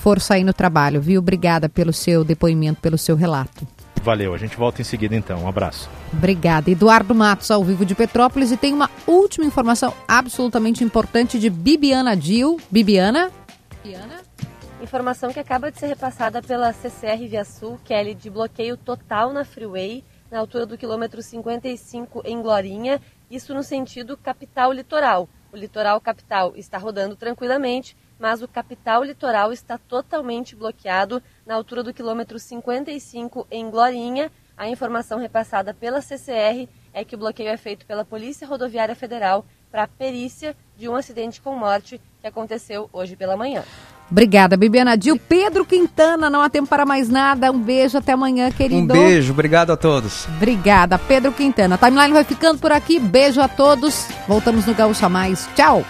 força 0.00 0.34
aí 0.34 0.42
no 0.42 0.52
trabalho, 0.52 1.00
viu? 1.00 1.20
Obrigada 1.20 1.68
pelo 1.68 1.92
seu 1.92 2.24
depoimento, 2.24 2.80
pelo 2.80 2.96
seu 2.96 3.14
relato. 3.14 3.68
Valeu, 4.02 4.32
a 4.32 4.38
gente 4.38 4.56
volta 4.56 4.80
em 4.80 4.84
seguida 4.84 5.14
então. 5.14 5.44
Um 5.44 5.48
abraço. 5.48 5.90
Obrigada. 6.10 6.70
Eduardo 6.70 7.14
Matos, 7.14 7.50
ao 7.50 7.62
vivo 7.62 7.84
de 7.84 7.94
Petrópolis. 7.94 8.50
E 8.50 8.56
tem 8.56 8.72
uma 8.72 8.90
última 9.06 9.44
informação 9.44 9.92
absolutamente 10.08 10.82
importante 10.82 11.38
de 11.38 11.50
Bibiana 11.50 12.16
Dil. 12.16 12.58
Bibiana? 12.70 13.30
Bibiana? 13.84 14.22
Informação 14.82 15.30
que 15.30 15.38
acaba 15.38 15.70
de 15.70 15.78
ser 15.78 15.88
repassada 15.88 16.40
pela 16.40 16.72
CCR 16.72 17.28
Via 17.28 17.44
Sul, 17.44 17.78
Kelly, 17.84 18.14
de 18.14 18.30
bloqueio 18.30 18.78
total 18.78 19.34
na 19.34 19.44
Freeway, 19.44 20.02
na 20.30 20.38
altura 20.38 20.64
do 20.64 20.78
quilômetro 20.78 21.22
55 21.22 22.22
em 22.24 22.40
Glorinha, 22.40 23.00
isso 23.30 23.52
no 23.52 23.62
sentido 23.62 24.16
capital-litoral. 24.16 25.28
O 25.52 25.56
litoral 25.56 26.00
capital 26.00 26.52
está 26.54 26.78
rodando 26.78 27.16
tranquilamente, 27.16 27.96
mas 28.18 28.42
o 28.42 28.48
capital 28.48 29.02
litoral 29.02 29.52
está 29.52 29.76
totalmente 29.76 30.54
bloqueado 30.54 31.22
na 31.44 31.54
altura 31.54 31.82
do 31.82 31.92
quilômetro 31.92 32.38
55 32.38 33.46
em 33.50 33.68
Glorinha. 33.70 34.30
A 34.56 34.68
informação 34.68 35.18
repassada 35.18 35.72
pela 35.74 36.02
CCR 36.02 36.68
é 36.92 37.04
que 37.04 37.14
o 37.14 37.18
bloqueio 37.18 37.48
é 37.48 37.56
feito 37.56 37.86
pela 37.86 38.04
Polícia 38.04 38.46
Rodoviária 38.46 38.94
Federal 38.94 39.44
para 39.70 39.88
perícia 39.88 40.56
de 40.76 40.88
um 40.88 40.94
acidente 40.94 41.40
com 41.40 41.56
morte 41.56 42.00
que 42.20 42.26
aconteceu 42.26 42.88
hoje 42.92 43.16
pela 43.16 43.36
manhã. 43.36 43.64
Obrigada, 44.10 44.56
Bibiana 44.56 44.96
Dil. 44.96 45.16
Pedro 45.16 45.64
Quintana, 45.64 46.28
não 46.28 46.40
há 46.40 46.50
tempo 46.50 46.68
para 46.68 46.84
mais 46.84 47.08
nada. 47.08 47.50
Um 47.52 47.60
beijo, 47.60 47.98
até 47.98 48.12
amanhã, 48.12 48.50
querido. 48.50 48.82
Um 48.82 48.86
beijo, 48.86 49.32
obrigado 49.32 49.70
a 49.70 49.76
todos. 49.76 50.26
Obrigada, 50.36 50.98
Pedro 50.98 51.32
Quintana. 51.32 51.76
A 51.76 51.78
timeline 51.78 52.12
vai 52.12 52.24
ficando 52.24 52.58
por 52.58 52.72
aqui. 52.72 52.98
Beijo 52.98 53.40
a 53.40 53.48
todos. 53.48 54.06
Voltamos 54.26 54.66
no 54.66 54.74
Gaúcha 54.74 55.08
Mais. 55.08 55.48
Tchau. 55.54 55.84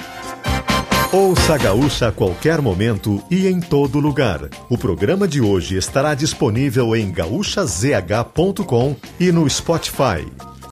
Ouça 1.13 1.55
a 1.55 1.59
Gaúcha 1.59 2.09
a 2.09 2.13
qualquer 2.13 2.61
momento 2.61 3.21
e 3.29 3.49
em 3.49 3.59
todo 3.59 3.99
lugar. 3.99 4.49
O 4.69 4.79
programa 4.79 5.27
de 5.27 5.41
hoje 5.41 5.77
estará 5.77 6.15
disponível 6.15 6.95
em 6.95 7.11
gaúchazh.com 7.11 8.95
e 9.19 9.33
no 9.33 9.51
Spotify. 9.51 10.25